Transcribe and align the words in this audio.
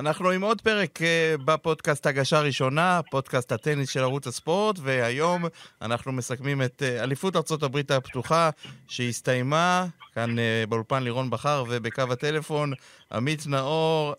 אנחנו 0.00 0.30
עם 0.30 0.42
עוד 0.42 0.60
פרק 0.60 0.98
uh, 0.98 1.42
בפודקאסט 1.44 2.06
הגשה 2.06 2.40
ראשונה, 2.40 3.00
פודקאסט 3.10 3.52
הטניס 3.52 3.90
של 3.90 4.00
ערוץ 4.00 4.26
הספורט, 4.26 4.76
והיום 4.82 5.44
אנחנו 5.82 6.12
מסכמים 6.12 6.62
את 6.62 6.82
uh, 6.82 7.02
אליפות 7.02 7.62
הברית 7.62 7.90
הפתוחה 7.90 8.50
שהסתיימה, 8.88 9.86
כאן 10.14 10.30
uh, 10.38 10.66
באולפן 10.68 11.02
לירון 11.02 11.30
בכר 11.30 11.64
ובקו 11.68 12.02
הטלפון, 12.10 12.72
עמית 13.12 13.46
נאור. 13.46 14.14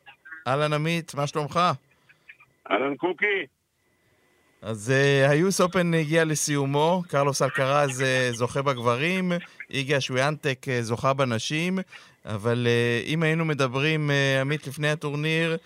אהלן 0.47 0.73
עמית, 0.73 1.15
מה 1.15 1.27
שלומך? 1.27 1.59
אהלן 2.71 2.95
קוקי. 2.95 3.45
אז 4.61 4.93
uh, 4.93 5.29
היוס 5.29 5.61
אופן 5.61 5.93
הגיע 5.93 6.25
לסיומו, 6.25 7.03
קרלוס 7.07 7.41
אלקרז 7.41 8.01
uh, 8.01 8.35
זוכה 8.35 8.61
בגברים, 8.61 9.31
איגה 9.69 10.01
שוויאנטק 10.01 10.65
uh, 10.67 10.81
זוכה 10.81 11.13
בנשים, 11.13 11.79
אבל 12.25 12.67
uh, 12.67 13.07
אם 13.07 13.23
היינו 13.23 13.45
מדברים, 13.45 14.09
uh, 14.09 14.13
עמית, 14.41 14.67
לפני 14.67 14.89
הטורניר, 14.89 15.57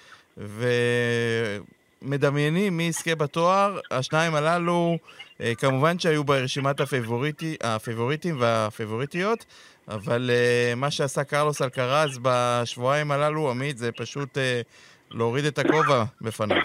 ומדמיינים 2.02 2.78
מי 2.78 2.84
יזכה 2.84 3.16
בתואר, 3.16 3.80
השניים 3.92 4.36
הללו 4.36 4.98
uh, 4.98 5.42
כמובן 5.58 6.00
שהיו 6.00 6.24
ברשימת 6.24 6.80
הפייבוריטי, 6.80 7.56
הפייבוריטים 7.64 8.36
והפייבוריטיות, 8.40 9.46
אבל 9.88 10.30
מה 10.76 10.92
שעשה 10.92 11.24
קרלוס 11.24 11.62
אלקרז 11.62 12.20
בשבועיים 12.22 13.12
הללו, 13.12 13.52
עמית, 13.52 13.78
זה 13.78 13.92
פשוט 13.92 14.38
להוריד 15.12 15.46
את 15.46 15.60
הכובע 15.60 16.04
בפניו. 16.22 16.62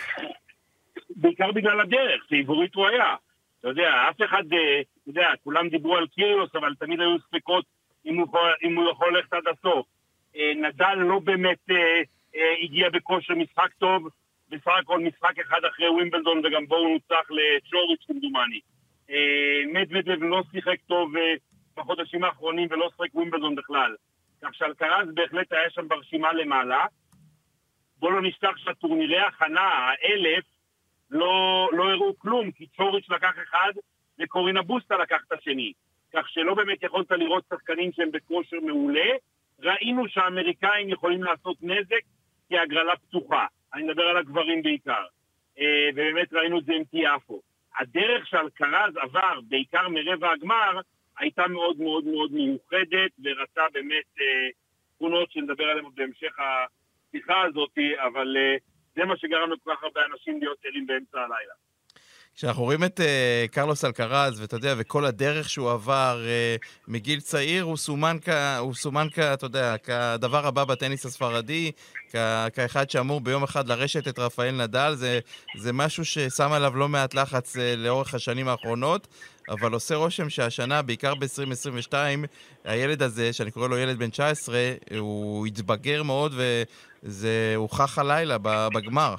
בעיקר 1.16 1.52
בגלל 1.52 1.80
הדרך, 1.80 2.24
פייבוריט 2.28 2.74
הוא 2.74 2.86
היה. 2.88 3.14
אתה 3.60 3.68
יודע, 3.68 3.90
אף 4.10 4.16
אחד, 4.24 4.42
אתה 4.46 5.10
יודע, 5.10 5.26
כולם 5.44 5.68
דיברו 5.68 5.96
על 5.96 6.06
קיריוס, 6.06 6.50
אבל 6.54 6.74
תמיד 6.78 7.00
היו 7.00 7.16
ספקות 7.28 7.64
אם 8.06 8.18
הוא, 8.18 8.26
אם 8.62 8.76
הוא 8.76 8.90
יכול 8.90 9.16
ללכת 9.16 9.32
עד 9.32 9.42
הסוף. 9.46 9.86
נדל 10.56 10.94
לא 10.94 11.18
באמת 11.18 11.70
אה, 11.70 12.02
אה, 12.36 12.54
הגיע 12.62 12.90
בכושר 12.90 13.34
משחק 13.34 13.72
טוב, 13.78 14.08
בסך 14.50 14.72
הכל 14.80 15.00
משחק 15.00 15.38
אחד 15.38 15.64
אחרי 15.64 15.88
ווימבלדון 15.88 16.46
וגם 16.46 16.66
בו 16.66 16.76
הוא 16.76 16.92
נוצח 16.92 17.30
לצ'וריץ' 17.30 18.04
כמדומני. 18.06 18.60
אה, 19.10 19.62
מדוודלב 19.72 20.22
לא 20.22 20.42
שיחק 20.50 20.80
טוב 20.86 21.16
אה, 21.16 21.34
בחודשים 21.76 22.24
האחרונים 22.24 22.68
ולא 22.70 22.90
שיחק 22.96 23.14
ווימבלדון 23.14 23.54
בכלל. 23.54 23.94
כך 24.42 24.54
שאלקרז 24.54 25.08
בהחלט 25.14 25.52
היה 25.52 25.70
שם 25.70 25.88
ברשימה 25.88 26.32
למעלה. 26.32 26.86
בוא 27.98 28.12
לא 28.12 28.22
נשכח 28.22 28.56
שהטורנירי 28.56 29.18
ההכנה, 29.18 29.60
האלף, 29.60 30.44
לא, 31.10 31.68
לא 31.72 31.90
הראו 31.90 32.18
כלום, 32.18 32.50
כי 32.50 32.66
צ'וריץ' 32.76 33.10
לקח 33.10 33.34
אחד 33.42 33.72
וקורינה 34.20 34.62
בוסטה 34.62 34.96
לקח 34.96 35.20
את 35.26 35.32
השני. 35.32 35.72
כך 36.12 36.28
שלא 36.28 36.54
באמת 36.54 36.82
יכולת 36.82 37.10
לראות 37.10 37.44
שחקנים 37.50 37.92
שהם 37.92 38.10
בכושר 38.10 38.56
מעולה. 38.60 39.10
ראינו 39.62 40.08
שהאמריקאים 40.08 40.88
יכולים 40.88 41.22
לעשות 41.22 41.56
נזק 41.62 42.02
כי 42.48 42.58
ההגרלה 42.58 42.96
פתוחה. 42.96 43.46
אני 43.74 43.82
מדבר 43.82 44.02
על 44.02 44.16
הגברים 44.16 44.62
בעיקר. 44.62 45.04
אה, 45.58 45.88
ובאמת 45.92 46.32
ראינו 46.32 46.58
את 46.58 46.64
זה 46.64 46.72
עם 46.72 46.84
טיאפו. 46.84 47.40
הדרך 47.78 48.26
שאלקרז 48.26 48.96
עבר, 48.96 49.40
בעיקר 49.48 49.88
מרבע 49.88 50.30
הגמר, 50.32 50.80
הייתה 51.18 51.48
מאוד 51.48 51.80
מאוד 51.80 52.04
מאוד 52.04 52.32
מיוחדת, 52.32 53.10
ורצה 53.24 53.62
באמת 53.72 54.04
אה, 54.20 54.48
תכונות 54.96 55.32
שנדבר 55.32 55.64
עליהן 55.64 55.86
בהמשך 55.94 56.36
השיחה 56.38 57.42
הזאת, 57.42 57.78
אבל 58.06 58.36
אה, 58.36 58.56
זה 58.94 59.04
מה 59.04 59.16
שגרם 59.16 59.52
לכל 59.52 59.74
כך 59.74 59.82
הרבה 59.82 60.00
אנשים 60.12 60.38
להיות 60.40 60.58
ערים 60.64 60.86
באמצע 60.86 61.20
הלילה. 61.20 61.54
כשאנחנו 62.40 62.62
רואים 62.62 62.84
את 62.84 63.00
uh, 63.00 63.52
קרלוס 63.52 63.84
אלקרז, 63.84 64.40
ואתה 64.40 64.56
יודע, 64.56 64.74
וכל 64.78 65.04
הדרך 65.04 65.50
שהוא 65.50 65.70
עבר 65.70 66.24
uh, 66.24 66.66
מגיל 66.88 67.20
צעיר, 67.20 67.64
הוא 67.64 67.76
סומן, 67.76 68.16
כ, 68.22 68.28
הוא 68.58 68.74
סומן 68.74 69.06
כ, 69.14 69.18
אתה 69.18 69.46
יודע, 69.46 69.76
כדבר 69.76 70.46
הבא 70.46 70.64
בטניס 70.64 71.06
הספרדי, 71.06 71.72
כ, 72.10 72.16
כאחד 72.54 72.90
שאמור 72.90 73.20
ביום 73.20 73.42
אחד 73.42 73.68
לרשת 73.68 74.08
את 74.08 74.18
רפאל 74.18 74.50
נדל, 74.50 74.94
זה, 74.96 75.18
זה 75.56 75.72
משהו 75.72 76.04
ששם 76.04 76.52
עליו 76.52 76.76
לא 76.76 76.88
מעט 76.88 77.14
לחץ 77.14 77.56
uh, 77.56 77.58
לאורך 77.76 78.14
השנים 78.14 78.48
האחרונות, 78.48 79.06
אבל 79.48 79.72
עושה 79.72 79.94
רושם 79.94 80.30
שהשנה, 80.30 80.82
בעיקר 80.82 81.14
ב-2022, 81.14 81.94
הילד 82.64 83.02
הזה, 83.02 83.32
שאני 83.32 83.50
קורא 83.50 83.68
לו 83.68 83.78
ילד 83.78 83.98
בן 83.98 84.10
19, 84.10 84.72
הוא 84.98 85.46
התבגר 85.46 86.02
מאוד, 86.02 86.34
וזה 87.02 87.52
הוכח 87.56 87.98
הלילה 87.98 88.36
בגמר. 88.42 89.14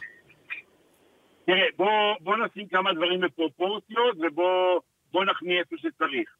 תראה, 1.51 1.67
בוא, 1.77 2.15
בוא 2.19 2.37
נשים 2.37 2.67
כמה 2.67 2.93
דברים 2.93 3.19
בפרופורציות 3.19 4.17
ובוא 4.17 5.25
נכניע 5.25 5.59
איפה 5.59 5.75
שצריך. 5.77 6.35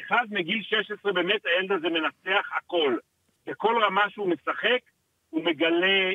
אחד, 0.00 0.24
מגיל 0.30 0.62
16 0.62 1.12
באמת 1.12 1.46
הילד 1.46 1.72
הזה 1.72 1.88
מנצח 1.88 2.50
הכל. 2.56 2.96
בכל 3.46 3.82
רמה 3.84 4.10
שהוא 4.10 4.28
משחק, 4.28 4.80
הוא 5.30 5.44
מגלה 5.44 6.12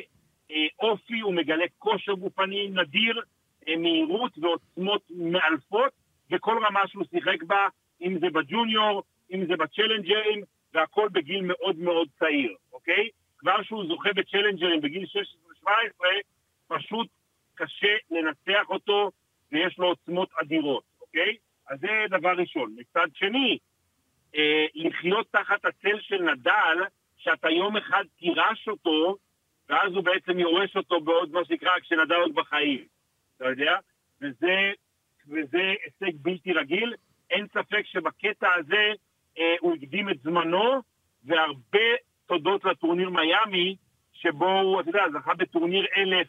אה, 0.50 0.66
אופי, 0.78 1.20
הוא 1.20 1.34
מגלה 1.34 1.64
כושר 1.78 2.12
גופני 2.12 2.68
נדיר, 2.68 3.20
אה, 3.68 3.76
מהירות 3.76 4.38
ועוצמות 4.38 5.02
מאלפות, 5.10 5.92
בכל 6.30 6.64
רמה 6.66 6.80
שהוא 6.86 7.04
שיחק 7.10 7.42
בה, 7.42 7.68
אם 8.02 8.18
זה 8.18 8.26
בג'וניור, 8.30 9.02
אם 9.32 9.46
זה 9.46 9.56
בצ'לנג'רים, 9.56 10.42
והכל 10.74 11.08
בגיל 11.12 11.40
מאוד 11.42 11.78
מאוד 11.78 12.08
צעיר, 12.18 12.54
אוקיי? 12.72 13.08
כבר 13.38 13.62
שהוא 13.62 13.86
זוכה 13.86 14.12
בצ'לנג'רים 14.12 14.80
בגיל 14.80 15.04
16-17, 15.64 15.68
פשוט 16.68 17.08
קשה 17.60 17.96
לנצח 18.10 18.68
אותו 18.68 19.10
ויש 19.52 19.78
לו 19.78 19.86
עוצמות 19.86 20.30
אדירות, 20.42 20.84
אוקיי? 21.00 21.36
אז 21.68 21.80
זה 21.80 21.88
דבר 22.10 22.32
ראשון. 22.36 22.74
מצד 22.76 23.06
שני, 23.14 23.58
אה, 24.36 24.66
לחיות 24.74 25.26
תחת 25.30 25.64
הצל 25.64 26.00
של 26.00 26.22
נדל, 26.22 26.78
שאתה 27.16 27.50
יום 27.50 27.76
אחד 27.76 28.04
תירש 28.18 28.68
אותו, 28.68 29.16
ואז 29.68 29.92
הוא 29.92 30.04
בעצם 30.04 30.38
יורש 30.38 30.76
אותו 30.76 31.00
בעוד 31.00 31.32
מה 31.32 31.44
שנקרא 31.44 31.80
כשנדל 31.80 32.14
עוד 32.14 32.34
בחיים, 32.34 32.84
אתה 33.36 33.48
יודע? 33.48 33.76
וזה, 34.20 34.72
וזה 35.28 35.74
הישג 35.84 36.16
בלתי 36.22 36.52
רגיל. 36.52 36.94
אין 37.30 37.46
ספק 37.46 37.82
שבקטע 37.84 38.48
הזה 38.56 38.92
אה, 39.38 39.54
הוא 39.60 39.74
הקדים 39.74 40.08
את 40.08 40.20
זמנו, 40.22 40.82
והרבה 41.24 41.88
תודות 42.26 42.64
לטורניר 42.64 43.10
מיאמי, 43.10 43.76
שבו 44.12 44.60
הוא, 44.60 44.80
אתה 44.80 44.88
יודע, 44.88 45.04
זכה 45.12 45.34
בטורניר 45.34 45.86
אלף 45.96 46.26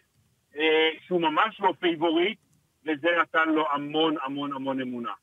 שהוא 1.05 1.21
ממש 1.21 1.59
לא 1.59 1.73
פייבוריט, 1.79 2.39
וזה 2.85 3.07
נתן 3.21 3.49
לו 3.49 3.71
המון 3.71 4.15
המון 4.23 4.53
המון 4.53 4.81
אמונה. 4.81 5.13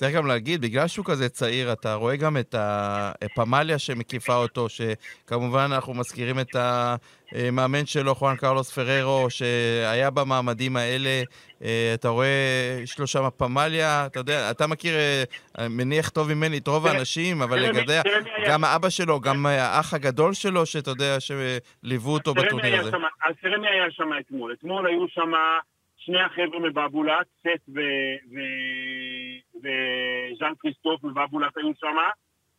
צריך 0.00 0.14
גם 0.16 0.26
להגיד, 0.26 0.60
בגלל 0.60 0.86
שהוא 0.88 1.04
כזה 1.04 1.28
צעיר, 1.28 1.72
אתה 1.72 1.94
רואה 1.94 2.16
גם 2.16 2.36
את 2.36 2.54
הפמליה 2.58 3.78
שמקיפה 3.78 4.36
אותו, 4.36 4.66
שכמובן 4.68 5.68
אנחנו 5.72 5.94
מזכירים 5.94 6.38
את 6.38 6.56
המאמן 6.56 7.86
שלו, 7.86 8.14
חואן 8.14 8.36
קרלוס 8.36 8.78
פררו, 8.78 9.30
שהיה 9.30 10.10
במעמדים 10.10 10.76
האלה. 10.76 11.22
אה, 11.64 11.92
אתה 11.94 12.08
רואה, 12.08 12.26
יש 12.82 12.98
לו 12.98 13.06
שם 13.06 13.28
פמליה, 13.36 14.06
אתה 14.06 14.20
יודע, 14.20 14.50
אתה 14.50 14.66
מכיר, 14.66 14.94
אה, 15.58 15.68
מניח 15.68 16.08
טוב 16.08 16.34
ממני 16.34 16.58
את 16.58 16.68
רוב 16.68 16.86
האנשים, 16.86 17.42
אבל 17.42 17.58
לגבי, 17.58 17.92
גם 18.48 18.64
האבא 18.64 18.88
שלו, 18.88 19.20
גם 19.20 19.46
האח 19.46 19.94
הגדול 19.94 20.34
שלו, 20.34 20.66
שאתה 20.66 20.90
יודע, 20.90 21.16
שליוו 21.20 22.12
אותו 22.12 22.34
בטורניר 22.34 22.80
הזה. 22.80 22.90
אז 23.28 23.34
תראה 23.42 23.58
מי 23.58 23.68
היה 23.68 23.90
שם 23.90 24.10
אתמול. 24.20 24.52
אתמול 24.52 24.86
היו 24.86 25.08
שם... 25.08 25.32
שני 26.00 26.20
החבר'ה 26.20 26.60
מבאבולת, 26.60 27.26
סט 27.40 27.68
וז'אן 29.54 30.52
כריסטוף 30.58 31.04
מבאבולת 31.04 31.56
היו 31.56 31.70
שם, 31.80 31.96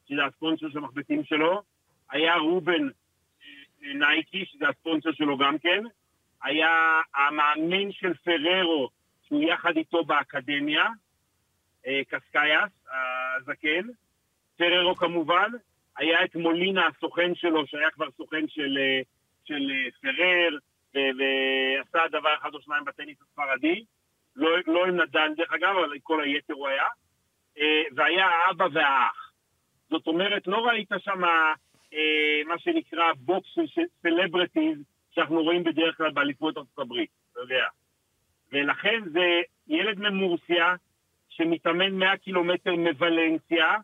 שזה 0.10 0.26
הספונסר 0.26 0.70
של 0.70 0.78
המחבטים 0.78 1.24
שלו. 1.24 1.62
היה 2.12 2.36
רובן 2.36 2.88
אה, 3.84 3.94
נייקי, 3.94 4.46
שזה 4.46 4.70
הספונסר 4.70 5.12
שלו 5.12 5.38
גם 5.38 5.58
כן. 5.58 5.84
היה 6.44 7.02
המאמן 7.16 7.92
של 7.92 8.14
פררו, 8.14 8.90
שהוא 9.28 9.44
יחד 9.44 9.78
איתו 9.78 10.04
באקדמיה, 10.04 10.88
אה, 11.88 12.02
קסקייס, 12.10 12.72
הזקן. 13.38 13.88
פררו 14.58 14.96
כמובן. 14.96 15.52
היה 15.98 16.24
את 16.24 16.36
מולינה, 16.36 16.88
הסוכן 16.88 17.36
שלו, 17.36 17.68
שהיה 17.68 17.90
כבר 17.92 18.12
סוכן 18.18 18.48
של, 18.48 18.78
אה, 18.78 19.02
של 19.46 19.72
פרר. 20.02 20.58
ועשה 20.96 22.08
דבר 22.12 22.34
אחד 22.42 22.54
או 22.54 22.62
שניים 22.62 22.86
בטניס 22.86 23.18
הספרדי, 23.22 23.84
לא, 24.36 24.50
לא 24.68 24.86
עם 24.86 25.02
נדן 25.02 25.34
דרך 25.38 25.54
אגב, 25.54 25.76
אבל 25.78 26.00
כל 26.04 26.24
היתר 26.24 26.54
הוא 26.54 26.68
היה, 26.68 26.88
אה, 27.58 27.84
והיה 27.96 28.28
האבא 28.28 28.68
והאח. 28.74 29.32
זאת 29.90 30.08
אומרת, 30.08 30.48
לא 30.48 30.68
ראית 30.68 30.90
שם 31.00 31.24
אה, 31.94 32.42
מה 32.46 32.60
שנקרא 32.60 33.14
box 33.18 33.50
של 33.66 33.82
celebrities 34.02 34.78
שאנחנו 35.12 35.44
רואים 35.44 35.64
בדרך 35.64 35.98
כלל 35.98 36.12
באליפות 36.12 36.58
ארצות 36.58 36.80
הברית, 36.80 37.10
אתה 37.32 37.40
יודע. 37.40 37.66
ולכן 38.52 39.00
זה 39.12 39.42
ילד 39.68 40.00
ממורסיה 40.00 40.76
שמתאמן 41.30 41.92
100 41.92 42.18
קילומטר 42.18 42.76
מוולנסיה, 42.76 43.76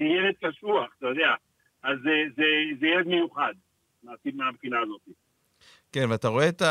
וילד 0.00 0.34
קשוח, 0.44 0.94
אתה 0.98 1.06
יודע. 1.06 1.34
אז 1.82 1.98
זה, 2.02 2.24
זה, 2.36 2.44
זה 2.80 2.86
ילד 2.86 3.06
מיוחד, 3.06 3.54
מהבחינה 4.02 4.80
הזאת. 4.80 5.00
כן, 5.96 6.10
ואתה 6.10 6.28
רואה 6.28 6.48
את 6.48 6.62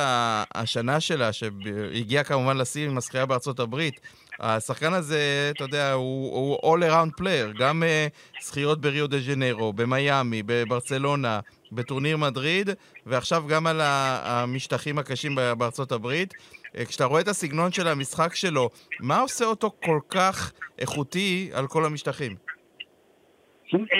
השנה 0.55 0.99
שלה, 0.99 1.33
שהגיעה 1.33 2.23
כמובן 2.23 2.57
לשיא 2.57 2.89
עם 2.89 2.97
הזכייה 2.97 3.25
בארצות 3.25 3.59
הברית. 3.59 3.99
השחקן 4.39 4.93
הזה, 4.93 5.51
אתה 5.55 5.63
יודע, 5.63 5.93
הוא, 5.93 6.57
הוא 6.61 6.75
all 6.75 6.83
around 6.83 7.21
player, 7.21 7.59
גם 7.59 7.83
uh, 7.83 8.41
זכיות 8.43 8.81
בריו 8.81 9.07
דה 9.07 9.17
ז'נרו, 9.17 9.73
במיאמי, 9.73 10.43
בברצלונה, 10.45 11.39
בטורניר 11.71 12.17
מדריד, 12.17 12.69
ועכשיו 13.05 13.43
גם 13.49 13.67
על 13.67 13.81
המשטחים 13.81 14.97
הקשים 14.97 15.35
בארצות 15.57 15.91
הברית. 15.91 16.33
אה, 16.77 16.85
כשאתה 16.85 17.05
רואה 17.05 17.21
את 17.21 17.27
הסגנון 17.27 17.71
של 17.71 17.87
המשחק 17.87 18.35
שלו, 18.35 18.69
מה 18.99 19.19
עושה 19.19 19.45
אותו 19.45 19.71
כל 19.85 19.99
כך 20.09 20.53
איכותי 20.79 21.49
על 21.53 21.67
כל 21.67 21.85
המשטחים? 21.85 22.35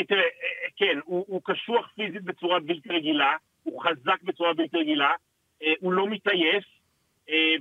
תראה, 0.08 0.30
כן, 0.78 1.00
הוא, 1.06 1.26
הוא 1.28 1.42
קשוח 1.44 1.88
פיזית 1.96 2.24
בצורה 2.24 2.60
בלתי 2.60 2.90
רגילה, 2.90 3.32
הוא 3.66 3.84
חזק 3.84 4.24
בצורה 4.24 4.54
בלתי 4.54 4.78
רגילה, 4.78 5.12
הוא 5.80 5.94
לא 5.94 6.08
מתעייף, 6.08 6.64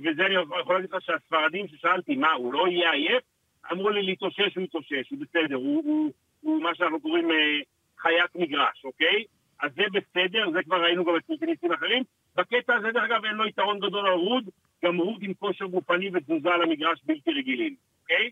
וזה 0.03 0.25
אני 0.25 0.35
יכול 0.61 0.75
להגיד 0.75 0.93
לך 0.93 1.01
שהספרדים 1.01 1.67
ששאלתי, 1.67 2.15
מה, 2.15 2.31
הוא 2.31 2.53
לא 2.53 2.67
יהיה 2.67 2.91
עייף? 2.91 3.23
אמרו 3.71 3.89
לי 3.89 4.01
להתאושש, 4.01 4.55
הוא 4.55 4.63
יתאושש, 4.63 5.09
הוא 5.09 5.19
בסדר, 5.19 5.55
הוא, 5.55 5.83
הוא, 5.85 6.11
הוא 6.41 6.61
מה 6.63 6.75
שאנחנו 6.75 6.99
קוראים 6.99 7.31
אה, 7.31 7.59
חיית 7.97 8.35
מגרש, 8.35 8.85
אוקיי? 8.85 9.23
אז 9.61 9.71
זה 9.75 9.83
בסדר, 9.93 10.51
זה 10.51 10.63
כבר 10.63 10.83
ראינו 10.83 11.05
גם 11.05 11.15
את 11.15 11.25
ספרינטיסטים 11.25 11.71
אחרים. 11.71 12.03
בקטע 12.35 12.75
הזה, 12.75 12.91
דרך 12.91 13.03
אגב, 13.03 13.25
אין 13.25 13.35
לו 13.35 13.47
יתרון 13.47 13.79
גדול 13.79 14.07
על 14.07 14.13
רוד, 14.13 14.49
גם 14.85 14.97
רוד 14.97 15.23
עם 15.23 15.33
כושר 15.33 15.65
גופני 15.65 16.09
ותזוזה 16.13 16.49
על 16.49 16.61
המגרש 16.61 16.99
בלתי 17.05 17.31
רגילים, 17.31 17.75
אוקיי? 18.01 18.29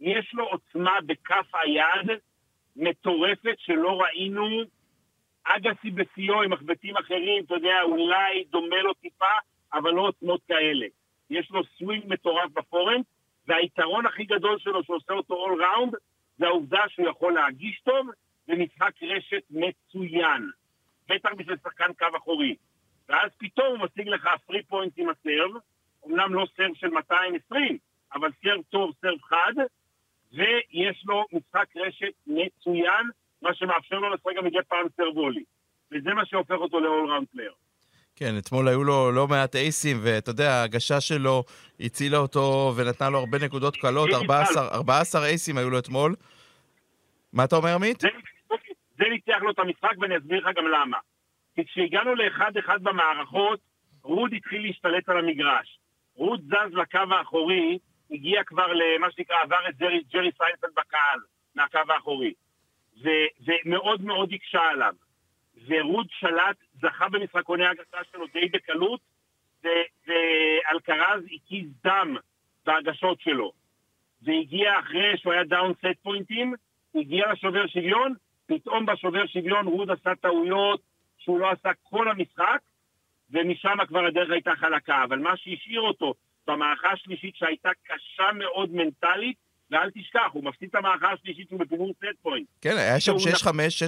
יש 0.00 0.34
לו 0.34 0.44
עוצמה 0.44 0.98
בכף 1.06 1.54
היד 1.54 2.18
מטורפת 2.76 3.54
שלא 3.58 4.00
ראינו. 4.00 4.62
אגסי 5.44 5.90
בשיאו 5.90 6.42
עם 6.42 6.52
מחבטים 6.52 6.96
אחרים, 6.96 7.44
אתה 7.44 7.54
יודע, 7.54 7.82
אולי 7.82 8.44
דומה 8.50 8.82
לו 8.82 8.94
טיפה, 8.94 9.34
אבל 9.72 9.90
לא 9.90 10.00
עוצמות 10.00 10.40
כאלה. 10.48 10.86
יש 11.30 11.50
לו 11.50 11.62
סווינג 11.78 12.04
מטורף 12.06 12.50
ב 12.52 12.57
forehand, 12.57 13.06
והיתרון 13.46 14.06
הכי 14.06 14.24
גדול 14.24 14.58
שלו 14.58 14.84
שעושה 14.84 15.12
אותו 15.12 15.34
all 15.34 15.64
around, 15.64 15.94
זה 16.38 16.46
העובדה 16.46 16.82
שהוא 16.88 17.08
יכול 17.08 17.34
להגיש 17.34 17.80
טוב 17.84 18.06
במשחק 18.48 18.92
רשת 19.02 19.42
מצוין. 19.50 20.50
בטח 21.08 21.30
בשביל 21.36 21.56
שחקן 21.64 21.92
קו 21.98 22.06
אחורי. 22.16 22.56
ואז 23.08 23.30
פתאום 23.38 23.66
הוא 23.66 23.78
משיג 23.78 24.08
לך 24.08 24.28
free 24.46 24.62
point 24.62 24.92
עם 24.96 25.08
ה 25.08 25.14
serve, 25.14 25.50
אמנם 26.06 26.34
לא 26.34 26.46
serve 26.56 26.74
של 26.74 26.88
220, 26.88 27.78
אבל 28.14 28.30
serve 28.42 28.62
טוב, 28.70 28.92
serve 29.00 29.20
חד, 29.22 29.52
ויש 30.32 31.02
לו 31.06 31.24
משחק 31.32 31.76
רשת 31.76 32.12
מצוין, 32.26 33.10
מה 33.42 33.54
שמאפשר 33.54 33.98
לו 33.98 34.14
לשחק 34.14 34.36
גם 34.36 34.44
מדי 34.44 34.58
פעם 34.68 34.86
serve 34.96 35.16
volley. 35.16 35.44
וזה 35.92 36.14
מה 36.14 36.26
שהופך 36.26 36.54
אותו 36.54 36.80
ל 36.80 37.10
all 37.10 37.15
around 37.15 37.26
player. 37.32 37.52
כן, 38.16 38.34
אתמול 38.38 38.68
היו 38.68 38.84
לו 38.84 39.12
לא 39.12 39.28
מעט 39.28 39.56
אייסים, 39.56 39.96
ואתה 40.02 40.30
יודע, 40.30 40.50
ההגשה 40.50 41.00
שלו 41.00 41.44
הצילה 41.80 42.18
אותו 42.18 42.74
ונתנה 42.76 43.10
לו 43.10 43.18
הרבה 43.18 43.38
נקודות 43.38 43.76
קלות, 43.76 44.10
14, 44.12 44.68
14 44.68 45.26
אייסים 45.26 45.58
היו 45.58 45.70
לו 45.70 45.78
אתמול. 45.78 46.14
מה 47.32 47.44
אתה 47.44 47.56
אומר, 47.56 47.74
עמית? 47.74 48.02
זה 48.98 49.04
ניצח 49.10 49.42
לו 49.42 49.50
את 49.50 49.58
המשחק 49.58 49.92
ואני 50.00 50.16
אסביר 50.16 50.38
לך 50.38 50.56
גם 50.56 50.66
למה. 50.66 50.98
כי 51.54 51.64
כשהגענו 51.64 52.14
לאחד-אחד 52.14 52.82
במערכות, 52.82 53.60
רוד 54.02 54.32
התחיל 54.34 54.62
להשתלט 54.62 55.08
על 55.08 55.18
המגרש. 55.18 55.78
רוד 56.14 56.40
זז 56.40 56.74
לקו 56.74 57.14
האחורי, 57.18 57.78
הגיע 58.10 58.44
כבר 58.44 58.66
למה 58.72 59.10
שנקרא, 59.10 59.36
עבר 59.42 59.68
את 59.68 59.76
ג'רי, 59.76 60.02
ג'רי 60.12 60.30
סיינפלד 60.38 60.70
בקהל, 60.76 61.20
מהקו 61.54 61.92
האחורי. 61.92 62.32
ומאוד 63.46 64.02
מאוד 64.02 64.32
הקשה 64.32 64.62
עליו. 64.62 64.94
ורוד 65.66 66.06
שלט, 66.10 66.56
זכה 66.80 67.08
במשחקוני 67.08 67.64
ההגשה 67.64 67.98
שלו 68.12 68.26
די 68.26 68.48
בקלות, 68.48 69.00
ואלקרז 70.06 71.24
הקיז 71.34 71.66
דם 71.84 72.16
בהגשות 72.66 73.20
שלו. 73.20 73.52
והגיע 74.22 74.78
אחרי 74.80 75.16
שהוא 75.16 75.32
היה 75.32 75.44
down 75.44 75.72
set 75.74 76.02
point 76.02 76.35
ים, 76.35 76.54
הגיע 76.94 77.32
לשובר 77.32 77.66
שוויון, 77.66 78.14
פתאום 78.46 78.86
בשובר 78.86 79.26
שוויון 79.26 79.66
רוד 79.66 79.90
עשה 79.90 80.14
טעויות 80.14 80.80
שהוא 81.18 81.40
לא 81.40 81.50
עשה 81.50 81.70
כל 81.82 82.08
המשחק, 82.08 82.58
ומשם 83.30 83.76
כבר 83.88 84.04
הדרך 84.06 84.30
הייתה 84.30 84.56
חלקה. 84.56 85.04
אבל 85.04 85.18
מה 85.18 85.36
שהשאיר 85.36 85.80
אותו 85.80 86.14
במערכה 86.46 86.90
השלישית 86.90 87.36
שהייתה 87.36 87.70
קשה 87.84 88.32
מאוד 88.32 88.72
מנטלית, 88.72 89.36
ואל 89.72 89.90
תשכח, 89.90 90.30
הוא 90.32 90.44
מפסיד 90.44 90.68
את 90.68 90.74
המערכה 90.74 91.12
השלישית 91.12 91.48
שהוא 91.48 91.60
בפיגור 91.60 91.92
set 91.98 92.22
point. 92.22 92.46
כן, 92.60 92.76
היה 92.76 93.00
שם 93.00 93.12
6-5, 93.12 93.18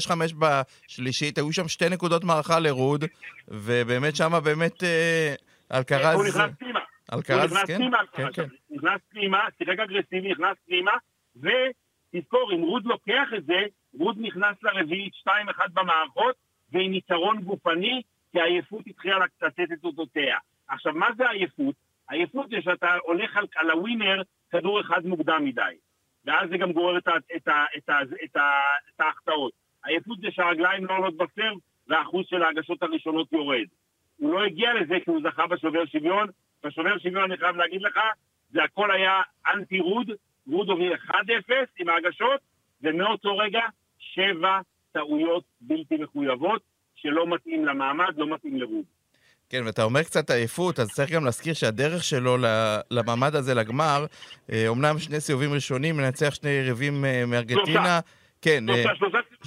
6-5 0.08 0.34
בשלישית, 0.38 1.38
היו 1.38 1.52
שם 1.52 1.68
שתי 1.68 1.88
נקודות 1.88 2.24
מערכה 2.24 2.58
לרוד, 2.58 3.04
ובאמת 3.48 4.16
שמה 4.16 4.40
באמת 4.40 4.84
אה, 4.84 5.34
אלקרז... 5.72 6.16
הוא 6.16 6.24
נכנס 6.24 6.50
פנימה. 6.58 6.80
אלקרז, 7.12 7.56
כן, 7.66 7.80
כן, 8.12 8.32
כן. 8.32 8.48
נכנס 8.70 9.00
פנימה, 9.10 9.38
שיחק 9.58 9.78
אגרסיבי, 9.78 10.30
נכנס 10.30 10.56
פנימה, 10.66 10.92
ותזכור, 11.36 12.52
אם 12.54 12.60
רוד 12.60 12.84
לוקח 12.84 13.28
את 13.36 13.44
זה, 13.44 13.60
רוד 13.98 14.16
נכנס 14.20 14.56
לרביעית 14.62 15.12
2-1 15.28 15.30
במערכות, 15.72 16.34
ועם 16.72 16.94
יתרון 16.94 17.42
גופני, 17.42 18.02
כי 18.32 18.40
העייפות 18.40 18.82
התחילה 18.86 19.18
לתת 19.42 19.72
את 19.72 19.84
אותותיה. 19.84 20.36
עכשיו, 20.68 20.92
מה 20.92 21.06
זה 21.16 21.30
עייפות? 21.30 21.74
עייפות 22.10 22.50
זה 22.50 22.56
שאתה 22.60 22.96
הולך 23.02 23.36
על, 23.36 23.46
על 23.56 23.70
הווינר 23.70 24.22
כדור 24.54 24.80
אחד 24.80 25.06
מוקדם 25.06 25.44
מדי. 25.44 25.74
ואז 26.24 26.50
זה 26.50 26.58
גם 26.58 26.72
גורר 26.72 26.98
את, 26.98 29.00
ההחטאות. 29.00 29.52
עייפות 29.84 30.20
זה 30.20 30.28
שהרגליים 30.30 30.84
לא 30.84 30.96
עולות 30.96 31.16
בסרב 31.16 31.56
והאחוז 31.88 32.26
של 32.26 32.42
ההגשות 32.42 32.82
הראשונות 32.82 33.32
יורד. 33.32 33.66
הוא 34.16 34.32
לא 34.32 34.44
הגיע 34.44 34.74
לזה 34.74 34.94
כי 35.04 35.10
הוא 35.10 35.20
זכה 35.22 35.46
בשובר 35.46 35.86
שוויון. 35.86 36.28
בשובר 36.64 36.98
שוויון 36.98 37.24
אני 37.24 37.36
חייב 37.36 37.56
להגיד 37.56 37.82
לך, 37.82 37.98
זה 38.50 38.62
הכל 38.62 38.90
היה 38.90 39.22
אנטי 39.54 39.80
רוד, 39.80 40.10
רוד 40.46 40.68
הוביל 40.68 40.94
1-0 40.94 41.14
עם 41.78 41.88
ההגשות, 41.88 42.40
ומאותו 42.82 43.36
רגע 43.36 43.62
שבע 43.98 44.60
טעויות 44.92 45.44
בלתי 45.60 45.96
מחויבות 45.96 46.62
שלא 46.94 47.26
מתאים 47.26 47.64
למעמד, 47.64 48.16
לא 48.16 48.26
מתאים 48.26 48.56
לרוד. 48.56 48.84
כן, 49.50 49.62
ואתה 49.66 49.82
אומר 49.82 50.02
קצת 50.02 50.30
עייפות, 50.30 50.80
אז 50.80 50.88
צריך 50.90 51.10
גם 51.10 51.24
להזכיר 51.24 51.54
שהדרך 51.54 52.04
שלו 52.04 52.36
למעמד 52.90 53.36
הזה, 53.36 53.54
לגמר, 53.54 54.06
אומנם 54.68 54.96
אה, 54.96 55.00
שני 55.00 55.20
סיבובים 55.20 55.52
ראשונים, 55.52 55.96
מנצח 55.96 56.34
שני 56.34 56.50
יריבים 56.50 57.04
אה, 57.04 57.26
מארגנטינה. 57.26 58.00
כן, 58.42 58.68
אה, 58.68 58.84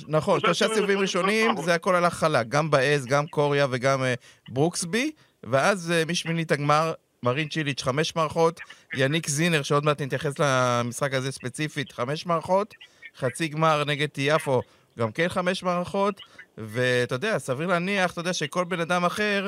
נכון, 0.08 0.40
שלושה 0.40 0.68
סיבובים 0.74 1.00
ראשונים, 1.00 1.52
זה 1.64 1.74
הכל 1.74 1.96
הלך 1.96 2.14
חלק, 2.14 2.48
גם 2.48 2.72
בעז, 2.72 3.06
גם 3.06 3.28
קוריה 3.28 3.68
וגם 3.70 4.04
ברוקסבי, 4.50 5.12
ואז 5.44 5.94
משמינית 6.08 6.52
הגמר, 6.52 6.94
מרין 7.24 7.48
צ'יליץ' 7.48 7.84
חמש 7.84 8.16
מערכות, 8.16 8.60
יניק 8.94 9.28
זינר, 9.28 9.62
שעוד 9.62 9.86
מעט 9.86 10.02
נתייחס 10.02 10.40
למשחק 10.40 11.14
הזה 11.14 11.32
ספציפית, 11.32 11.92
חמש 11.92 12.26
מערכות, 12.26 12.74
חצי 13.18 13.48
גמר 13.48 13.84
נגד 13.84 14.08
טיאפו, 14.08 14.62
גם 15.00 15.12
כן 15.12 15.30
חמש 15.30 15.64
מערכות, 15.64 16.22
ואתה 16.58 17.16
יודע, 17.16 17.40
סביר 17.40 17.68
להניח, 17.68 18.12
אתה 18.12 18.22
יודע, 18.22 18.34
שכל 18.34 18.64
בן 18.64 18.80
אדם 18.80 19.06
אחר 19.06 19.48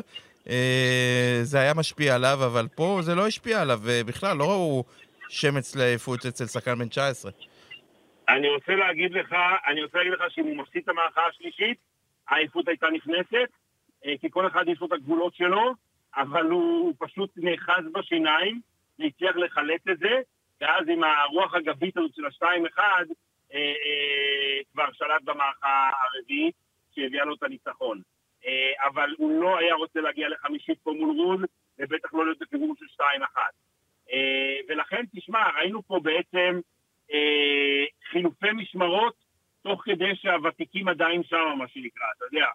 זה 1.44 1.60
היה 1.60 1.74
משפיע 1.74 2.15
עליו, 2.15 2.38
אבל 2.46 2.68
פה 2.75 3.00
זה 3.01 3.15
לא 3.15 3.27
השפיע 3.27 3.62
עליו, 3.62 3.79
ובכלל 3.84 4.38
לא 4.38 4.44
ראו 4.44 4.84
שמץ 5.29 5.75
לעייפות 5.75 6.25
אצל 6.25 6.46
שחקן 6.46 6.79
בן 6.79 6.88
19. 6.88 7.32
אני 8.29 8.50
רוצה 8.50 8.75
להגיד 8.75 9.12
לך, 9.12 9.36
אני 9.68 9.84
רוצה 9.84 9.98
להגיד 9.98 10.13
לך 10.13 10.22
שאם 10.29 10.44
הוא 10.44 10.58
מפסיד 10.58 10.82
את 10.84 10.89
המערכה 10.89 11.22
השלישית, 11.29 11.77
העייפות 12.27 12.68
הייתה 12.68 12.88
נכנסת, 12.89 13.50
אה, 14.06 14.13
כי 14.22 14.27
כל 14.29 14.48
אחד 14.48 14.63
יש 14.68 14.79
לו 14.82 14.88
את 14.88 14.91
הגבולות 14.91 15.36
שלו, 15.36 15.74
אבל 16.15 16.46
הוא 16.46 16.94
פשוט 17.00 17.29
נאחז 17.38 17.84
בשיניים, 17.94 18.62
והצליח 19.00 19.36
לחלט 19.36 19.82
את 19.91 20.00
זה, 20.00 20.20
ואז 20.62 20.88
עם 20.88 21.03
הרוח 21.03 21.53
הגבית 21.56 21.98
הזאת 21.98 22.15
של 22.15 22.25
השתיים 22.25 22.65
אחד, 22.65 23.06
אה, 23.53 23.74
כבר 24.74 24.91
שלט 24.94 25.22
במערכה 25.24 25.89
הרביעית, 26.01 26.56
שהביאה 26.96 27.25
לו 27.25 27.34
את 27.34 27.44
הניצחון. 27.44 28.01
אה, 28.46 28.88
אבל 28.88 29.15
הוא 29.17 29.41
לא 29.41 29.58
היה 29.58 29.75
רוצה 29.75 30.01
להגיע 30.01 30.29
לחמישית 30.29 30.79
פה 30.84 30.91
מול 30.91 31.17
רון, 31.17 31.43
ובטח 31.79 32.13
לא 32.13 32.25
להיות 32.25 32.39
בכיוון 32.39 32.75
של 32.79 32.86
שתיים 32.88 33.24
אחת. 33.24 33.53
אה, 34.12 34.58
ולכן, 34.67 35.03
תשמע, 35.15 35.50
ראינו 35.58 35.84
פה 35.84 36.00
בעצם 36.03 36.60
אה, 37.13 37.86
חילופי 38.12 38.51
משמרות, 38.51 39.15
תוך 39.62 39.81
כדי 39.86 40.15
שהוותיקים 40.15 40.88
עדיין 40.88 41.24
שם, 41.24 41.55
מה 41.58 41.67
שנקרא, 41.67 42.05
אתה 42.17 42.25
יודע. 42.25 42.48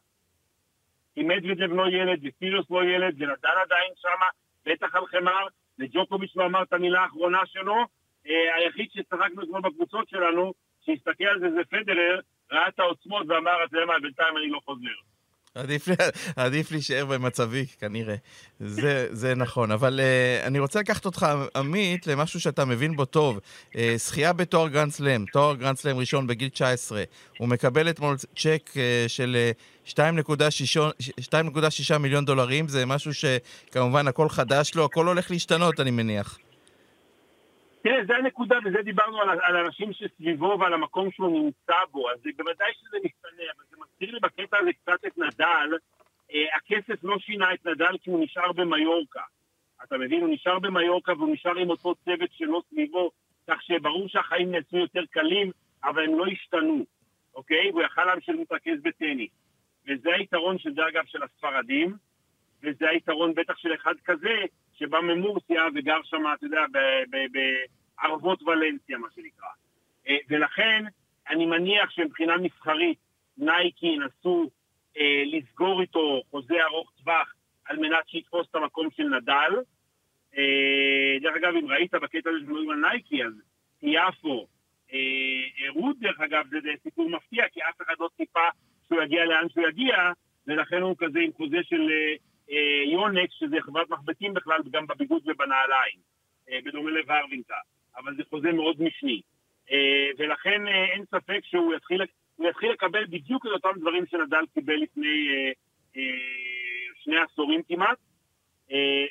כי 1.15 1.23
מדוודב 1.23 1.73
לא 1.73 1.89
ילד, 1.89 2.21
ופירוס 2.23 2.71
לא 2.71 2.85
ילד, 2.85 3.15
ונדן 3.19 3.59
עדיין 3.63 3.93
שם, 3.97 4.21
בטח 4.67 4.95
על 4.95 5.07
חמר, 5.07 5.47
וג'וקוביץ' 5.79 6.37
לא 6.37 6.47
אמר 6.47 6.63
את 6.63 6.73
המילה 6.73 7.01
האחרונה 7.01 7.47
שלו. 7.47 7.77
היחיד 8.57 8.89
שצחקנו 8.93 9.43
אתמול 9.43 9.61
בקבוצות 9.61 10.09
שלנו, 10.09 10.53
שהסתכל 10.81 11.25
על 11.25 11.41
זה 11.41 11.51
זה 11.51 11.65
פדרר, 11.71 12.21
ראה 12.53 12.69
את 12.69 12.79
העוצמות 12.79 13.27
ואמר, 13.29 13.65
אתה 13.65 13.77
יודע 13.77 13.87
מה, 13.87 13.99
בינתיים 13.99 14.37
אני 14.37 14.49
לא 14.49 14.61
חוזר. 14.65 15.14
עדיף, 15.55 15.89
עדיף 16.37 16.73
להישאר 16.73 17.07
במצב 17.07 17.67
הכנרה. 17.81 18.15
זה, 18.61 19.09
זה 19.11 19.35
נכון. 19.35 19.71
אבל 19.71 20.01
uh, 20.01 20.47
אני 20.47 20.59
רוצה 20.59 20.81
לקחת 20.81 21.05
אותך, 21.05 21.27
עמית, 21.57 22.07
למשהו 22.07 22.41
שאתה 22.41 22.65
מבין 22.65 22.97
בו 22.97 23.05
טוב. 23.05 23.41
Uh, 23.73 23.77
זכייה 23.97 24.33
בתואר 24.33 24.69
גרנד 24.69 24.93
סלאם, 24.93 25.25
תואר 25.33 25.55
גרנד 25.55 25.77
סלאם 25.77 25.99
ראשון 25.99 26.27
בגיל 26.27 26.49
19. 26.49 27.03
הוא 27.39 27.49
מקבל 27.49 27.91
אתמול 27.91 28.17
צ'ק 28.37 28.71
uh, 28.73 29.09
של 29.09 29.37
uh, 29.87 29.95
2.6 29.95 31.99
מיליון 31.99 32.25
דולרים. 32.25 32.69
זה 32.69 32.87
משהו 32.87 33.13
שכמובן 33.15 34.09
הכל 34.09 34.29
חדש 34.29 34.75
לו, 34.75 34.85
הכל 34.85 35.07
הולך 35.07 35.31
להשתנות, 35.31 35.81
אני 35.81 35.91
מניח. 35.91 36.39
תראה, 37.85 38.05
זה 38.07 38.17
הנקודה, 38.17 38.59
וזה 38.65 38.83
דיברנו 38.83 39.21
על, 39.21 39.29
על 39.43 39.57
אנשים 39.57 39.93
שסביבו 39.93 40.57
ועל 40.61 40.75
המקום 40.75 41.11
שהוא 41.11 41.45
נמצא 41.45 41.75
בו, 41.91 42.11
אז 42.11 42.19
בוודאי 42.37 42.73
שזה 42.75 42.97
משתנה, 43.05 43.43
אבל 43.57 43.65
זה 43.71 43.77
מזכיר 43.85 44.11
לי 44.15 44.21
בקטע 44.21 44.57
הזה 44.61 44.71
קצת 44.73 45.05
את 45.07 45.19
נדל. 45.19 45.71
אה, 46.33 46.57
הכסף 46.57 47.05
לא 47.05 47.19
שינה 47.19 47.55
את 47.55 47.67
נדל 47.67 47.99
כי 48.03 48.11
הוא 48.11 48.25
נשאר 48.25 48.53
במיורקה. 48.53 49.23
אתה 49.85 49.99
מבין? 49.99 50.21
הוא 50.21 50.35
נשאר 50.35 50.59
במיורקה 50.59 51.13
והוא 51.13 51.35
נשאר 51.35 51.59
עם 51.59 51.71
אותו 51.71 51.95
צוות 51.95 52.33
שלו 52.33 52.63
סביבו, 52.71 53.11
כך 53.51 53.63
שברור 53.63 54.09
שהחיים 54.09 54.51
נעשו 54.51 54.77
יותר 54.77 55.03
קלים, 55.11 55.51
אבל 55.85 56.05
הם 56.05 56.19
לא 56.19 56.25
השתנו, 56.27 56.85
אוקיי? 57.35 57.71
והוא 57.71 57.83
יכל 57.83 58.05
להמשיך 58.05 58.35
להתרכז 58.39 58.83
בטניס. 58.83 59.31
וזה 59.89 60.15
היתרון 60.15 60.59
של 60.59 60.75
זה 60.75 60.89
אגב 60.89 61.05
של 61.07 61.23
הספרדים, 61.23 61.97
וזה 62.63 62.89
היתרון 62.89 63.35
בטח 63.35 63.57
של 63.57 63.75
אחד 63.75 63.95
כזה, 64.05 64.35
שבא 64.75 65.01
ממורסיה 65.01 65.63
וגר 65.75 66.03
שם, 66.05 66.23
אתה 66.35 66.47
יודע, 66.47 66.65
בערבות 68.01 68.43
ולנסיה, 68.43 68.99
מה 68.99 69.09
שנקרא. 69.15 69.49
אה, 70.09 70.17
ולכן, 70.29 70.85
אני 71.29 71.47
מניח 71.47 71.91
שמבחינה 71.91 72.37
מסחרית, 72.37 72.99
נייקי 73.39 73.87
ינסו 73.87 74.51
אה, 74.97 75.23
לסגור 75.27 75.81
איתו 75.81 76.23
חוזה 76.31 76.65
ארוך 76.65 76.93
טווח 77.03 77.35
על 77.65 77.77
מנת 77.77 78.09
שיתפוס 78.09 78.47
את 78.51 78.55
המקום 78.55 78.89
של 78.97 79.03
נדל. 79.03 79.53
אה, 80.39 81.19
דרך 81.21 81.37
אגב, 81.37 81.55
אם 81.57 81.67
ראית 81.67 81.95
בקטע 81.95 82.31
הזה 82.31 82.39
שמדברים 82.41 82.71
על 82.71 82.77
נייקי, 82.77 83.25
אז 83.25 83.33
אפילו, 83.83 84.47
אה, 84.93 85.71
רוד, 85.75 85.99
דרך 85.99 86.21
אגב, 86.21 86.47
זה, 86.51 86.57
זה 86.63 86.71
סיפור 86.83 87.11
מפתיע, 87.11 87.45
כי 87.53 87.61
אף 87.61 87.83
אחד 87.83 87.95
לא 88.01 88.09
ציפה 88.17 88.49
שהוא 88.89 89.03
יגיע 89.03 89.25
לאן 89.25 89.49
שהוא 89.49 89.69
יגיע, 89.69 89.97
ולכן 90.47 90.83
הוא 90.83 90.97
כזה 90.99 91.19
עם 91.21 91.33
חוזה 91.33 91.59
של 91.63 91.81
אה, 91.81 91.87
אה, 91.91 92.17
יונקס, 92.87 93.35
שזה 93.39 93.57
חברת 93.61 93.91
מחבטים 93.91 94.35
בכלל, 94.35 94.59
גם 94.71 94.87
בביגוד 94.87 95.23
ובנעליים, 95.27 95.99
אה, 96.51 96.59
בדומה 96.65 96.91
לוורווינקה, 96.91 97.55
אבל 97.97 98.17
זה 98.17 98.23
חוזה 98.31 98.53
מאוד 98.53 98.83
משני. 98.83 99.21
אה, 99.71 100.11
ולכן 100.19 100.69
אה, 100.69 100.85
אין 100.85 101.05
ספק 101.05 101.41
שהוא 101.45 101.75
יתחיל, 101.75 102.03
יתחיל 102.49 102.73
לקבל 102.73 103.07
בדיוק 103.07 103.47
את 103.47 103.51
אותם 103.51 103.81
דברים 103.81 104.07
שנדל 104.07 104.45
קיבל 104.55 104.75
לפני 104.75 105.29
אה, 105.31 105.53
אה, 105.97 106.03
שני 107.03 107.17
עשורים 107.19 107.63
כמעט, 107.69 107.99
אה, 108.73 109.07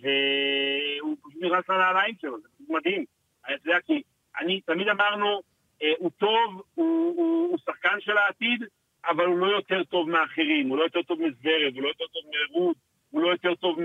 והוא 0.00 1.16
פשוט 1.22 1.42
נכנס 1.42 1.68
לנעליים 1.68 2.14
שלו, 2.20 2.40
זה 2.40 2.48
פשוט 2.54 2.68
מדהים. 2.70 3.04
אתה 3.44 3.52
יודע, 3.52 3.80
כי 3.80 4.02
אני, 4.38 4.60
תמיד 4.60 4.88
אמרנו, 4.88 5.42
אה, 5.82 5.92
הוא 5.98 6.10
טוב, 6.18 6.62
הוא, 6.74 7.14
הוא, 7.16 7.48
הוא 7.50 7.58
שחקן 7.58 8.00
של 8.00 8.18
העתיד, 8.18 8.64
אבל 9.08 9.26
הוא 9.26 9.38
לא 9.38 9.46
יותר 9.46 9.84
טוב 9.84 10.10
מאחרים, 10.10 10.68
הוא 10.68 10.78
לא 10.78 10.82
יותר 10.82 11.02
טוב 11.02 11.20
מזוורב, 11.20 11.74
הוא 11.74 11.82
לא 11.82 11.88
יותר 11.88 12.04
טוב 12.12 12.22
מרות, 12.32 12.76
הוא 13.10 13.22
לא 13.22 13.28
יותר 13.28 13.54
טוב 13.54 13.78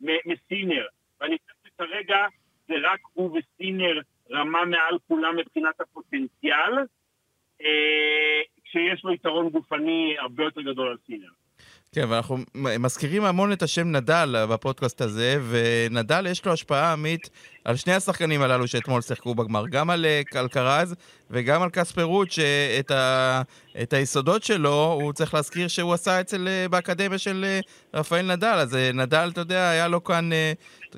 מסינר. 0.00 0.86
ואני 1.20 1.36
חושב 1.38 1.68
שכרגע 1.68 2.26
זה 2.68 2.74
רק 2.82 3.00
הוא 3.12 3.38
וסינר 3.38 4.00
רמה 4.30 4.64
מעל 4.64 4.98
כולם 5.08 5.36
מבחינת 5.36 5.80
הפוטנציאל, 5.80 6.78
אה, 7.62 8.40
כשיש 8.64 9.04
לו 9.04 9.12
יתרון 9.12 9.48
גופני 9.48 10.14
הרבה 10.18 10.44
יותר 10.44 10.60
גדול 10.62 10.88
על 10.88 10.96
סינר. 11.06 11.28
כן, 11.94 12.04
ואנחנו 12.08 12.38
מזכירים 12.54 13.24
המון 13.24 13.52
את 13.52 13.62
השם 13.62 13.92
נדל 13.92 14.46
בפודקאסט 14.48 15.00
הזה, 15.00 15.38
ונדל 15.50 16.26
יש 16.26 16.44
לו 16.46 16.52
השפעה 16.52 16.92
עמית 16.92 17.30
על 17.64 17.76
שני 17.76 17.94
השחקנים 17.94 18.42
הללו 18.42 18.68
שאתמול 18.68 19.02
שיחקו 19.02 19.34
בגמר, 19.34 19.68
גם 19.68 19.90
על 19.90 20.06
קלקרז 20.26 20.94
וגם 21.30 21.62
על 21.62 21.70
קספר 21.70 22.02
רות, 22.02 22.30
שאת 22.30 22.90
ה, 22.90 23.42
את 23.82 23.92
היסודות 23.92 24.42
שלו, 24.42 24.98
הוא 25.00 25.12
צריך 25.12 25.34
להזכיר 25.34 25.68
שהוא 25.68 25.94
עשה 25.94 26.20
אצל, 26.20 26.48
באקדמיה 26.70 27.18
של 27.18 27.58
רפאל 27.94 28.32
נדל, 28.32 28.56
אז 28.58 28.74
נדל, 28.94 29.30
אתה 29.32 29.40
יודע, 29.40 29.68
היה 29.70 29.88
לו 29.88 30.04
כאן, 30.04 30.30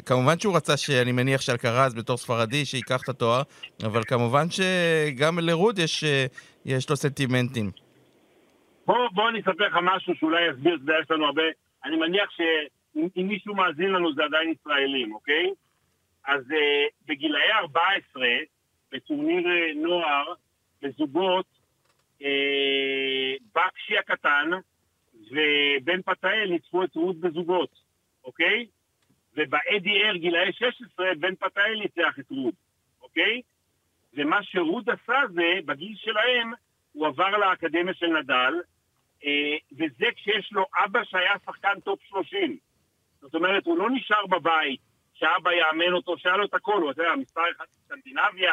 כמובן 0.06 0.38
שהוא 0.38 0.56
רצה, 0.56 0.76
שאני 0.76 1.12
מניח 1.12 1.40
שאלקרז 1.40 1.94
בתור 1.94 2.16
ספרדי, 2.16 2.64
שייקח 2.64 3.02
את 3.02 3.08
התואר, 3.08 3.42
אבל 3.84 4.02
כמובן 4.04 4.46
שגם 4.50 5.38
לרות 5.38 5.78
יש, 5.78 6.04
יש 6.64 6.90
לו 6.90 6.96
סנטימנטים. 6.96 7.83
בוא, 8.86 9.08
בוא 9.12 9.28
אני 9.28 9.40
אספר 9.40 9.66
לך 9.66 9.78
משהו 9.82 10.14
שאולי 10.14 10.50
יסביר, 10.50 10.72
יודע, 10.72 10.94
יש 11.02 11.10
לנו 11.10 11.26
הרבה... 11.26 11.42
אני 11.84 11.96
מניח 11.96 12.30
שאם 12.30 13.26
מישהו 13.28 13.54
מאזין 13.54 13.90
לנו 13.90 14.14
זה 14.14 14.24
עדיין 14.24 14.52
ישראלים, 14.52 15.14
אוקיי? 15.14 15.50
אז 16.26 16.50
uh, 16.50 16.54
בגילאי 17.06 17.52
14, 17.52 18.28
בטורניר 18.92 19.46
uh, 19.46 19.78
נוער, 19.78 20.34
בזוגות, 20.82 21.46
uh, 22.20 22.24
בקשי 23.54 23.98
הקטן 23.98 24.50
ובן 25.30 26.02
פתאל 26.02 26.50
ניצחו 26.50 26.84
את 26.84 26.96
רוד 26.96 27.16
בזוגות, 27.16 27.70
אוקיי? 28.24 28.66
וב-ADR 29.36 30.18
גילאי 30.18 30.52
16, 30.52 31.06
בן 31.18 31.34
פתאל 31.34 31.78
ניצח 31.78 32.18
את 32.18 32.30
רוד, 32.30 32.54
אוקיי? 33.02 33.42
ומה 34.14 34.42
שרוד 34.42 34.88
עשה 34.88 35.20
זה, 35.34 35.60
בגיל 35.66 35.96
שלהם, 35.96 36.52
הוא 36.92 37.06
עבר 37.06 37.30
לאקדמיה 37.30 37.94
של 37.94 38.06
נדל, 38.06 38.54
אה, 38.54 38.60
וזה 39.72 40.06
כשיש 40.16 40.52
לו 40.52 40.66
אבא 40.84 41.04
שהיה 41.04 41.34
שחקן 41.46 41.80
טופ 41.84 42.02
30. 42.02 42.56
זאת 43.20 43.34
אומרת, 43.34 43.66
הוא 43.66 43.78
לא 43.78 43.90
נשאר 43.90 44.26
בבית, 44.26 44.80
שאבא 45.14 45.52
יאמן 45.52 45.92
אותו, 45.92 46.18
שהיה 46.18 46.36
לו 46.36 46.44
את 46.44 46.54
הכל, 46.54 46.82
הוא, 46.82 46.90
אתה 46.90 47.02
יודע, 47.02 47.16
מספר 47.16 47.42
אחד 47.56 47.64
בסקנדינביה, 47.70 48.52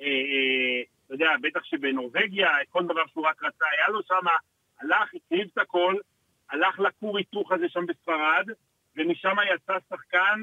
אה, 0.00 0.06
אה, 0.06 0.82
אתה 1.06 1.14
יודע, 1.14 1.30
בטח 1.42 1.64
שבנורבגיה, 1.64 2.50
כל 2.70 2.84
דבר 2.84 3.06
שהוא 3.12 3.26
רק 3.26 3.42
רצה, 3.42 3.64
היה 3.78 3.88
לו 3.88 4.02
שם, 4.02 4.26
הלך, 4.80 5.14
הקריב 5.14 5.48
את 5.52 5.58
הכל, 5.58 5.94
הלך 6.50 6.80
לכור 6.80 7.18
היתוך 7.18 7.52
הזה 7.52 7.68
שם 7.68 7.86
בספרד, 7.86 8.46
ומשם 8.96 9.36
יצא 9.54 9.78
שחקן, 9.90 10.42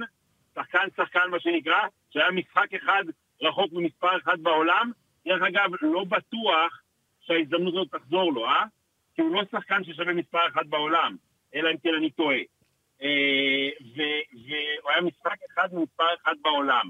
שחקן 0.55 0.87
שחקן 0.97 1.29
מה 1.31 1.39
שנקרא, 1.39 1.87
שהיה 2.09 2.31
משחק 2.31 2.73
אחד 2.73 3.03
רחוק 3.41 3.73
ממספר 3.73 4.17
אחד 4.17 4.41
בעולם. 4.41 4.91
דרך 5.25 5.41
אגב, 5.41 5.69
לא 5.81 6.03
בטוח 6.03 6.81
שההזדמנות 7.21 7.73
הזאת 7.73 7.87
תחזור 7.91 8.33
לו, 8.33 8.45
אה? 8.45 8.63
כי 9.19 9.23
הוא 9.23 9.35
לא 9.35 9.41
שחקן 9.51 9.83
ששווה 9.83 10.13
מספר 10.13 10.47
אחד 10.47 10.69
בעולם, 10.69 11.15
אלא 11.55 11.71
אם 11.71 11.77
כן 11.77 11.93
אני 11.97 12.09
טועה. 12.09 12.37
אה, 13.01 13.69
והוא 13.95 14.91
היה 14.91 15.01
משחק 15.01 15.37
אחד 15.51 15.73
ממספר 15.73 16.13
אחד 16.23 16.33
בעולם. 16.41 16.89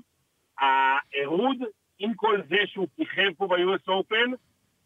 הרוד, 0.57 1.57
עם 1.99 2.13
כל 2.13 2.41
זה 2.49 2.57
שהוא 2.65 2.87
כיכב 2.95 3.31
פה 3.37 3.47
ב-US 3.47 3.89
Open, 3.89 4.35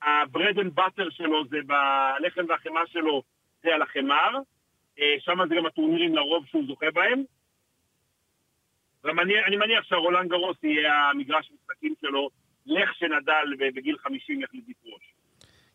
ה 0.02 0.12
bread 0.12 0.60
and 0.60 0.76
butter 0.76 1.10
שלו 1.10 1.46
זה 1.48 1.58
הלחם 1.66 2.46
והחמאה 2.50 2.88
שלו, 2.88 3.24
זה 3.64 3.76
על 3.76 3.82
החמר. 3.82 4.40
אה, 5.00 5.16
שם 5.20 5.38
זה 5.50 5.56
גם 5.56 5.66
הטורנירים 5.66 6.16
לרוב 6.16 6.46
שהוא 6.46 6.64
זוכה 6.68 6.92
בהם. 6.92 7.24
ואני 9.04 9.56
מניח 9.56 9.84
שהרולנד 9.84 10.30
גרוס 10.30 10.58
יהיה 10.64 11.10
המגרש 11.10 11.52
משחקים 11.52 11.94
שלו, 12.02 12.30
לכשנדל 12.66 13.72
בגיל 13.76 13.98
50 13.98 14.42
יחליט 14.42 14.64
לפרוש. 14.70 15.14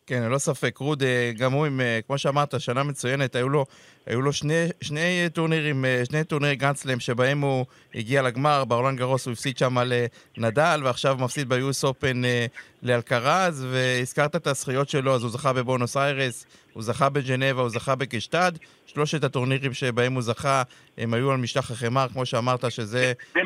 כן, 0.09 0.23
ללא 0.23 0.37
ספק. 0.37 0.77
רוד, 0.77 1.03
אה, 1.03 1.31
גם 1.37 1.51
הוא 1.51 1.65
עם, 1.65 1.81
אה, 1.81 1.99
כמו 2.07 2.17
שאמרת, 2.17 2.61
שנה 2.61 2.83
מצוינת. 2.83 3.35
היו 3.35 3.49
לו, 3.49 3.65
היו 4.05 4.21
לו 4.21 4.33
שני, 4.33 4.67
שני 4.81 5.27
טורנירים, 5.33 5.85
אה, 5.85 6.01
שני 6.05 6.23
טורנירי 6.23 6.55
גרנדסלאם 6.55 6.99
שבהם 6.99 7.41
הוא 7.41 7.65
הגיע 7.95 8.21
לגמר. 8.21 8.65
בעולם 8.65 8.95
גרוס 8.95 9.25
הוא 9.25 9.31
הפסיד 9.31 9.57
שם 9.57 9.75
לנדל, 10.37 10.81
ועכשיו 10.83 11.17
מפסיד 11.19 11.49
ביוס 11.49 11.83
אופן 11.83 12.21
לאלקרז, 12.83 13.67
והזכרת 13.71 14.35
את 14.35 14.47
הזכיות 14.47 14.89
שלו, 14.89 15.15
אז 15.15 15.23
הוא 15.23 15.31
זכה 15.31 15.53
בבונוס 15.53 15.97
איירס, 15.97 16.45
הוא 16.73 16.83
זכה 16.83 17.09
בג'נבה, 17.09 17.61
הוא 17.61 17.69
זכה 17.69 17.95
בקשטד. 17.95 18.51
שלושת 18.85 19.23
הטורנירים 19.23 19.73
שבהם 19.73 20.13
הוא 20.13 20.21
זכה, 20.21 20.63
הם 20.97 21.13
היו 21.13 21.31
על 21.31 21.37
משטח 21.37 21.71
החמר, 21.71 22.07
כמו 22.13 22.25
שאמרת, 22.25 22.71
שזה... 22.71 23.13
ב-250, 23.35 23.39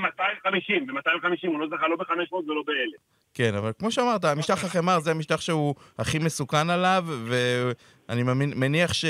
ב-250, 0.87 1.47
הוא 1.47 1.59
לא 1.59 1.67
זכה 1.67 1.87
לא 1.87 1.95
ב-500 1.95 2.33
ולא 2.33 2.63
ב-1000. 2.67 3.22
כן, 3.33 3.55
אבל 3.55 3.71
כמו 3.79 3.91
שאמרת, 3.91 4.25
המשטח 4.25 4.63
החמר 4.63 4.99
זה 4.99 5.11
המשטח 5.11 5.41
שהוא 5.41 5.75
הכי 5.99 6.19
מסוכן 6.19 6.69
עליו, 6.69 7.03
ואני 7.07 8.23
מניח 8.55 8.93
ש... 8.93 9.05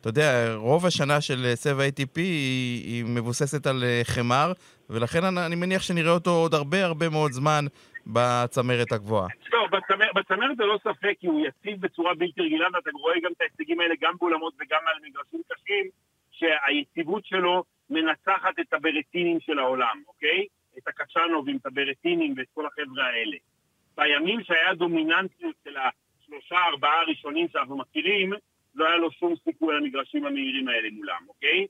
אתה 0.00 0.08
יודע, 0.08 0.54
רוב 0.54 0.86
השנה 0.86 1.20
של 1.20 1.52
סבע 1.54 1.82
ATP 1.88 2.16
היא, 2.16 2.84
היא 2.84 3.04
מבוססת 3.04 3.66
על 3.66 3.84
אה, 3.84 4.00
חמר, 4.04 4.52
ולכן 4.90 5.24
אני, 5.24 5.46
אני 5.46 5.56
מניח 5.56 5.82
שנראה 5.82 6.12
אותו 6.12 6.30
עוד 6.30 6.54
הרבה 6.54 6.84
הרבה 6.84 7.08
מאוד 7.08 7.32
זמן 7.32 7.64
בצמרת 8.06 8.92
הגבוהה. 8.92 9.28
לא, 9.52 9.66
בצמר, 9.66 10.06
בצמרת 10.14 10.56
זה 10.56 10.64
לא 10.64 10.78
ספק, 10.78 11.14
כי 11.20 11.26
הוא 11.26 11.46
יציב 11.46 11.80
בצורה 11.80 12.14
בלתי 12.14 12.40
רגילה, 12.40 12.66
ואתה 12.74 12.90
רואה 12.94 13.14
גם 13.24 13.32
את 13.36 13.40
ההישגים 13.40 13.80
האלה 13.80 13.94
גם 14.00 14.14
באולמות 14.20 14.54
וגם 14.60 14.80
על 14.86 15.08
מגרשים 15.08 15.40
קשים, 15.52 15.84
שהיציבות 16.30 17.24
שלו 17.24 17.64
מנצחת 17.90 18.60
את 18.60 18.72
הברטינים 18.72 19.40
של 19.40 19.58
העולם, 19.58 20.02
אוקיי? 20.08 20.46
את 20.78 20.88
הקצ'אנובים, 20.88 21.56
את 21.56 21.66
הברטינים 21.66 22.34
ואת 22.36 22.46
כל 22.54 22.66
החבר'ה 22.66 23.06
האלה. 23.06 23.36
בימים 23.96 24.44
שהיה 24.44 24.74
דומיננטיות 24.74 25.54
של 25.64 25.76
השלושה, 25.76 26.56
ארבעה 26.56 27.00
הראשונים 27.00 27.48
שאנחנו 27.48 27.76
מכירים, 27.76 28.32
לא 28.74 28.86
היה 28.86 28.96
לו 28.96 29.10
שום 29.10 29.34
סיכוי 29.44 29.74
על 29.74 29.82
המגרשים 29.82 30.26
המהירים 30.26 30.68
האלה 30.68 30.88
מולם, 30.92 31.24
אוקיי? 31.28 31.66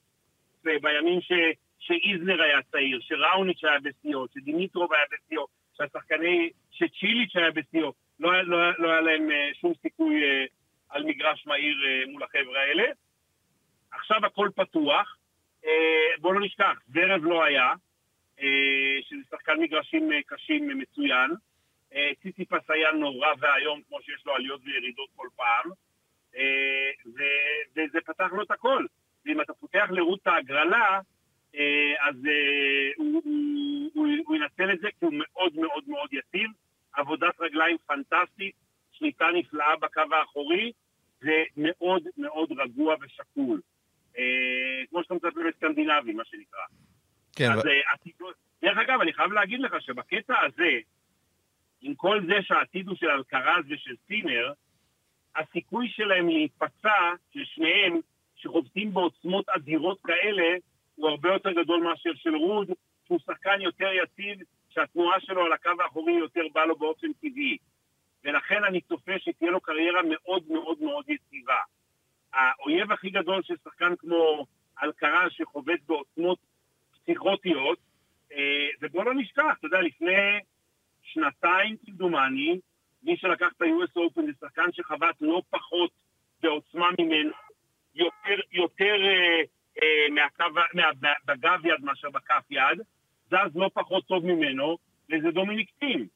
ובימים 0.64 1.20
ש, 1.20 1.32
שאיזנר 1.78 2.42
היה 2.42 2.62
צעיר, 2.62 3.00
שראוניץ' 3.00 3.64
היה 3.64 3.78
בשיאו, 3.80 4.26
שדימיטרוב 4.34 4.92
היה 4.92 5.04
בשיאו, 5.12 5.46
שהשחקני, 5.76 6.50
שצ'יליץ' 6.70 7.36
היה 7.36 7.50
בשיאו, 7.50 7.92
לא, 8.20 8.42
לא, 8.42 8.58
לא 8.78 8.90
היה 8.90 9.00
להם 9.00 9.28
uh, 9.30 9.58
שום 9.60 9.72
סיכוי 9.82 10.22
uh, 10.22 10.48
על 10.88 11.04
מגרש 11.04 11.46
מהיר 11.46 11.76
uh, 11.76 12.10
מול 12.10 12.22
החבר'ה 12.22 12.60
האלה. 12.60 12.84
עכשיו 13.92 14.26
הכל 14.26 14.48
פתוח, 14.54 15.16
בואו 16.20 16.32
לא 16.32 16.40
נשכח, 16.40 16.78
זרב 16.88 17.24
לא 17.24 17.44
היה, 17.44 17.72
שזה 19.00 19.20
שחקן 19.30 19.60
מגרשים 19.60 20.10
קשים 20.26 20.78
מצוין. 20.78 21.30
ציציפס 22.22 22.70
היה 22.70 22.92
נורא 22.92 23.28
ואיום, 23.40 23.80
כמו 23.88 24.02
שיש 24.02 24.26
לו 24.26 24.34
עליות 24.34 24.60
וירידות 24.64 25.08
כל 25.16 25.28
פעם. 25.36 25.70
וזה 27.76 27.98
פתח 28.06 28.32
לו 28.32 28.42
את 28.42 28.50
הכל. 28.50 28.86
ואם 29.26 29.40
אתה 29.40 29.52
פותח 29.52 29.86
לרות 29.90 30.26
ההגרלה, 30.26 31.00
אז 32.00 32.14
הוא, 32.96 34.36
ינצל 34.36 34.72
את 34.72 34.80
זה 34.80 34.88
כי 34.98 35.04
הוא 35.04 35.14
מאוד 35.14 35.54
מאוד 35.56 35.84
מאוד 35.86 36.08
יציב. 36.12 36.50
עבודת 36.92 37.40
רגליים 37.40 37.76
פנטסטית, 37.86 38.54
שליטה 38.92 39.26
נפלאה 39.34 39.76
בקו 39.76 40.02
האחורי, 40.12 40.72
ומאוד 41.22 42.02
מאוד 42.16 42.52
רגוע 42.52 42.94
ושקול. 43.00 43.60
אה, 44.18 44.82
כמו 44.90 45.02
שאתה 45.02 45.14
מצפה 45.14 45.40
בסקנדינבי, 45.48 46.12
מה 46.12 46.24
שנקרא. 46.24 46.64
כן. 47.40 47.52
אז, 47.52 47.58
ו... 47.58 47.68
אה, 47.68 48.30
דרך 48.62 48.78
אגב, 48.78 49.00
אני 49.00 49.12
חייב 49.12 49.32
להגיד 49.32 49.60
לך 49.60 49.74
שבקטע 49.80 50.34
הזה, 50.46 50.70
עם 51.80 51.94
כל 51.94 52.20
זה 52.26 52.42
שהעתיד 52.42 52.88
הוא 52.88 52.96
של 52.96 53.10
אלקרז 53.10 53.64
ושל 53.68 53.94
סינר, 54.06 54.52
הסיכוי 55.36 55.88
שלהם 55.88 56.28
להיפצע, 56.28 57.12
של 57.34 57.44
שניהם, 57.44 58.00
שחובטים 58.36 58.94
בעוצמות 58.94 59.48
אדירות 59.48 59.98
כאלה, 60.04 60.56
הוא 60.94 61.08
הרבה 61.08 61.32
יותר 61.32 61.52
גדול 61.52 61.82
מאשר 61.82 62.10
של 62.14 62.36
רוד, 62.36 62.70
שהוא 63.06 63.18
שחקן 63.26 63.60
יותר 63.60 63.90
יציב, 64.02 64.38
שהתנועה 64.68 65.20
שלו 65.20 65.44
על 65.44 65.52
הקו 65.52 65.70
האחורי 65.80 66.12
יותר 66.12 66.42
באה 66.52 66.66
לו 66.66 66.76
באופן 66.76 67.12
טבעי. 67.12 67.56
ולכן 68.24 68.64
אני 68.64 68.80
צופה 68.80 69.12
שתהיה 69.18 69.50
לו 69.50 69.60
קריירה 69.60 70.00
מאוד 70.10 70.42
מאוד 70.48 70.82
מאוד 70.82 71.04
יציבה. 71.08 71.58
האויב 72.32 72.92
הכי 72.92 73.10
גדול 73.10 73.42
של 73.42 73.54
שחקן 73.64 73.96
כמו 73.96 74.46
אלקרז 74.82 75.30
שחובט 75.32 75.80
בעוצמות 75.86 76.38
פסיכוטיות, 77.02 77.78
אה, 78.32 78.68
ובוא 78.80 79.04
לא 79.04 79.14
נשכח, 79.14 79.54
אתה 79.58 79.66
יודע, 79.66 79.80
לפני 79.80 80.38
שנתיים 81.02 81.76
כמדומני, 81.86 82.60
מי 83.02 83.16
שלקח 83.16 83.48
את 83.56 83.62
ה-US 83.62 83.96
Open 83.96 84.22
זה 84.26 84.32
שחקן 84.40 84.72
שחבט 84.72 85.14
לא 85.20 85.42
פחות 85.50 85.90
בעוצמה 86.42 86.88
ממנו, 86.98 87.30
יותר, 87.94 88.40
יותר 88.52 88.96
אה, 89.04 89.42
אה, 89.82 90.10
מהקו, 90.10 90.44
מה, 90.74 90.82
בגב 91.24 91.66
יד 91.66 91.84
מאשר 91.84 92.10
בכף 92.10 92.44
יד, 92.50 92.80
זז 93.26 93.56
לא 93.56 93.70
פחות 93.74 94.06
טוב 94.06 94.26
ממנו, 94.26 94.78
וזה 95.10 95.30
דומיניק 95.30 95.70
טים. 95.78 96.06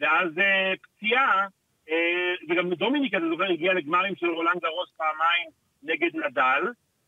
ואז 0.00 0.38
אה, 0.38 0.72
פציעה, 0.82 1.46
אה, 1.90 2.34
וגם 2.48 2.74
דומיניק, 2.74 3.14
אתה 3.14 3.28
זוכר, 3.30 3.44
הגיע 3.44 3.72
לגמרים 3.72 4.16
של 4.16 4.26
רולנד 4.26 4.60
גרוס 4.60 4.90
פעמיים 4.96 5.48
נגד 5.82 6.16
נדל, 6.16 6.62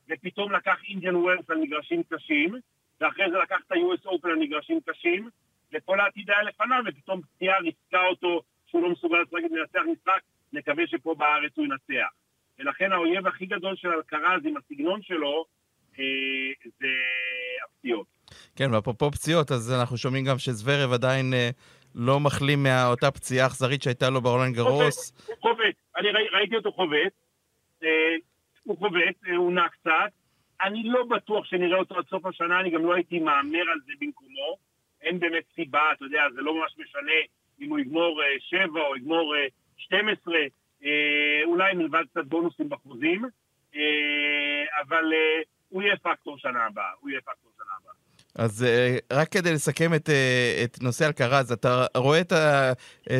ופתאום 0.08 0.52
לקח 0.52 0.76
אינדיאן 0.88 1.16
ווילס 1.16 1.50
על 1.50 1.58
מגרשים 1.58 2.02
קשים, 2.02 2.54
ואחרי 3.00 3.30
זה 3.30 3.38
לקח 3.38 3.56
את 3.66 3.72
ה-US 3.72 4.06
Open 4.06 4.28
על 4.28 4.36
מגרשים 4.36 4.80
קשים, 4.86 5.28
וכל 5.72 6.00
העתיד 6.00 6.30
היה 6.30 6.42
לפניו, 6.42 6.82
ופתאום 6.86 7.20
פציעה 7.22 7.58
ריסקה 7.58 8.06
אותו 8.06 8.42
שהוא 8.66 8.82
לא 8.82 8.90
מסוגל 8.90 9.16
לנצח 9.32 9.80
משחק, 9.92 10.20
נקווה 10.52 10.86
שפה 10.86 11.14
בארץ 11.14 11.52
הוא 11.56 11.66
ינצח. 11.66 12.08
ולכן 12.58 12.92
האויב 12.92 13.26
הכי 13.26 13.46
גדול 13.46 13.76
של 13.76 13.88
אלקרז 13.88 14.40
עם 14.44 14.56
הסגנון 14.56 15.02
שלו, 15.02 15.44
אה, 15.98 16.04
זה 16.80 16.88
הפציעות. 17.64 18.06
כן, 18.56 18.74
ואפרופו 18.74 19.10
פציעות, 19.10 19.50
אז 19.50 19.72
אנחנו 19.80 19.96
שומעים 19.96 20.24
גם 20.24 20.38
שזוורב 20.38 20.92
עדיין 20.92 21.34
אה, 21.34 21.50
לא 21.94 22.20
מחלים 22.20 22.62
מאותה 22.62 23.10
פציעה 23.10 23.46
אכזרית 23.46 23.82
שהייתה 23.82 24.10
לו 24.10 24.20
ברולנד 24.20 24.54
גרוס. 24.54 25.26
הוא 25.26 25.36
חובט, 25.40 25.74
אני 25.96 26.08
ראיתי 26.32 26.56
אותו 26.56 26.72
חובט, 26.72 27.12
אה, 27.82 27.88
הוא 28.62 28.78
חובט, 28.78 29.16
אה, 29.28 29.36
הוא 29.36 29.52
נע 29.52 29.68
קצת. 29.68 30.10
אני 30.62 30.82
לא 30.84 31.04
בטוח 31.04 31.44
שנראה 31.44 31.78
אותו 31.78 31.98
עד 31.98 32.04
סוף 32.10 32.26
השנה, 32.26 32.60
אני 32.60 32.70
גם 32.70 32.84
לא 32.84 32.94
הייתי 32.94 33.18
מהמר 33.18 33.70
על 33.72 33.78
זה 33.86 33.92
במקומו. 34.00 34.56
אין 35.02 35.18
באמת 35.18 35.44
סיבה, 35.54 35.92
אתה 35.92 36.04
יודע, 36.04 36.22
זה 36.34 36.40
לא 36.40 36.54
ממש 36.54 36.74
משנה 36.78 37.12
אם 37.60 37.70
הוא 37.70 37.78
יגמור 37.78 38.20
שבע 38.38 38.80
או 38.80 38.96
יגמור 38.96 39.34
12, 39.76 40.34
אולי 41.44 41.74
מלבד 41.74 42.02
קצת 42.10 42.24
בונוסים 42.24 42.68
בחוזים, 42.68 43.24
אבל 44.80 45.04
הוא 45.68 45.82
יהיה 45.82 45.96
פקטור 45.96 46.38
שנה 46.38 46.66
הבאה, 46.66 46.90
הוא 47.00 47.10
יהיה 47.10 47.20
פקטור 47.20 47.50
שנה 47.56 47.66
הבאה. 47.80 47.92
אז 48.34 48.66
רק 49.12 49.28
כדי 49.28 49.52
לסכם 49.52 49.94
את, 49.94 50.08
את 50.64 50.82
נושא 50.82 51.06
אלקרז, 51.06 51.52
אתה 51.52 51.86
רואה 51.96 52.20
את, 52.20 52.32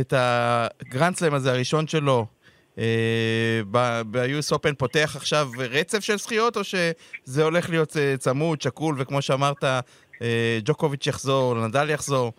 את 0.00 0.12
הגרנדסלם 0.16 1.34
הזה, 1.34 1.52
הראשון 1.52 1.86
שלו, 1.86 2.26
ב-US 3.70 4.56
Open 4.56 4.74
פותח 4.78 5.12
עכשיו 5.16 5.46
רצף 5.58 6.00
של 6.00 6.16
זכיות, 6.16 6.56
או 6.56 6.64
שזה 6.64 7.44
הולך 7.44 7.70
להיות 7.70 7.90
uh, 7.90 8.16
צמוד, 8.18 8.60
שקול, 8.60 8.94
וכמו 8.98 9.22
שאמרת, 9.22 9.64
uh, 9.64 10.22
ג'וקוביץ' 10.64 11.06
יחזור, 11.06 11.66
נדל 11.68 11.90
יחזור? 11.90 12.32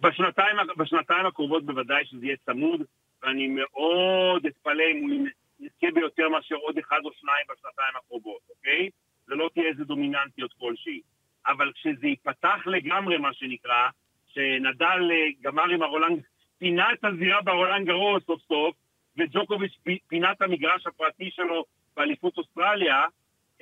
בשנתיים, 0.00 0.56
בשנתיים 0.76 1.26
הקרובות 1.26 1.66
בוודאי 1.66 2.04
שזה 2.04 2.26
יהיה 2.26 2.36
צמוד, 2.46 2.82
ואני 3.22 3.48
מאוד 3.48 4.46
אתפלא 4.46 4.84
אם 4.92 5.10
הוא 5.10 5.28
יזכה 5.60 5.86
ביותר 5.94 6.28
מאשר 6.28 6.54
עוד 6.54 6.78
אחד 6.78 6.98
או 7.04 7.10
שניים 7.20 7.46
בשנתיים 7.50 7.94
הקרובות, 7.96 8.40
אוקיי? 8.50 8.88
זה 9.26 9.34
לא 9.34 9.50
תהיה 9.54 9.68
איזה 9.68 9.84
דומיננטיות 9.84 10.52
כלשהי. 10.58 11.00
אבל 11.46 11.72
כשזה 11.74 12.06
ייפתח 12.06 12.66
לגמרי, 12.66 13.18
מה 13.18 13.32
שנקרא, 13.32 13.88
שנדל 14.26 15.10
אה, 15.10 15.26
גמר 15.40 15.64
עם 15.64 15.82
הרולנד, 15.82 16.22
פינה 16.58 16.92
את 16.92 17.04
הזירה 17.04 17.42
ברולנד 17.42 17.86
גרוס 17.86 18.22
סוף 18.26 18.40
סוף, 18.48 18.74
וג'וקוביץ' 19.18 19.78
פינה 20.08 20.32
את 20.32 20.42
המגרש 20.42 20.86
הפרטי 20.86 21.30
שלו 21.30 21.64
באליפות 21.96 22.38
אוסטרליה, 22.38 23.04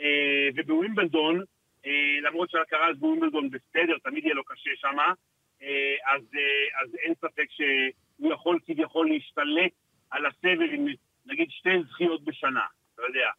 אה, 0.01 0.49
ובווימבלדון, 0.55 1.43
אה, 1.87 2.19
למרות 2.23 2.51
שהקרה 2.51 2.89
אז 2.89 2.99
בווימבלדון 2.99 3.51
בסדר, 3.51 3.99
תמיד 4.05 4.25
יהיה 4.25 4.35
לו 4.35 4.45
קשה 4.45 4.71
שמה, 4.77 5.13
אז, 6.07 6.23
אז 6.83 6.95
אין 6.95 7.15
ספק 7.15 7.47
שהוא 7.51 8.33
יכול 8.33 8.59
כביכול 8.67 9.09
להשתלט 9.09 9.73
על 10.11 10.27
הסבל 10.27 10.71
עם 10.75 10.87
נגיד 11.27 11.51
שתי 11.51 11.83
זכיות 11.91 12.25
בשנה, 12.25 12.67
אתה 12.95 13.03
יודע, 13.03 13.31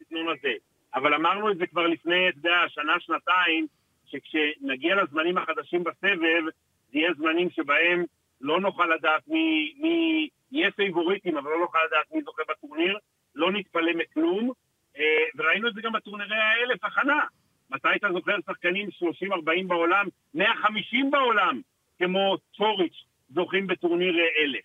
בסגנון 0.00 0.28
הזה. 0.28 0.52
אבל 0.94 1.14
אמרנו 1.14 1.50
את 1.50 1.56
זה 1.56 1.66
כבר 1.66 1.86
לפני, 1.86 2.28
אתה 2.28 2.38
יודע, 2.38 2.68
שנה, 2.68 3.00
שנתיים, 3.00 3.66
שכשנגיע 4.06 4.94
לזמנים 4.94 5.38
החדשים 5.38 5.84
בסבב, 5.84 6.44
זה 6.92 6.98
יהיה 6.98 7.12
זמנים 7.14 7.50
שבהם 7.50 8.04
לא 8.40 8.60
נוכל 8.60 8.86
לדעת 8.86 9.28
מי, 9.28 9.74
מי 9.78 10.28
יהיה 10.52 10.70
פייבוריטים, 10.70 11.36
אבל 11.36 11.50
לא 11.50 11.58
נוכל 11.58 11.78
לדעת 11.86 12.06
מי 12.14 12.22
זוכה 12.22 12.42
בטורניר, 12.48 12.98
לא 13.34 13.52
נתפלא 13.52 13.92
מכלום, 13.94 14.52
אה, 14.98 15.24
וראינו 15.36 15.68
את 15.68 15.74
זה 15.74 15.80
גם 15.80 15.92
בטורנירי 15.92 16.36
האלף 16.36 16.84
הכנה. 16.84 17.24
מתי 17.70 17.88
אתה 17.96 18.08
זוכר 18.12 18.36
שחקנים 18.46 18.88
30-40 18.90 19.68
בעולם, 19.68 20.06
150 20.34 21.10
בעולם, 21.10 21.60
כמו 21.98 22.36
צוריץ', 22.56 23.04
זוכים 23.30 23.66
בטורניר 23.66 24.14
אלף. 24.38 24.64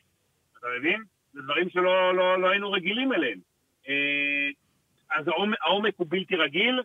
אתה 0.60 0.68
מבין? 0.80 1.04
זה 1.34 1.42
דברים 1.42 1.70
שלא 1.70 2.16
לא, 2.16 2.42
לא 2.42 2.50
היינו 2.50 2.72
רגילים 2.72 3.14
אליהם. 3.14 3.40
אה, 3.90 4.50
אז 5.12 5.28
העומק 5.62 5.94
הוא 5.98 6.08
בלתי 6.10 6.36
רגיל, 6.36 6.82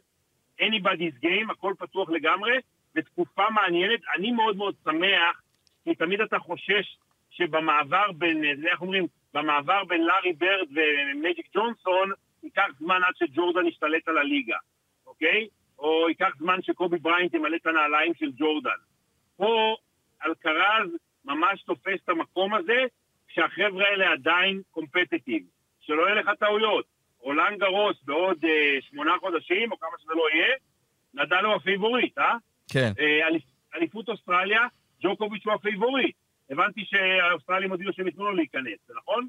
anybody's 0.60 1.24
game, 1.24 1.52
הכל 1.52 1.74
פתוח 1.78 2.10
לגמרי, 2.10 2.58
ותקופה 2.96 3.50
מעניינת. 3.50 4.00
אני 4.16 4.30
מאוד 4.32 4.56
מאוד 4.56 4.74
שמח, 4.84 5.42
כי 5.84 5.94
תמיד 5.94 6.20
אתה 6.20 6.38
חושש 6.38 6.96
שבמעבר 7.38 8.12
בין, 8.12 8.44
איך 8.70 8.80
אומרים, 8.80 9.06
במעבר 9.34 9.84
בין 9.84 10.04
לארי 10.06 10.32
ברד 10.32 10.68
ומג'יק 10.70 11.46
ג'ונסון, 11.54 12.10
ייקח 12.42 12.66
זמן 12.78 13.00
עד 13.06 13.16
שג'ורדן 13.16 13.66
ישתלט 13.66 14.08
על 14.08 14.18
הליגה, 14.18 14.56
אוקיי? 15.06 15.46
או 15.78 16.08
ייקח 16.08 16.30
זמן 16.38 16.62
שקובי 16.62 16.98
בריינט 16.98 17.34
ימלא 17.34 17.56
את 17.56 17.66
הנעליים 17.66 18.14
של 18.14 18.30
ג'ורדן. 18.36 18.80
פה 19.36 19.76
אלקרז 20.26 20.90
ממש 21.24 21.62
תופס 21.62 22.00
את 22.04 22.08
המקום 22.08 22.54
הזה, 22.54 22.84
כשהחבר'ה 23.28 23.84
האלה 23.90 24.12
עדיין 24.12 24.62
competitive. 24.70 25.42
שלא 25.80 26.02
יהיה 26.02 26.14
לך 26.14 26.30
טעויות. 26.40 26.84
רולאן 27.20 27.56
גארוס 27.58 27.96
בעוד 28.04 28.44
אה, 28.44 28.78
שמונה 28.80 29.12
חודשים, 29.20 29.72
או 29.72 29.78
כמה 29.78 29.90
שזה 29.98 30.12
לא 30.14 30.24
יהיה, 30.34 30.54
נדל 31.14 31.44
הוא 31.44 31.54
הפייבוריט, 31.54 32.18
אה? 32.18 32.36
כן. 32.72 32.92
אה, 32.98 33.28
אליפות 33.74 34.08
אוסטרליה, 34.08 34.66
ג'וקוביץ' 35.02 35.46
הוא 35.46 35.54
הפייבוריט. 35.54 36.16
הבנתי 36.50 36.84
שהאוסטרלים 36.84 37.70
הודיעו 37.70 37.92
שהם 37.92 38.06
ייתנו 38.06 38.24
לו 38.24 38.34
להיכנס, 38.34 38.78
זה 38.88 38.94
נכון? 39.02 39.28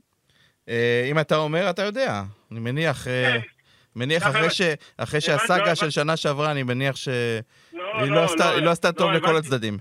אה, 0.70 1.08
אם 1.12 1.20
אתה 1.20 1.36
אומר, 1.36 1.70
אתה 1.70 1.82
יודע. 1.82 2.22
אני 2.52 2.60
מניח... 2.60 3.08
אה, 3.08 3.32
כן. 3.32 3.48
מניח 3.96 4.28
אחרי, 4.28 4.50
ש... 4.50 4.62
אחרי 4.98 5.22
שהסאגה 5.22 5.76
של 5.76 5.90
שנה 5.90 6.18
שעברה, 6.18 6.52
אני 6.52 6.64
מניח 6.64 6.96
שהיא 6.96 7.42
לא, 7.74 8.02
לא, 8.02 8.08
לא, 8.08 8.24
עשתה, 8.24 8.56
לא, 8.56 8.62
לא 8.62 8.70
עשתה 8.72 8.92
טוב 8.92 9.12
לכל 9.12 9.38
הצדדים. 9.38 9.78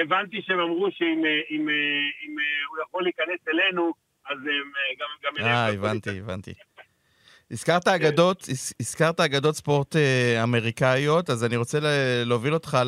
הבנתי 0.00 0.42
שהם 0.42 0.60
אמרו 0.60 0.88
שאם 0.90 1.22
אם, 1.50 1.68
אם, 2.26 2.36
הוא 2.68 2.78
יכול 2.82 3.02
להיכנס 3.02 3.48
אלינו, 3.48 3.92
אז 4.30 4.38
הם 4.38 4.72
גם... 5.00 5.38
גם 5.38 5.46
אה, 5.46 5.68
הבנתי, 5.68 6.18
הבנתי. 6.18 6.52
הזכרת 7.54 7.88
אגדות, 7.88 8.42
הזכרת 8.80 9.20
אגדות 9.20 9.54
ספורט 9.54 9.96
אה, 9.96 10.42
אמריקאיות, 10.42 11.30
אז 11.30 11.44
אני 11.44 11.56
רוצה 11.56 11.78
להוביל 12.24 12.54
אותך 12.54 12.78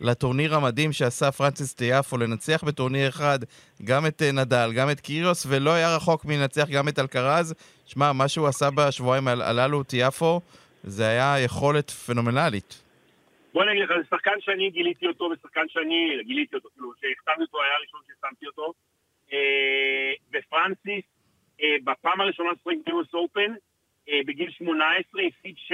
לטורניר 0.00 0.54
המדהים 0.54 0.92
שעשה 0.92 1.32
פרנסיס 1.32 1.74
טיאפו, 1.74 2.18
לנצח 2.18 2.64
בטורניר 2.64 3.08
אחד 3.08 3.38
גם 3.84 4.06
את 4.06 4.22
אה, 4.22 4.32
נדל, 4.32 4.70
גם 4.76 4.90
את 4.90 5.00
קיריוס, 5.00 5.46
ולא 5.48 5.70
היה 5.70 5.96
רחוק 5.96 6.24
מלנצח 6.24 6.66
גם 6.72 6.88
את 6.88 6.98
אלקרז. 6.98 7.54
שמע, 7.86 8.12
מה 8.12 8.28
שהוא 8.28 8.46
עשה 8.46 8.68
בשבועיים 8.70 9.28
הללו, 9.28 9.82
טיאפו, 9.82 10.40
זה 10.82 11.08
היה 11.08 11.44
יכולת 11.44 11.90
פנומנלית. 11.90 12.82
בוא 13.52 13.64
נגיד 13.64 13.82
לך, 13.82 13.90
זה 13.98 14.16
שחקן 14.16 14.40
שאני 14.40 14.70
גיליתי 14.70 15.06
אותו, 15.06 15.24
ושחקן 15.24 15.68
שאני 15.68 16.16
גיליתי 16.26 16.56
אותו, 16.56 16.68
כאילו, 16.74 16.92
שהכתבתי 17.00 17.42
אותו, 17.42 17.62
היה 17.62 17.74
הראשון 17.76 18.00
ששמתי 18.06 18.46
אותו. 18.46 18.72
ופרנסיס, 20.32 21.04
אה, 21.62 21.76
בפעם 21.84 22.20
הראשונה 22.20 22.50
שחק 22.62 22.76
ב 22.86 22.95
US 22.95 23.14
Open, 23.14 23.52
בגיל 24.26 24.50
18, 24.50 25.22
הפסיד 25.22 25.54
7-6 25.56 25.72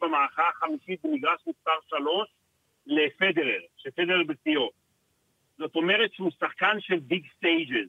במערכה 0.00 0.48
החמישית 0.48 1.00
במגרש 1.04 1.40
מספר 1.46 1.70
3 1.88 2.28
לפדרר, 2.86 3.60
שפדרר 3.76 4.22
בשיאו. 4.26 4.70
זאת 5.58 5.76
אומרת 5.76 6.12
שהוא 6.12 6.30
שחקן 6.40 6.80
של 6.80 6.98
big 6.98 7.26
stages. 7.36 7.88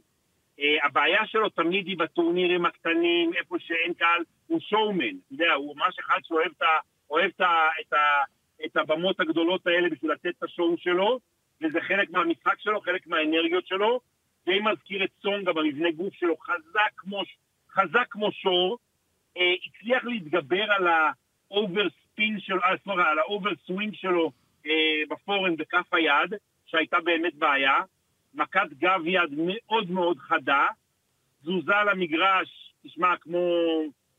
Uh, 0.60 0.86
הבעיה 0.86 1.26
שלו 1.26 1.50
תמיד 1.50 1.88
היא 1.88 1.97
בטורנירים 1.97 2.65
הקטנים, 2.65 3.34
איפה 3.34 3.56
שאין 3.60 3.93
קהל, 3.93 4.23
הוא 4.47 4.60
showman. 4.60 5.10
אתה 5.10 5.34
יודע, 5.34 5.54
הוא 5.54 5.76
ממש 5.78 6.00
אחד 6.00 6.19
שאוהב 6.23 6.52
את, 6.58 6.63
אוהב 7.10 7.32
את, 7.36 7.41
את, 7.82 7.93
את 8.65 8.78
הבמות 8.78 9.19
הגדולות 9.19 9.67
האלה 9.67 9.89
בשביל 9.89 10.12
לתת 10.12 10.30
את 10.38 10.43
ה 10.43 10.50
show 10.50 10.78
שלו, 10.78 11.19
וזה 11.62 11.82
חלק 11.82 12.10
מהמשחק 12.10 12.60
שלו, 12.60 12.82
חלק 12.82 13.08
מהאנרגיות 13.08 13.67
שלו. 13.67 14.00
די 14.45 14.60
מזכיר 14.60 15.04
את 15.04 15.10
סונגה 15.21 15.54
במבנה 15.54 15.91
גוף 15.91 16.13
שלו, 16.13 16.38
חזק 16.38 16.91
כמו, 16.97 17.23
חזק 17.71 18.06
כמו 18.10 18.32
שור, 18.32 18.78
הצליח 19.65 20.04
להתגבר 20.04 20.71
על 20.71 20.88
ה 20.88 21.08
over 21.08 21.88
spin 21.89 22.39
שלו, 22.39 22.60
אה, 22.63 22.78
סליחה, 22.84 23.10
על 23.10 23.19
ה 23.19 23.26
over 23.26 23.52
swing 23.65 23.95
שלו 23.95 24.32
uh, 24.63 24.69
בפורהנד 25.10 25.56
בכף 25.56 25.93
היד, 25.93 26.34
שהייתה 26.65 26.97
באמת 27.00 27.36
בעיה. 27.36 27.82
מכת 28.34 28.73
גב 28.78 29.02
יד 29.06 29.30
מאוד 29.38 29.91
מאוד 29.91 30.17
חדה, 30.17 30.67
תזוזה 31.41 31.76
על 31.76 31.89
המגרש, 31.89 32.73
תשמע, 32.84 33.17
כמו 33.21 33.39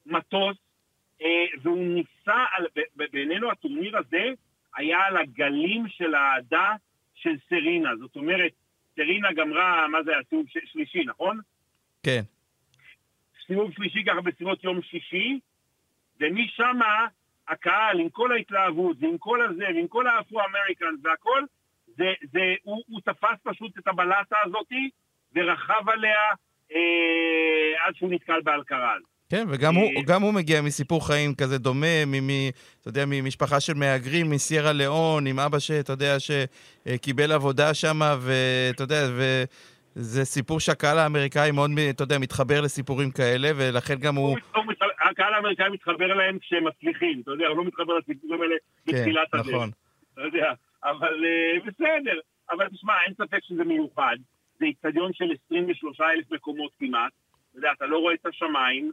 מטוס, 0.06 0.56
אה, 1.22 1.44
והוא 1.62 1.78
ניסה, 1.78 2.44
על, 2.56 2.66
בעינינו 2.96 3.50
הטורניר 3.50 3.98
הזה 3.98 4.24
היה 4.76 4.98
על 4.98 5.16
הגלים 5.16 5.88
של 5.88 6.14
האהדה 6.14 6.72
של 7.14 7.34
סרינה. 7.48 7.96
זאת 7.96 8.16
אומרת, 8.16 8.52
סרינה 8.96 9.32
גמרה, 9.32 9.88
מה 9.88 10.02
זה 10.02 10.10
היה, 10.10 10.20
סיבוב 10.28 10.46
שלישי, 10.64 11.04
נכון? 11.04 11.40
כן. 12.02 12.22
סיבוב 13.48 13.70
שלישי 13.72 14.04
ככה 14.06 14.20
בסביבות 14.20 14.64
יום 14.64 14.82
שישי, 14.82 15.38
ומשם 16.20 16.78
הקהל, 17.48 18.00
עם 18.00 18.08
כל 18.08 18.32
ההתלהבות, 18.32 18.96
ועם 19.00 19.18
כל 19.18 19.42
הזה, 19.42 19.64
ועם 19.74 19.88
כל 19.88 20.06
ה 20.06 20.13
Afro-American 20.13 20.94
והכל, 21.02 21.42
זה, 21.86 22.12
זה, 22.32 22.54
הוא, 22.62 22.82
הוא 22.88 23.00
תפס 23.00 23.38
פשוט 23.42 23.78
את 23.78 23.88
הבלטה 23.88 24.36
הזאתי 24.44 24.90
ורכב 25.34 25.88
עליה 25.88 26.20
אה, 26.74 27.86
עד 27.86 27.94
שהוא 27.96 28.10
נתקל 28.10 28.40
באלקרז. 28.44 29.02
כן, 29.30 29.46
וגם 29.50 29.74
הוא, 29.74 29.90
אה, 30.10 30.16
הוא 30.16 30.34
מגיע 30.34 30.62
מסיפור 30.62 31.06
חיים 31.06 31.34
כזה 31.34 31.58
דומה, 31.58 32.04
מ, 32.06 32.30
אתה 32.80 32.88
יודע, 32.88 33.04
ממשפחה 33.06 33.60
של 33.60 33.74
מהגרים, 33.74 34.30
מסיירה 34.30 34.72
ליאון, 34.72 35.26
עם 35.26 35.38
אבא 35.38 35.58
שאתה 35.58 35.92
יודע, 35.92 36.16
שקיבל 36.18 37.32
עבודה 37.32 37.74
שם, 37.74 38.00
ואתה 38.20 38.82
יודע, 38.82 39.06
וזה 39.98 40.24
סיפור 40.24 40.60
שהקהל 40.60 40.98
האמריקאי 40.98 41.50
מאוד, 41.50 41.70
אתה 41.90 42.02
יודע, 42.02 42.18
מתחבר 42.18 42.60
לסיפורים 42.60 43.10
כאלה, 43.10 43.48
ולכן 43.56 43.94
גם 43.94 44.14
הוא... 44.16 44.36
הוא... 44.54 44.64
הקהל 45.10 45.34
האמריקאי 45.34 45.68
מתחבר 45.68 46.12
אליהם 46.12 46.38
כשהם 46.38 46.64
מצליחים, 46.68 47.20
אתה 47.20 47.30
יודע, 47.30 47.46
הוא 47.46 47.56
לא 47.56 47.64
מתחבר 47.64 47.98
לסיפורים 47.98 48.42
האלה 48.42 48.54
כן, 48.86 48.92
בתחילת 48.92 49.34
הדרך. 49.34 49.46
כן, 49.46 49.52
נכון. 49.52 49.70
אתה 50.12 50.20
יודע, 50.20 50.52
אבל 50.84 51.24
uh, 51.24 51.66
בסדר. 51.66 52.20
אבל 52.50 52.68
תשמע, 52.68 52.92
אין 53.06 53.14
ספק 53.14 53.38
שזה 53.42 53.64
מיוחד. 53.64 54.16
זה 54.58 54.64
איצטדיון 54.64 55.12
של 55.12 55.24
23 55.46 56.00
אלף 56.00 56.30
מקומות 56.30 56.72
כמעט. 56.78 57.12
אתה 57.50 57.58
יודע, 57.58 57.68
אתה 57.76 57.86
לא 57.86 57.98
רואה 57.98 58.14
את 58.14 58.26
השמיים, 58.26 58.90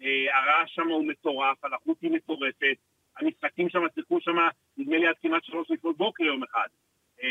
uh, 0.00 0.04
הרעש 0.34 0.74
שם 0.74 0.88
הוא 0.88 1.06
מטורף, 1.08 1.64
הלחות 1.64 1.96
היא 2.02 2.10
מטורפת, 2.10 2.76
המשחקים 3.18 3.68
שם 3.68 3.80
שיחקו 3.94 4.20
שם, 4.20 4.36
נדמה 4.76 4.98
לי 4.98 5.06
עד 5.06 5.14
כמעט 5.22 5.44
שלוש 5.44 5.70
לפנות 5.70 5.96
בוקר 5.96 6.24
יום 6.24 6.42
אחד, 6.42 6.68
uh, 7.18 7.22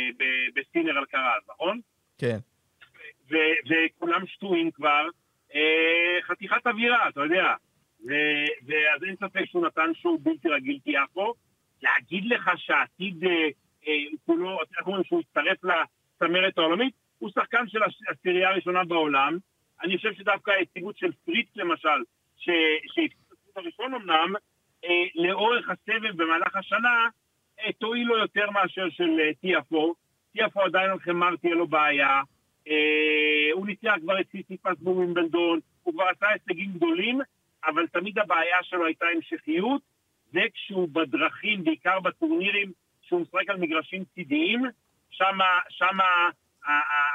בסינר 0.55 0.97
על 0.97 1.05
קרז, 1.05 1.43
נכון? 1.49 1.79
כן. 2.17 2.38
וכולם 3.29 4.27
שטויים 4.27 4.71
כבר, 4.71 5.07
uh, 5.49 5.55
חתיכת 6.21 6.67
אווירה, 6.67 7.09
אתה 7.09 7.21
יודע. 7.21 7.53
ואז 8.65 9.03
אין 9.03 9.15
ספק 9.15 9.45
שהוא 9.45 9.65
נתן 9.65 9.91
שואו 9.93 10.17
בלתי 10.17 10.49
רגיל 10.49 10.79
כיפו. 10.83 11.33
להגיד 11.83 12.25
לך 12.25 12.51
שהעתיד... 12.57 13.23
Uh, 13.23 13.27
כולו, 14.25 14.59
איך 14.77 14.88
אומרים 14.88 15.03
שהוא 15.03 15.19
הצטרף 15.19 15.57
לצמרת 15.63 16.57
העולמית, 16.57 16.93
הוא 17.19 17.29
שחקן 17.29 17.67
של 17.67 17.79
העשירייה 18.07 18.49
הראשונה 18.49 18.83
בעולם. 18.83 19.38
אני 19.83 19.97
חושב 19.97 20.13
שדווקא 20.13 20.51
היציבות 20.51 20.97
של 20.97 21.12
פריץ 21.25 21.47
למשל, 21.55 22.03
שהפסיד 22.38 23.12
הראשון 23.55 23.93
אמנם, 23.93 24.33
אה, 24.86 25.05
לאורך 25.15 25.69
הסבב 25.69 26.15
במהלך 26.15 26.55
השנה, 26.55 27.07
אה, 27.59 27.71
תועיל 27.71 28.07
לו 28.07 28.17
יותר 28.17 28.49
מאשר 28.51 28.89
של 28.89 29.19
אה, 29.19 29.33
טיאפו. 29.41 29.95
טיאפו 30.33 30.62
עדיין 30.62 30.91
על 30.91 30.99
חמר 30.99 31.36
תהיה 31.36 31.55
לו 31.55 31.67
בעיה. 31.67 32.21
אה, 32.67 33.49
הוא 33.54 33.67
ניצח 33.67 33.93
כבר 34.02 34.19
את 34.19 34.26
סיסיפס 34.32 34.78
בווימבלדון, 34.80 35.60
הוא 35.84 35.93
כבר 35.93 36.04
עשה 36.04 36.26
הישגים 36.30 36.71
גדולים, 36.73 37.19
אבל 37.65 37.88
תמיד 37.88 38.19
הבעיה 38.19 38.58
שלו 38.63 38.86
הייתה 38.86 39.06
המשכיות, 39.15 39.82
וכשהוא 40.34 40.89
בדרכים, 40.91 41.63
בעיקר 41.63 41.99
בטורנירים 41.99 42.71
שהוא 43.02 43.21
משחק 43.21 43.49
על 43.49 43.58
מגרשים 43.58 44.04
צידיים, 44.15 44.63
שם 45.69 45.97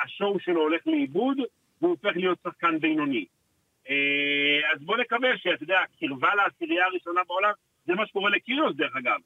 השואו 0.03 0.41
שלו 0.41 0.61
הולך 0.61 0.87
לאיבוד, 0.87 1.39
והוא 1.81 1.91
הופך 1.91 2.17
להיות 2.17 2.39
שחקן 2.45 2.79
בינוני. 2.79 3.25
אה, 3.91 4.73
אז 4.73 4.83
בוא 4.83 4.97
נקווה 4.97 5.39
שאתה 5.39 5.63
יודע, 5.63 5.81
קרבה 6.01 6.35
לעשירייה 6.35 6.87
הראשונה 6.87 7.21
בעולם, 7.27 7.53
זה 7.87 7.95
מה 7.95 8.07
שקורה 8.07 8.31
לקיריוס 8.31 8.77
דרך 8.77 8.97
אגב. 8.97 9.19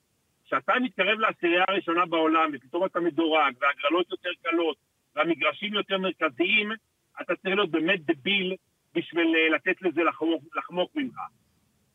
כשאתה 0.46 0.72
מתקרב 0.82 1.18
לעשירייה 1.18 1.64
הראשונה 1.68 2.06
בעולם, 2.06 2.50
ופתאום 2.52 2.84
אתה 2.84 3.00
מדורג, 3.00 3.54
והגרלות 3.60 4.10
יותר 4.10 4.30
קלות, 4.42 4.76
והמגרשים 5.16 5.74
יותר 5.74 5.98
מרכזיים, 5.98 6.72
אתה 7.20 7.36
צריך 7.36 7.54
להיות 7.56 7.70
באמת 7.70 8.00
דביל 8.00 8.56
בשביל 8.94 9.34
אה, 9.36 9.48
לתת 9.56 9.82
לזה 9.82 10.02
לחמוק, 10.02 10.42
לחמוק 10.56 10.90
ממך. 10.94 11.16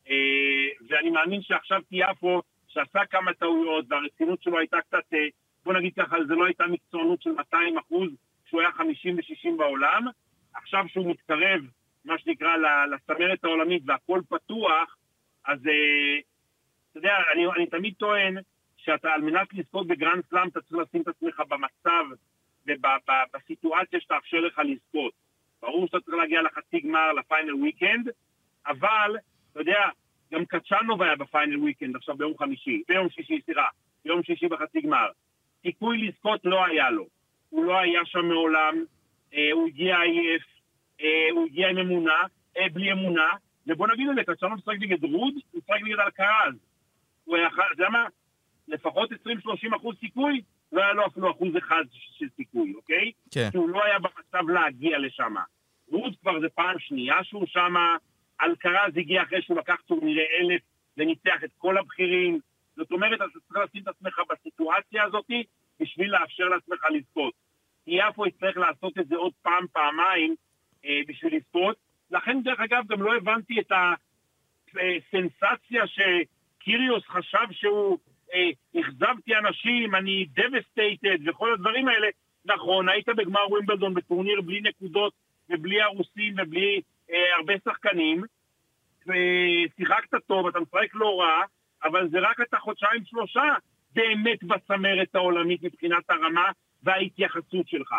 אה, 0.10 0.67
ואני 0.89 1.10
מאמין 1.10 1.41
שעכשיו 1.41 1.82
תיאפו 1.89 2.41
שעשה 2.67 3.06
כמה 3.06 3.34
טעויות 3.34 3.86
והרצינות 3.89 4.43
שלו 4.43 4.60
הייתה 4.60 4.77
קצת, 4.82 5.13
אה, 5.13 5.27
בוא 5.65 5.73
נגיד 5.73 5.93
ככה, 5.95 6.15
זה 6.27 6.36
לא 6.36 6.45
הייתה 6.45 6.67
מקצוענות 6.67 7.21
של 7.21 7.32
200 7.32 7.77
אחוז, 7.77 8.10
כשהוא 8.45 8.62
היה 8.62 8.71
50 8.71 9.15
ו-60 9.15 9.58
בעולם. 9.58 10.06
עכשיו 10.53 10.86
שהוא 10.88 11.12
מתקרב, 11.12 11.62
מה 12.06 12.17
שנקרא, 12.17 12.56
לצמרת 12.91 13.43
העולמית 13.43 13.84
והכל 13.86 14.21
פתוח, 14.30 14.97
אז 15.45 15.60
אתה 16.91 16.99
יודע, 16.99 17.15
אני, 17.34 17.45
אני 17.56 17.65
תמיד 17.65 17.93
טוען 17.97 18.38
שאתה, 18.77 19.13
על 19.13 19.21
מנת 19.21 19.53
לזכות 19.53 19.88
בגרנד 19.88 20.23
סלאם, 20.30 20.47
אתה 20.47 20.62
צריך 20.62 20.82
לשים 20.82 21.01
את 21.01 21.08
עצמך 21.08 21.41
במצב 21.47 22.06
ובסיטואציה 22.67 23.99
שתאפשר 23.99 24.39
לך 24.39 24.62
לזכות. 24.65 25.13
ברור 25.62 25.88
שאתה 25.88 25.99
צריך 25.99 26.17
להגיע 26.17 26.41
לחצי 26.41 26.80
גמר, 26.80 27.13
ל 27.13 27.21
final 27.21 27.56
weekend, 27.56 28.10
אבל, 28.67 29.17
אתה 29.51 29.62
יודע, 29.62 29.89
גם 30.34 30.45
חצ'אנוב 30.46 31.02
היה 31.01 31.15
ב 31.15 31.23
final 31.23 31.58
weekend 31.58 31.96
עכשיו 31.95 32.17
ביום 32.17 32.38
חמישי, 32.38 32.84
ביום 32.88 33.10
שישי, 33.10 33.41
סליחה, 33.45 33.67
ביום 34.06 34.23
שישי 34.23 34.47
בחצי 34.47 34.82
גמר. 34.82 35.08
סיכוי 35.62 35.97
לזכות 35.97 36.41
לא 36.43 36.65
היה 36.65 36.89
לו. 36.89 37.08
הוא 37.49 37.65
לא 37.65 37.80
היה 37.80 38.06
שם 38.06 38.25
מעולם, 38.25 38.84
אה, 39.34 39.51
הוא 39.51 39.67
הגיע 39.67 39.97
עייף, 39.99 40.43
אה, 41.01 41.27
הוא 41.32 41.45
הגיע 41.45 41.69
עם 41.69 41.77
אמונה, 41.77 42.21
אה, 42.58 42.69
בלי 42.73 42.91
אמונה, 42.91 43.30
ובוא 43.67 43.88
נגיד 43.88 44.10
את 44.10 44.15
זה, 44.15 44.34
חצ'אנוב 44.34 44.58
משחק 44.58 44.75
נגד 44.80 45.03
רוד, 45.03 45.34
הוא 45.51 45.62
משחק 45.62 45.82
נגד 45.84 45.99
אלקרז. 45.99 46.53
הוא 47.25 47.38
היה, 47.38 47.47
אתה 47.47 47.63
יודע 47.71 47.89
מה? 47.89 48.06
לפחות 48.67 49.12
20-30 49.12 49.75
אחוז 49.75 49.95
סיכוי, 49.99 50.41
לא 50.71 50.82
היה 50.82 50.93
לו 50.93 51.06
אפילו 51.08 51.32
אחוז 51.32 51.58
אחד 51.58 51.84
של 51.91 52.25
סיכוי, 52.36 52.73
אוקיי? 52.75 53.12
כן. 53.32 53.49
כי 53.51 53.58
הוא 53.58 53.69
לא 53.69 53.84
היה 53.84 53.99
במצב 53.99 54.49
להגיע 54.49 54.99
לשם. 54.99 55.36
רוד 55.91 56.15
כבר 56.21 56.39
זה 56.39 56.49
פעם 56.49 56.80
שנייה 56.80 57.23
שהוא 57.23 57.45
שמה, 57.47 57.95
אלקרז 58.41 58.97
הגיע 58.97 59.23
אחרי 59.23 59.41
שהוא 59.41 59.58
לקח 59.58 59.75
טורנירי 59.86 60.25
אלף 60.39 60.62
וניצח 60.97 61.43
את 61.43 61.49
כל 61.58 61.77
הבכירים. 61.77 62.39
זאת 62.75 62.91
אומרת, 62.91 63.21
אתה 63.21 63.39
צריך 63.47 63.63
לשים 63.69 63.82
את 63.84 63.88
עצמך 63.88 64.21
בסיטואציה 64.30 65.03
הזאת 65.03 65.25
בשביל 65.80 66.12
לאפשר 66.12 66.43
לעצמך 66.43 66.80
לזכות. 66.89 67.34
יפו 67.88 68.25
יצטרך 68.25 68.58
לעשות 68.58 68.97
את 68.97 69.08
זה 69.08 69.15
עוד 69.15 69.34
פעם, 69.41 69.65
פעמיים, 69.73 70.36
אה, 70.86 70.99
בשביל 71.08 71.36
לזכות. 71.36 71.75
לכן, 72.12 72.41
דרך 72.43 72.60
אגב, 72.60 72.84
גם 72.88 73.01
לא 73.01 73.15
הבנתי 73.15 73.60
את 73.60 73.71
הסנסציה 74.71 75.84
שקיריוס 75.88 77.03
חשב 77.08 77.51
שהוא, 77.51 77.91
אה, 77.91 77.97
אכזבתי 78.80 79.36
אנשים, 79.36 79.96
אני 79.96 80.26
devastated 80.38 81.30
וכל 81.30 81.54
הדברים 81.54 81.88
האלה. 81.88 82.08
נכון, 82.46 82.90
היית 82.90 83.10
בגמר 83.10 83.50
ווימבלדון 83.50 83.94
בטורניר 83.94 84.42
בלי 84.42 84.62
נקודות 84.62 85.13
ובלי 85.50 85.82
הרוסים 85.82 86.36
ובלי 86.38 86.82
אה, 87.12 87.36
הרבה 87.38 87.54
שחקנים, 87.66 88.24
ושיחקת 89.08 90.26
טוב, 90.28 90.48
אתה 90.48 90.60
משחק 90.60 90.94
לא 90.94 91.20
רע, 91.22 91.42
אבל 91.84 92.10
זה 92.10 92.20
רק 92.20 92.42
אתה 92.42 92.58
חודשיים 92.60 93.06
שלושה 93.06 93.54
באמת 93.96 94.44
בצמרת 94.44 95.16
העולמית 95.16 95.63
מבחינת 95.63 96.10
הרמה 96.10 96.52
וההתייחסות 96.84 97.68
שלך. 97.68 97.96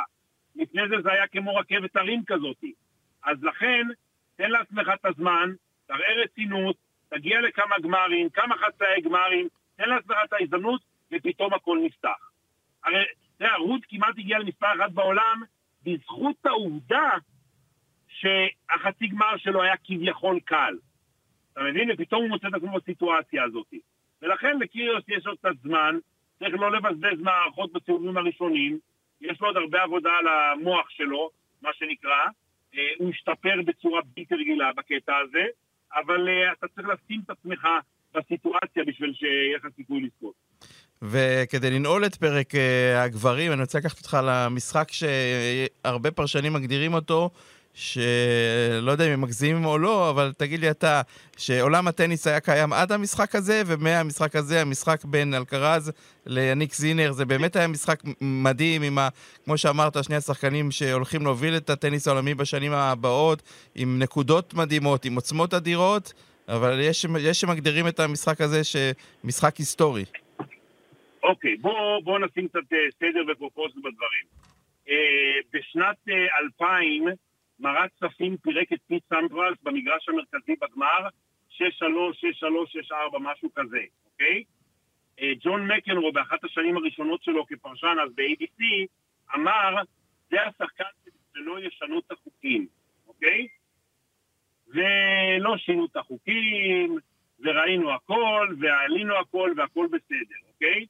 לפני 0.57 0.83
זה 0.89 0.95
זה 1.03 1.13
היה 1.13 1.27
כמו 1.27 1.57
רכבת 1.57 1.97
הרים 1.97 2.23
כזאת. 2.27 2.65
אז 3.25 3.43
לכן, 3.43 3.87
תן 4.37 4.51
לעצמך 4.51 4.89
את 4.95 5.05
הזמן, 5.05 5.53
תראה 5.87 6.23
רצינות, 6.25 6.77
תגיע 7.09 7.41
לכמה 7.41 7.77
גמרים, 7.83 8.31
כמה 8.31 8.57
חצאי 8.57 9.01
גמרים, 9.05 9.49
תן 9.79 9.89
לעצמך 9.89 10.17
את 10.25 10.33
ההזדמנות 10.33 10.81
ופתאום 11.13 11.55
הכל 11.55 11.79
נפתח. 11.85 12.31
הרי, 12.85 13.03
אתה 13.37 13.45
יודע, 13.45 13.55
רות 13.57 13.81
כמעט 13.89 14.19
הגיעה 14.19 14.41
למספר 14.41 14.67
אחת 14.67 14.93
בעולם 14.93 15.43
בזכות 15.83 16.47
העובדה 16.47 17.11
שהחצי 18.09 19.07
גמר 19.07 19.37
שלו 19.37 19.63
היה 19.63 19.77
כביכול 19.85 20.41
קל. 20.41 20.79
אתה 21.53 21.61
מבין? 21.63 21.91
ופתאום 21.93 22.23
הוא 22.23 22.29
מוצא 22.29 22.49
את 22.49 22.55
עצמו 22.55 22.73
בסיטואציה 22.73 23.45
הזאת. 23.45 23.75
ולכן 24.23 24.59
לקיריוס 24.59 25.05
יש 25.09 25.27
עוד 25.27 25.39
קצת 25.39 25.63
זמן, 25.63 25.99
צריך 26.39 26.55
לא 26.55 26.73
לבזבז 26.73 27.21
מערכות 27.21 27.73
בסיבובים 27.73 28.17
הראשונים, 28.17 28.79
יש 29.21 29.41
לו 29.41 29.47
עוד 29.47 29.57
הרבה 29.57 29.83
עבודה 29.83 30.11
על 30.11 30.29
המוח 30.29 30.91
שלו, 30.91 31.31
מה 31.63 31.71
שנקרא, 31.73 32.27
אה, 32.75 32.91
הוא 32.99 33.11
השתפר 33.11 33.55
בצורה 33.65 34.01
בלתי 34.17 34.35
רגילה 34.35 34.73
בקטע 34.73 35.17
הזה, 35.17 35.45
אבל 35.95 36.29
אה, 36.29 36.53
אתה 36.53 36.69
צריך 36.69 36.89
לשים 36.89 37.21
את 37.25 37.31
עצמך 37.31 37.69
בסיטואציה 38.17 38.83
בשביל 38.87 39.13
שיהיה 39.15 39.57
לך 39.57 39.67
סיכוי 39.77 40.01
לזכות. 40.01 40.35
וכדי 41.03 41.71
לנעול 41.71 42.07
את 42.07 42.15
פרק 42.15 42.55
uh, 42.55 42.59
הגברים, 42.97 43.53
אני 43.53 43.61
רוצה 43.61 43.79
לקחת 43.79 43.99
אותך 43.99 44.19
למשחק 44.25 44.89
שהרבה 44.93 46.11
פרשנים 46.11 46.53
מגדירים 46.53 46.95
אותו 46.95 47.31
שלא 47.79 48.91
יודע 48.91 49.07
אם 49.07 49.11
הם 49.11 49.21
מגזימים 49.21 49.65
או 49.65 49.79
לא, 49.79 50.11
אבל 50.11 50.33
תגיד 50.37 50.61
לי 50.61 50.71
אתה, 50.71 51.03
שעולם 51.37 51.89
הטניס 51.89 52.27
היה 52.27 52.41
קיים 52.41 52.73
עד 52.73 52.93
המשחק 52.93 53.35
הזה, 53.35 53.63
ומהמשחק 53.67 54.37
הזה, 54.37 54.61
המשחק 54.61 55.05
בין 55.05 55.35
אלקרז 55.35 55.93
ליאניק 56.27 56.75
סינר, 56.75 57.13
זה 57.13 57.25
באמת 57.25 57.57
היה 57.57 57.69
משחק 57.69 58.03
מדהים, 58.21 58.83
עם 58.83 58.99
ה... 58.99 59.09
כמו 59.45 59.59
שאמרת, 59.59 60.05
שני 60.05 60.17
השחקנים 60.17 60.71
שהולכים 60.71 61.23
להוביל 61.23 61.57
את 61.57 61.71
הטניס 61.71 62.09
העולמי 62.09 62.35
בשנים 62.35 62.73
הבאות, 62.73 63.43
עם 63.75 63.99
נקודות 63.99 64.55
מדהימות, 64.55 65.05
עם 65.05 65.15
עוצמות 65.15 65.55
אדירות, 65.55 66.13
אבל 66.49 66.81
יש, 66.81 67.07
יש 67.21 67.41
שמגדירים 67.41 67.89
את 67.89 68.01
המשחק 68.01 68.41
הזה 68.41 68.61
שמשחק 68.65 69.57
היסטורי. 69.57 70.05
אוקיי, 71.23 71.55
okay, 71.55 71.61
בואו 71.61 72.03
בוא 72.03 72.19
נשים 72.19 72.49
קצת 72.49 72.73
אה, 72.73 72.79
סדר 72.99 73.33
ופרופורציות 73.33 73.85
בדברים. 73.85 74.27
Uh, 74.87 74.91
בשנת 75.53 75.97
uh, 76.09 76.13
2000, 76.61 77.05
מראט 77.61 77.91
סאפין 78.01 78.37
פירק 78.37 78.73
את 78.73 78.79
פיט 78.87 79.03
סמפראס 79.09 79.59
במגרש 79.63 80.09
המרכזי 80.09 80.55
בגמר, 80.61 81.09
6-3, 81.51 81.61
6-3, 81.61 81.63
6-4, 83.15 83.19
משהו 83.21 83.49
כזה, 83.55 83.81
אוקיי? 84.13 84.45
אה, 85.21 85.33
ג'ון 85.41 85.67
מקנרו 85.73 86.13
באחת 86.13 86.45
השנים 86.45 86.77
הראשונות 86.77 87.23
שלו 87.23 87.47
כפרשן 87.47 87.97
אז 88.05 88.11
ב-ABC 88.15 88.65
אמר, 89.35 89.83
זה 90.31 90.37
השחקן 90.43 90.85
שלא 91.35 91.61
ישנו 91.61 91.99
את 91.99 92.13
החוקים, 92.13 92.67
אוקיי? 93.09 93.47
ולא 94.69 95.57
שינו 95.57 95.87
את 95.87 95.97
החוקים, 95.97 96.99
וראינו 97.41 97.93
הכל, 97.95 98.55
ועלינו 98.61 99.15
הכל, 99.17 99.53
והכל 99.57 99.87
בסדר, 99.87 100.37
אוקיי? 100.53 100.87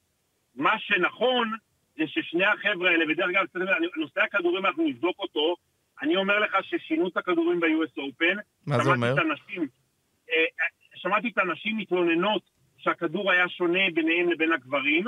מה 0.55 0.79
שנכון 0.79 1.53
זה 1.99 2.05
ששני 2.07 2.45
החבר'ה 2.45 2.91
האלה, 2.91 3.05
ודרך 3.09 3.27
אגב, 3.31 3.45
נושא 3.97 4.21
הכדורים 4.21 4.67
אנחנו 4.67 4.89
נבדוק 4.89 5.19
אותו, 5.19 5.57
אני 6.03 6.17
אומר 6.17 6.39
לך 6.39 6.57
ששינו 6.63 7.09
את 7.09 7.17
הכדורים 7.17 7.61
ב-US 7.61 7.99
Open. 7.99 8.39
מה 8.67 8.85
זה 8.85 8.91
אומר? 8.91 9.13
אנשים, 9.13 9.69
אה, 10.31 10.67
שמעתי 10.95 11.29
את 11.29 11.39
הנשים 11.39 11.77
מתלוננות 11.77 12.43
שהכדור 12.79 13.31
היה 13.31 13.49
שונה 13.49 13.91
ביניהם 13.95 14.31
לבין 14.31 14.53
הגברים, 14.53 15.05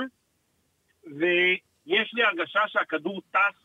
ויש 1.03 2.13
לי 2.13 2.23
הרגשה 2.23 2.61
שהכדור 2.67 3.21
טס, 3.31 3.55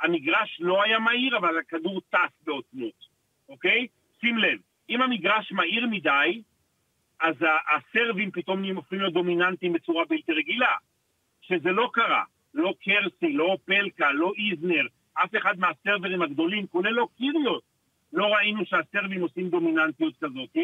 המגרש 0.00 0.56
לא 0.60 0.82
היה 0.82 0.98
מהיר, 0.98 1.36
אבל 1.36 1.58
הכדור 1.58 2.00
טס 2.10 2.44
בעוצמות, 2.44 3.06
אוקיי? 3.48 3.86
שים 4.20 4.38
לב, 4.38 4.58
אם 4.90 5.02
המגרש 5.02 5.52
מהיר 5.52 5.86
מדי, 5.86 6.42
אז 7.20 7.34
הסרבים 7.76 8.30
פתאום 8.30 8.60
נהיים 8.60 8.76
הופכים 8.76 8.98
להיות 8.98 9.14
דומיננטיים 9.14 9.72
בצורה 9.72 10.04
בלתי 10.04 10.32
רגילה. 10.32 10.74
שזה 11.40 11.70
לא 11.70 11.90
קרה. 11.92 12.24
לא 12.54 12.74
קרסי, 12.84 13.32
לא 13.32 13.56
אופלקה, 13.64 14.12
לא 14.12 14.32
איזנר, 14.38 14.86
אף 15.14 15.36
אחד 15.36 15.58
מה 15.58 15.72
servers 15.72 16.22
הגדולים, 16.22 16.66
כולל 16.66 16.90
לא 16.90 17.08
קיריוס, 17.16 17.62
לא 18.12 18.26
ראינו 18.26 18.64
שה 18.66 18.81
serve-ים 18.81 19.20
עושים 19.20 19.50
דומיננטיות 19.50 20.14
כזאת. 20.20 20.56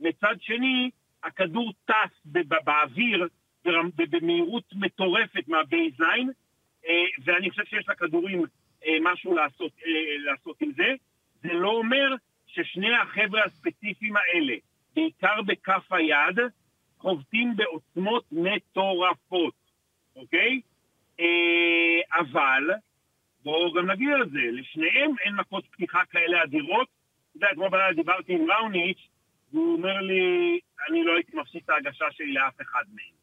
מצד 0.00 0.34
שני, 0.40 0.90
הכדור 1.24 1.72
טס 1.84 2.26
באוויר 2.64 3.28
במהירות 3.96 4.64
מטורפת 4.72 5.48
מה 5.48 5.63
baseline, 5.63 6.30
אה, 6.86 7.04
ואני 7.24 7.50
חושב 7.50 7.64
שיש 7.64 7.88
לכדורים 7.88 8.44
אה, 8.86 8.96
משהו 9.00 9.34
לעשות, 9.34 9.72
אה, 9.86 10.18
לעשות 10.18 10.56
עם 10.60 10.72
זה. 10.76 10.94
זה 11.42 11.52
לא 11.52 11.68
אומר 11.68 12.14
ששני 12.56 12.96
החבר'ה 12.96 13.44
הספציפיים 13.44 14.14
האלה, 14.16 14.54
בעיקר 14.94 15.42
בכף 15.46 15.92
היד, 15.92 16.38
חובטים 16.98 17.56
בעוצמות 17.56 18.24
מטורפות, 18.32 19.54
אוקיי? 20.16 20.60
אבל 22.12 22.70
בואו 23.44 23.72
גם 23.72 23.90
נגיד 23.90 24.08
על 24.08 24.30
זה, 24.30 24.40
לשניהם 24.52 25.10
אין 25.20 25.34
מכות 25.34 25.66
פתיחה 25.70 26.04
כאלה 26.10 26.42
אדירות. 26.42 26.88
אתה 27.30 27.36
יודע, 27.36 27.52
אתמול 27.52 27.68
בלילה 27.68 27.92
דיברתי 27.92 28.32
עם 28.32 28.50
ראוניץ', 28.50 29.08
והוא 29.52 29.76
אומר 29.76 30.00
לי, 30.00 30.58
אני 30.88 31.04
לא 31.04 31.14
הייתי 31.14 31.36
מפסיד 31.36 31.62
את 31.64 31.70
ההגשה 31.70 32.04
שלי 32.10 32.32
לאף 32.32 32.60
אחד 32.60 32.84
מהם. 32.88 33.16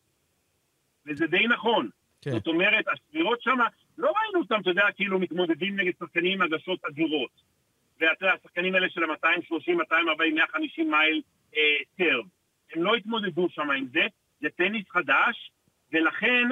וזה 1.05 1.27
די 1.27 1.47
נכון. 1.47 1.89
כן. 2.21 2.31
זאת 2.31 2.47
אומרת, 2.47 2.85
הספירות 2.93 3.41
שם, 3.41 3.57
לא 3.97 4.13
ראינו 4.17 4.39
אותם, 4.39 4.61
אתה 4.61 4.69
יודע, 4.69 4.91
כאילו 4.95 5.19
מתמודדים 5.19 5.79
נגד 5.79 5.91
שחקנים 5.99 6.31
עם 6.31 6.41
הגשות 6.41 6.85
אדירות. 6.85 7.52
ואתה 7.99 8.25
יודע, 8.25 8.33
השחקנים 8.33 8.75
האלה 8.75 8.89
של 8.89 9.03
ה-230, 9.03 9.73
240, 9.75 10.35
150 10.35 10.91
מייל 10.91 11.21
אה, 11.55 11.61
טרם. 11.97 12.25
הם 12.73 12.83
לא 12.83 12.95
התמודדו 12.95 13.49
שם 13.49 13.71
עם 13.71 13.87
זה, 13.93 14.05
זה 14.41 14.49
טניס 14.49 14.89
חדש, 14.89 15.51
ולכן 15.93 16.47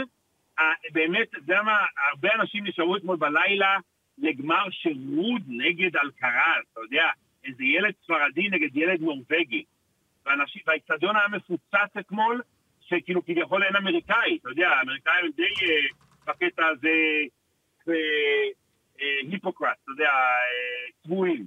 באמת, 0.91 1.27
אתה 1.29 1.37
יודע 1.37 1.61
מה, 1.61 1.85
הרבה 2.11 2.29
אנשים 2.35 2.67
נשארו 2.67 2.97
אתמול 2.97 3.17
בלילה 3.17 3.77
לגמר 4.17 4.69
שירות 4.69 5.41
נגד 5.47 5.97
אלקרז, 5.97 6.63
אתה 6.71 6.79
יודע, 6.81 7.09
איזה 7.43 7.63
ילד 7.63 7.93
ספרדי 8.03 8.49
נגד 8.49 8.77
ילד 8.77 9.01
נורבגי. 9.01 9.63
והאיצטדיון 10.65 11.15
היה 11.15 11.27
מפוצץ 11.27 11.97
אתמול, 11.99 12.41
שכאילו 12.81 13.25
כביכול 13.25 13.63
אין 13.63 13.75
אמריקאי, 13.75 14.37
אתה 14.41 14.49
יודע, 14.49 14.69
האמריקאים 14.69 15.31
די 15.35 15.43
אה, 15.43 15.87
בקטע 16.27 16.65
הזה 16.65 16.89
אה, 17.87 17.93
אה, 17.93 18.49
היפוקרט, 19.31 19.77
אתה 19.83 19.91
יודע, 19.91 20.11
צבועים. 21.03 21.45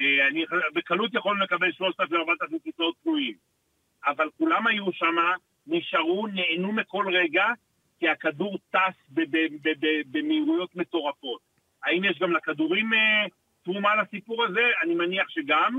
אה, 0.00 0.28
אני 0.28 0.44
בקלות 0.74 1.14
יכול 1.14 1.42
לקבל 1.42 1.70
3,000-4,000 1.70 2.58
כיסאות 2.64 2.96
צבועים. 3.02 3.34
אבל 4.06 4.28
כולם 4.38 4.66
היו 4.66 4.92
שם, 4.92 5.16
נשארו, 5.66 6.26
נהנו 6.26 6.72
מכל 6.72 7.06
רגע, 7.12 7.46
כי 7.98 8.08
הכדור 8.08 8.58
טס 8.70 9.10
במהירויות 10.10 10.76
מטורפות. 10.76 11.40
האם 11.82 12.04
יש 12.04 12.18
גם 12.18 12.32
לכדורים 12.32 12.94
אה, 12.94 13.26
תרומה 13.64 14.02
לסיפור 14.02 14.44
הזה? 14.44 14.66
אני 14.82 14.94
מניח 14.94 15.28
שגם, 15.28 15.78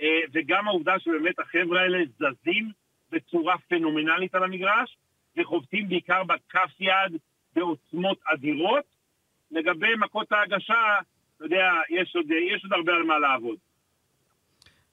אה, 0.00 0.20
וגם 0.32 0.68
העובדה 0.68 0.98
שבאמת 0.98 1.38
החבר'ה 1.38 1.80
האלה 1.80 1.98
זזים 2.18 2.70
בצורה 3.10 3.54
פנומנלית 3.68 4.34
על 4.34 4.44
המגרש, 4.44 4.96
וחובטים 5.36 5.88
בעיקר 5.88 6.24
בכף 6.24 6.80
יד 6.80 7.20
בעוצמות 7.54 8.18
אדירות. 8.24 8.95
לגבי 9.50 9.94
מכות 9.98 10.32
ההגשה, 10.32 10.98
אתה 11.36 11.44
יודע, 11.44 11.72
יש 11.90 12.16
עוד, 12.16 12.30
יש 12.30 12.64
עוד 12.64 12.72
הרבה 12.72 12.92
על 12.92 13.02
מה 13.02 13.18
לעבוד. 13.18 13.56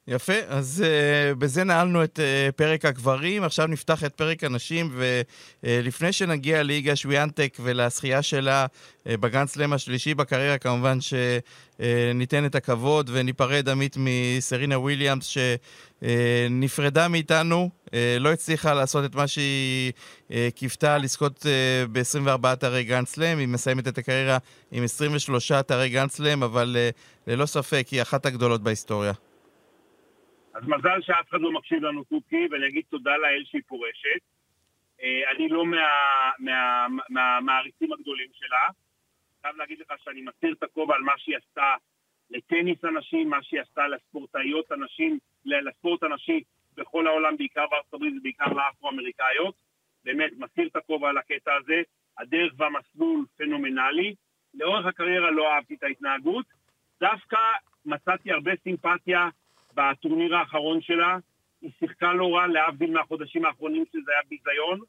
יפה, 0.07 0.33
אז 0.47 0.83
uh, 0.85 1.35
בזה 1.35 1.63
נעלנו 1.63 2.03
את 2.03 2.19
uh, 2.19 2.51
פרק 2.51 2.85
הגברים, 2.85 3.43
עכשיו 3.43 3.67
נפתח 3.67 4.03
את 4.03 4.15
פרק 4.15 4.43
הנשים, 4.43 4.95
ולפני 5.63 6.09
uh, 6.09 6.11
שנגיע 6.11 6.63
ליגה 6.63 6.95
שוויאנטק 6.95 7.57
ולזכייה 7.63 8.21
שלה 8.21 8.65
uh, 8.65 9.17
בגן 9.17 9.47
סלאם 9.47 9.73
השלישי 9.73 10.13
בקריירה, 10.13 10.57
כמובן 10.57 10.97
שניתן 11.01 12.43
uh, 12.43 12.47
את 12.47 12.55
הכבוד 12.55 13.09
וניפרד 13.13 13.69
עמית 13.69 13.95
מסרינה 13.99 14.79
וויליאמס, 14.79 15.25
שנפרדה 16.01 17.05
uh, 17.05 17.09
מאיתנו, 17.09 17.69
uh, 17.85 17.89
לא 18.19 18.31
הצליחה 18.31 18.73
לעשות 18.73 19.05
את 19.05 19.15
מה 19.15 19.27
שהיא 19.27 19.91
uh, 20.29 20.33
קיוותה 20.55 20.97
לזכות 20.97 21.45
uh, 21.45 21.87
ב-24 21.91 22.53
אתרי 22.53 22.83
גן 22.83 23.05
סלאם, 23.05 23.37
היא 23.37 23.47
מסיימת 23.47 23.87
את 23.87 23.97
הקריירה 23.97 24.37
עם 24.71 24.83
23 24.83 25.51
אתרי 25.51 25.89
גן 25.89 26.09
סלאם, 26.09 26.43
אבל 26.43 26.77
uh, 26.89 27.31
ללא 27.31 27.45
ספק 27.45 27.87
היא 27.91 28.01
אחת 28.01 28.25
הגדולות 28.25 28.63
בהיסטוריה. 28.63 29.13
אז 30.53 30.63
מזל 30.67 31.01
שאף 31.01 31.29
אחד 31.29 31.41
לא 31.41 31.51
מקשיב 31.51 31.83
לנו 31.83 32.05
קוקי, 32.05 32.47
ואני 32.51 32.67
אגיד 32.67 32.83
תודה 32.89 33.17
לאל 33.17 33.43
שהיא 33.45 33.61
פורשת. 33.67 34.21
אה, 35.01 35.31
אני 35.31 35.49
לא 35.49 35.65
מהמעריצים 37.09 37.89
מה, 37.89 37.95
מה, 37.95 37.99
הגדולים 37.99 38.29
שלה. 38.33 38.67
חייב 39.41 39.55
להגיד 39.55 39.79
לך 39.79 39.93
שאני 40.03 40.21
מסיר 40.21 40.53
את 40.53 40.63
הכובע 40.63 40.95
על 40.95 41.01
מה 41.01 41.11
שהיא 41.17 41.37
עשתה 41.37 41.75
לטניס 42.29 42.85
הנשים, 42.85 43.29
מה 43.29 43.43
שהיא 43.43 43.61
עשתה 43.61 43.87
לספורטאיות 43.87 44.71
הנשים, 44.71 45.19
לספורט 45.45 46.03
הנשי 46.03 46.43
בכל 46.75 47.07
העולם, 47.07 47.37
בעיקר 47.37 47.65
בארצות 47.71 47.93
הברית 47.93 48.13
ובעיקר 48.17 48.53
לאפרו-אמריקאיות. 48.53 49.55
באמת, 50.03 50.31
מסיר 50.37 50.67
את 50.67 50.75
הכובע 50.75 51.09
על 51.09 51.17
הקטע 51.17 51.53
הזה. 51.53 51.81
הדרך 52.17 52.53
והמסלול 52.57 53.25
פנומנלי. 53.37 54.15
לאורך 54.53 54.85
הקריירה 54.85 55.31
לא 55.31 55.53
אהבתי 55.53 55.75
את 55.75 55.83
ההתנהגות. 55.83 56.45
דווקא 56.99 57.37
מצאתי 57.85 58.31
הרבה 58.31 58.51
סימפתיה 58.63 59.29
בטורניר 59.75 60.35
האחרון 60.35 60.81
שלה. 60.81 61.17
היא 61.61 61.71
שיחקה 61.79 62.13
לא 62.13 62.35
רע, 62.35 62.47
להבדיל 62.47 62.91
מהחודשים 62.91 63.45
האחרונים 63.45 63.83
שזה 63.93 64.11
היה 64.11 64.21
ביזיון. 64.29 64.79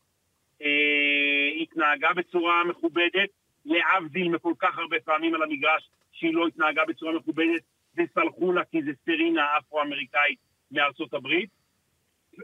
אה, 0.62 1.62
התנהגה 1.62 2.08
בצורה 2.16 2.64
מכובדת, 2.64 3.30
להבדיל 3.64 4.28
מכל 4.28 4.52
כך 4.58 4.78
הרבה 4.78 4.96
פעמים 5.04 5.34
על 5.34 5.42
המגרש 5.42 5.90
שהיא 6.12 6.34
לא 6.34 6.46
התנהגה 6.46 6.82
בצורה 6.88 7.12
מכובדת, 7.12 7.62
וסלחו 7.96 8.52
לה 8.52 8.64
כי 8.64 8.82
זה 8.82 8.90
סטרינה 9.02 9.46
אפרו-אמריקאית 9.58 10.38
מארצות 10.70 11.14
הברית. 11.14 11.50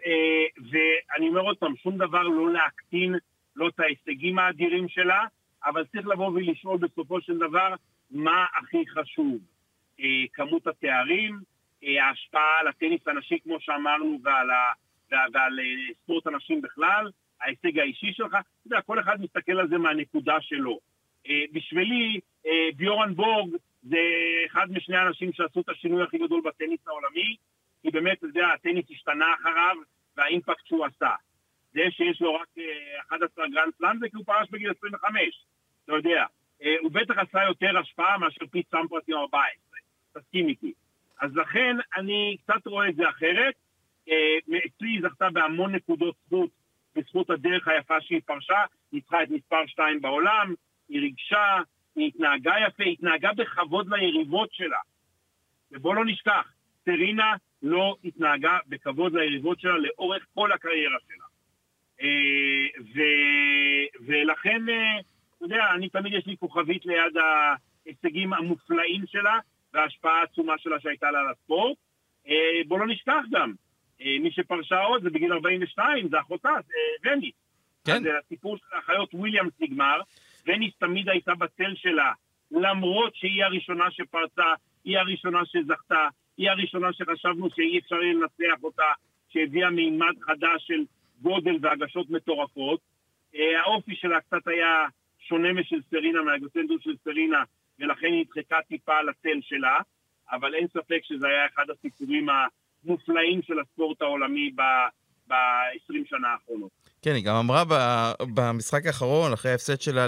אה, 0.06 0.44
ואני 0.70 1.28
אומר 1.28 1.40
עוד 1.40 1.58
פעם, 1.58 1.76
שום 1.76 1.98
דבר 1.98 2.22
לא 2.22 2.52
להקטין 2.52 3.14
לא 3.56 3.68
את 3.68 3.80
ההישגים 3.80 4.38
האדירים 4.38 4.88
שלה, 4.88 5.24
אבל 5.64 5.84
צריך 5.84 6.06
לבוא 6.06 6.26
ולשאול 6.26 6.78
בסופו 6.78 7.20
של 7.20 7.38
דבר 7.38 7.74
מה 8.10 8.46
הכי 8.58 8.84
חשוב. 8.88 9.38
אה, 10.00 10.24
כמות 10.32 10.66
התארים, 10.66 11.40
ההשפעה 11.82 12.58
על 12.60 12.68
הטניס 12.68 13.08
הנשי, 13.08 13.38
כמו 13.44 13.60
שאמרנו, 13.60 14.18
ועל, 14.22 14.50
ה, 14.50 14.72
ועל, 15.10 15.30
ועל 15.32 15.58
ספורט 16.02 16.26
הנשים 16.26 16.62
בכלל, 16.62 17.10
ההישג 17.40 17.78
האישי 17.78 18.12
שלך, 18.12 18.32
אתה 18.32 18.66
יודע, 18.66 18.80
כל 18.80 19.00
אחד 19.00 19.20
מסתכל 19.20 19.60
על 19.60 19.68
זה 19.68 19.78
מהנקודה 19.78 20.40
שלו. 20.40 20.78
בשבילי, 21.52 22.20
ביורן 22.76 23.14
בורג 23.14 23.56
זה 23.82 23.98
אחד 24.46 24.66
משני 24.70 24.96
האנשים 24.96 25.32
שעשו 25.32 25.60
את 25.60 25.68
השינוי 25.68 26.02
הכי 26.02 26.18
גדול 26.18 26.40
בטניס 26.44 26.80
העולמי, 26.86 27.36
כי 27.82 27.90
באמת, 27.90 28.18
אתה 28.18 28.26
יודע, 28.26 28.48
הטניס 28.48 28.84
השתנה 28.90 29.34
אחריו, 29.40 29.76
והאימפקט 30.16 30.66
שהוא 30.66 30.84
עשה. 30.84 31.10
זה 31.72 31.80
שיש 31.90 32.20
לו 32.20 32.34
רק 32.34 32.48
11 33.08 33.48
גרנד 33.48 33.72
סלאם 33.78 33.98
זה 33.98 34.08
כי 34.08 34.16
הוא 34.16 34.24
פרש 34.24 34.48
בגיל 34.50 34.70
25, 34.70 35.44
אתה 35.84 35.92
יודע. 35.92 36.24
אה, 36.62 36.76
הוא 36.80 36.90
בטח 36.92 37.18
עשה 37.18 37.44
יותר 37.44 37.78
השפעה 37.78 38.18
מאשר 38.18 38.46
פיט 38.50 38.70
סמפראס 38.70 39.02
עם 39.08 39.16
14, 39.16 39.78
תסכים 40.12 40.48
איתי. 40.48 40.72
אז 41.20 41.36
לכן 41.36 41.76
אני 41.96 42.36
קצת 42.42 42.66
רואה 42.66 42.88
את 42.88 42.96
זה 42.96 43.08
אחרת. 43.08 43.54
אה, 44.08 44.38
אצלי 44.66 44.88
היא 44.88 45.00
זכתה 45.02 45.30
בהמון 45.30 45.74
נקודות 45.74 46.14
זכות 46.26 46.50
בזכות 46.96 47.30
הדרך 47.30 47.68
היפה 47.68 48.00
שהיא 48.00 48.20
פרשה, 48.26 48.64
ניצחה 48.92 49.22
את 49.22 49.30
מספר 49.30 49.66
2 49.66 50.00
בעולם, 50.00 50.54
היא 50.88 51.00
ריגשה, 51.00 51.58
היא 51.96 52.08
התנהגה 52.08 52.54
יפה, 52.66 52.84
היא 52.84 52.92
התנהגה 52.92 53.32
בכבוד 53.32 53.88
ליריבות 53.94 54.52
שלה. 54.52 54.78
ובואו 55.70 55.94
לא 55.94 56.04
נשכח, 56.04 56.52
סרינה 56.84 57.34
לא 57.62 57.96
התנהגה 58.04 58.58
בכבוד 58.66 59.14
ליריבות 59.14 59.60
שלה 59.60 59.78
לאורך 59.78 60.26
כל 60.34 60.52
הקריירה 60.52 60.96
שלה. 61.08 61.24
אה, 62.02 62.80
ו, 62.94 63.00
ולכן, 64.06 64.68
אה, 64.68 65.00
אתה 65.36 65.44
יודע, 65.44 65.70
אני 65.74 65.88
תמיד 65.88 66.12
יש 66.12 66.26
לי 66.26 66.36
כוכבית 66.36 66.86
ליד 66.86 67.16
ההישגים 67.16 68.32
המופלאים 68.32 69.06
שלה 69.06 69.38
וההשפעה 69.74 70.20
העצומה 70.20 70.58
שלה 70.58 70.80
שהייתה 70.80 71.10
לה 71.10 71.20
על 71.20 71.28
הספורט. 71.28 71.76
אה, 72.28 72.60
בוא 72.68 72.78
לא 72.78 72.86
נשכח 72.86 73.22
גם, 73.30 73.52
מי 74.20 74.30
שפרשה 74.30 74.80
עוד 74.80 75.02
זה 75.02 75.10
בגיל 75.10 75.32
42, 75.32 76.08
זה 76.08 76.20
אחותה, 76.20 76.50
זה 76.66 77.10
וניס. 77.10 77.34
כן. 77.84 77.92
אז 77.92 78.02
הסיפור 78.24 78.56
של 78.56 78.76
האחיות 78.76 79.14
וויליאמס 79.14 79.52
נגמר, 79.60 80.00
וניס 80.46 80.74
תמיד 80.78 81.08
הייתה 81.08 81.34
בצל 81.34 81.74
שלה, 81.74 82.12
למרות 82.50 83.14
שהיא 83.14 83.44
הראשונה 83.44 83.90
שפרצה, 83.90 84.54
היא 84.84 84.98
הראשונה 84.98 85.40
שזכתה, 85.44 86.08
היא 86.36 86.50
הראשונה 86.50 86.92
שחשבנו 86.92 87.48
שאי 87.50 87.78
אפשר 87.78 87.96
לנצח 87.96 88.62
אותה, 88.62 88.92
שהביאה 89.28 89.70
מימד 89.70 90.14
חדש 90.20 90.66
של 90.66 90.84
גודל 91.22 91.56
והגשות 91.60 92.10
מטורפות. 92.10 92.80
אה, 93.34 93.60
האופי 93.60 93.96
שלה 93.96 94.20
קצת 94.20 94.48
היה 94.48 94.86
שונה 95.18 95.52
משל 95.52 95.80
סרינה, 95.90 96.22
מהאגוצנטרוס 96.22 96.82
של 96.82 96.96
סרינה, 97.04 97.42
ולכן 97.80 98.06
היא 98.06 98.24
נדחקה 98.36 98.56
טיפה 98.68 98.96
על 98.96 99.08
הצל 99.08 99.40
שלה, 99.40 99.78
אבל 100.32 100.54
אין 100.54 100.66
ספק 100.68 101.00
שזה 101.02 101.26
היה 101.26 101.46
אחד 101.54 101.64
הסיפורים 101.70 102.26
המופלאים 102.84 103.42
של 103.42 103.54
הספורט 103.60 104.02
העולמי 104.02 104.50
ב-20 105.28 105.94
שנה 106.04 106.28
האחרונות. 106.28 106.70
כן, 107.02 107.14
היא 107.14 107.24
גם 107.24 107.36
אמרה 107.36 107.64
במשחק 108.34 108.86
האחרון, 108.86 109.32
אחרי 109.32 109.50
ההפסד 109.50 109.80
שלה 109.80 110.06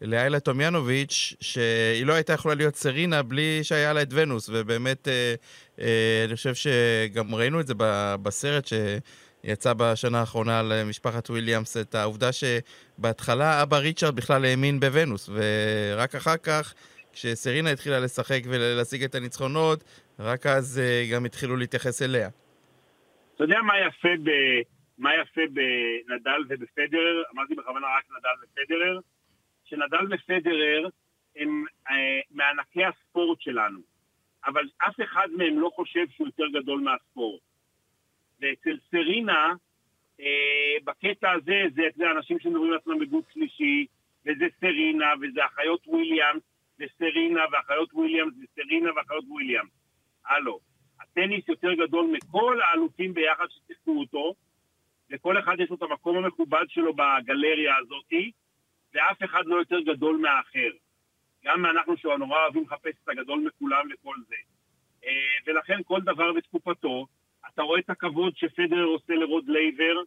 לאיילה 0.00 0.40
טומיאנוביץ', 0.40 1.34
שהיא 1.40 2.06
לא 2.06 2.12
הייתה 2.12 2.32
יכולה 2.32 2.54
להיות 2.54 2.76
סרינה 2.76 3.22
בלי 3.22 3.60
שהיה 3.62 3.92
לה 3.92 4.02
את 4.02 4.08
ונוס, 4.10 4.50
ובאמת, 4.52 5.08
אה, 5.08 5.34
אה, 5.80 6.24
אני 6.24 6.36
חושב 6.36 6.54
שגם 6.54 7.34
ראינו 7.34 7.60
את 7.60 7.66
זה 7.66 7.74
בסרט 8.22 8.66
שיצא 8.66 9.72
בשנה 9.72 10.20
האחרונה 10.20 10.60
על 10.60 10.84
משפחת 10.84 11.30
וויליאמס, 11.30 11.76
את 11.76 11.94
העובדה 11.94 12.30
שבהתחלה 12.32 13.62
אבא 13.62 13.76
ריצ'רד 13.76 14.16
בכלל 14.16 14.44
האמין 14.44 14.80
בוונוס, 14.80 15.30
ורק 15.32 16.14
אחר 16.14 16.36
כך, 16.36 16.74
כשסרינה 17.14 17.70
התחילה 17.70 18.00
לשחק 18.00 18.40
ולהשיג 18.50 19.02
את 19.02 19.14
הניצחונות, 19.14 19.84
רק 20.18 20.46
אז 20.46 20.78
אה, 20.78 21.04
גם 21.12 21.24
התחילו 21.24 21.56
להתייחס 21.56 22.02
אליה. 22.02 22.28
אתה 23.34 23.44
יודע 23.44 23.58
מה 23.62 23.74
יפה, 23.86 24.08
ב... 24.24 24.30
מה 24.98 25.10
יפה 25.14 25.40
בנדל 25.50 26.42
ובפדרר? 26.48 27.22
אמרתי 27.34 27.54
בכוונה 27.54 27.86
רק 27.86 28.04
נדל 28.18 28.36
ופדרר. 28.42 28.98
שנדל 29.64 30.14
ופדרר 30.14 30.88
הם 31.36 31.64
אה, 31.90 32.20
מענקי 32.30 32.84
הספורט 32.84 33.40
שלנו, 33.40 33.80
אבל 34.46 34.68
אף 34.78 34.94
אחד 35.04 35.28
מהם 35.36 35.60
לא 35.60 35.70
חושב 35.74 36.06
שהוא 36.10 36.26
יותר 36.26 36.60
גדול 36.60 36.80
מהספורט. 36.80 37.40
ואצל 38.40 38.78
סרינה, 38.90 39.52
אה, 40.20 40.76
בקטע 40.84 41.30
הזה, 41.30 41.62
זה, 41.74 41.82
זה 41.96 42.10
אנשים 42.10 42.38
שמדברים 42.40 42.72
לעצמם 42.72 42.98
בגוף 42.98 43.24
שלישי, 43.32 43.86
וזה 44.26 44.44
סרינה, 44.60 45.12
וזה 45.20 45.46
אחיות 45.46 45.86
וויליאמס, 45.86 46.42
וסרינה, 46.80 47.40
ואחיות 47.52 47.94
וויליאמס, 47.94 48.34
וסרינה, 48.42 48.90
ואחיות 48.96 49.24
וויליאמס. 49.28 49.70
הלו, 50.26 50.60
הטניס 51.00 51.48
יותר 51.48 51.74
גדול 51.74 52.06
מכל 52.12 52.60
האלופים 52.62 53.14
ביחד 53.14 53.46
ששיחקו 53.50 54.00
אותו, 54.00 54.34
וכל 55.10 55.38
אחד 55.38 55.56
יש 55.58 55.70
לו 55.70 55.76
את 55.76 55.82
המקום 55.82 56.16
המכובד 56.16 56.64
שלו 56.68 56.92
בגלריה 56.94 57.76
הזאתי, 57.76 58.30
ואף 58.94 59.24
אחד 59.24 59.42
לא 59.46 59.56
יותר 59.56 59.80
גדול 59.80 60.16
מהאחר. 60.16 60.70
גם 61.44 61.66
אנחנו 61.66 61.96
שנורא 61.96 62.42
אוהבים 62.42 62.62
לחפש 62.62 62.94
את 63.04 63.08
הגדול 63.08 63.40
מכולם 63.46 63.88
וכל 63.92 64.16
זה. 64.28 64.34
אה, 65.04 65.10
ולכן 65.46 65.82
כל 65.84 66.00
דבר 66.00 66.32
בתקופתו, 66.32 67.06
אתה 67.48 67.62
רואה 67.62 67.80
את 67.80 67.90
הכבוד 67.90 68.36
שפדרר 68.36 68.84
עושה 68.84 69.14
לרוד 69.14 69.48
לייבר, 69.48 70.02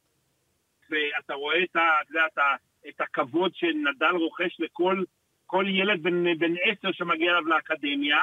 ואתה 0.89 1.33
רואה 1.33 1.63
את, 1.63 1.75
ה, 1.75 2.01
את, 2.27 2.37
ה, 2.37 2.55
את 2.89 3.01
הכבוד 3.01 3.55
שנדל 3.55 4.15
רוכש 4.15 4.59
לכל 4.59 5.03
כל 5.47 5.65
ילד 5.67 6.03
בן, 6.03 6.37
בן 6.37 6.53
עשר 6.63 6.91
שמגיע 6.91 7.31
אליו 7.31 7.47
לאקדמיה. 7.47 8.17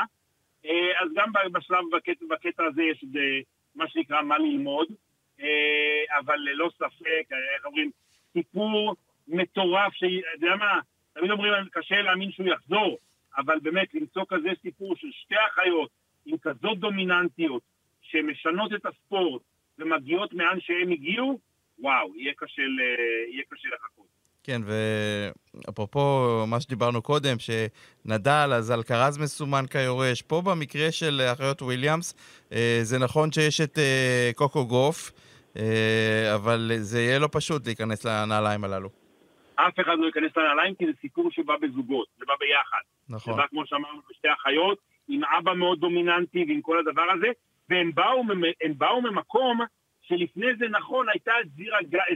אה, 0.67 1.03
אז 1.03 1.09
גם 1.15 1.33
בשלב, 1.53 1.85
בקטע, 1.93 2.25
בקטע 2.31 2.65
הזה 2.65 2.83
יש 2.83 3.05
מה 3.75 3.89
שנקרא 3.89 4.23
מה 4.23 4.39
ללמוד, 4.39 4.87
אה, 5.41 6.19
אבל 6.19 6.37
ללא 6.39 6.71
ספק, 6.75 7.33
איך 7.57 7.65
אומרים, 7.65 7.91
סיפור 8.33 8.95
מטורף, 9.29 9.93
שאתה 9.93 10.29
יודע 10.33 10.57
מה, 10.57 10.81
תמיד 11.13 11.31
אומרים, 11.31 11.53
קשה 11.73 12.03
להאמין 12.03 12.33
שהוא 12.33 12.47
יחזור, 12.47 12.99
אבל 13.37 13.59
באמת 13.63 13.95
למצוא 13.95 14.25
כזה 14.29 14.49
סיפור 14.63 14.97
של 14.97 15.09
שתי 15.13 15.35
אחיות 15.53 15.91
עם 16.27 16.39
כזאת 16.39 16.79
דומיננטיות, 16.79 17.63
שמשנות 18.03 18.73
את 18.75 18.87
הספורט 18.87 19.43
ומגיעות 19.79 20.33
מאן 20.33 20.61
שהם 20.61 20.91
הגיעו, 20.91 21.39
וואו, 21.79 22.17
יהיה 22.17 22.33
קשה, 22.37 22.63
יהיה 23.33 23.43
קשה 23.51 23.69
לחכות. 23.75 24.14
כן, 24.45 24.61
ואפרופו 24.65 26.01
מה 26.47 26.61
שדיברנו 26.61 27.03
קודם, 27.03 27.37
שנדל, 27.39 28.51
אז 28.55 28.73
אלקרז 28.73 29.19
מסומן 29.19 29.65
כיורש. 29.71 30.23
פה 30.23 30.43
במקרה 30.45 30.93
של 30.93 31.21
אחיות 31.33 31.63
וויליאמס, 31.63 32.15
אה, 32.53 32.79
זה 32.83 32.99
נכון 32.99 33.33
שיש 33.33 33.61
את 33.61 33.79
אה, 33.79 34.31
קוקו 34.35 34.67
גוף, 34.67 35.11
אה, 35.57 36.35
אבל 36.35 36.71
זה 36.77 37.01
יהיה 37.01 37.19
לא 37.19 37.29
פשוט 37.33 37.67
להיכנס 37.67 38.07
לנעליים 38.07 38.65
הללו. 38.65 38.89
אף 39.55 39.81
אחד 39.81 39.97
לא 39.99 40.07
ייכנס 40.07 40.37
לנעליים 40.37 40.75
כי 40.75 40.87
זה 40.87 40.93
סיפור 41.01 41.31
שבא 41.31 41.55
בזוגות, 41.63 42.07
זה 42.19 42.25
בא 42.29 42.35
ביחד. 42.41 42.85
נכון. 43.09 43.35
זה 43.35 43.41
בא, 43.41 43.47
כמו 43.47 43.67
שאמרנו, 43.67 44.01
בשתי 44.11 44.29
אחיות, 44.41 44.79
עם 45.09 45.21
אבא 45.25 45.55
מאוד 45.55 45.81
דומיננטי 45.81 46.45
ועם 46.49 46.61
כל 46.63 46.79
הדבר 46.79 47.07
הזה, 47.15 47.29
והם 47.69 47.91
באו, 47.95 48.23
באו 48.79 49.03
ממקום 49.03 49.61
שלפני 50.03 50.47
זה, 50.59 50.69
נכון, 50.69 51.07
הייתה 51.09 51.33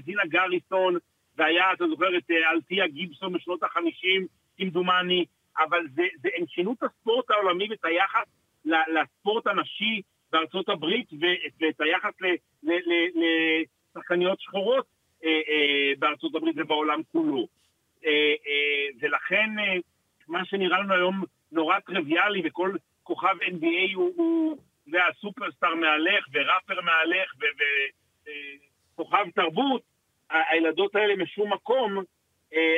זינה 0.05 0.22
גריסון, 0.28 0.98
והיה, 1.39 1.72
אתה 1.72 1.84
זוכר, 1.89 2.18
את 2.18 2.30
אה, 2.30 2.51
אלטיה 2.51 2.89
גיבסון 2.89 3.32
בשנות 3.32 3.62
החמישים, 3.62 4.26
כמדומני, 4.57 5.24
אבל 5.59 5.86
זה, 5.95 6.03
זה, 6.22 6.28
הם 6.39 6.47
שינו 6.47 6.72
את 6.72 6.82
הספורט 6.82 7.30
העולמי 7.30 7.66
ואת 7.70 7.84
היחס 7.84 8.28
לספורט 8.64 9.47
הנשי 9.47 10.03
בארצות 10.32 10.68
הברית 10.68 11.09
ואת 11.61 11.80
היחס 11.80 12.14
לשחקניות 13.95 14.41
שחורות 14.41 14.86
אה, 15.24 15.41
אה, 15.49 15.93
בארצות 15.99 16.34
הברית 16.34 16.55
ובעולם 16.59 17.01
כולו. 17.12 17.47
אה, 18.05 18.34
ולכן 19.01 19.51
מה 20.28 20.45
שנראה 20.45 20.80
לנו 20.80 20.95
היום 20.95 21.24
נורא 21.53 21.78
טריוויאלי 21.78 22.43
וכל 22.45 22.72
כוכב 23.03 23.36
NBA 23.43 23.95
הוא, 23.95 24.12
הוא 24.16 24.57
זה 24.86 24.99
הסופרסטאר 25.07 25.74
מהלך 25.74 26.26
וראפר 26.32 26.80
מהלך 26.80 27.34
וכוכב 28.95 29.24
תרבות, 29.34 29.82
הילדות 30.31 30.95
האלה 30.95 31.16
משום 31.16 31.53
מקום 31.53 32.05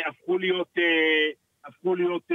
הפכו 0.06 0.38
להיות, 0.38 0.74
הפכו 1.64 1.94
להיות 1.94 2.28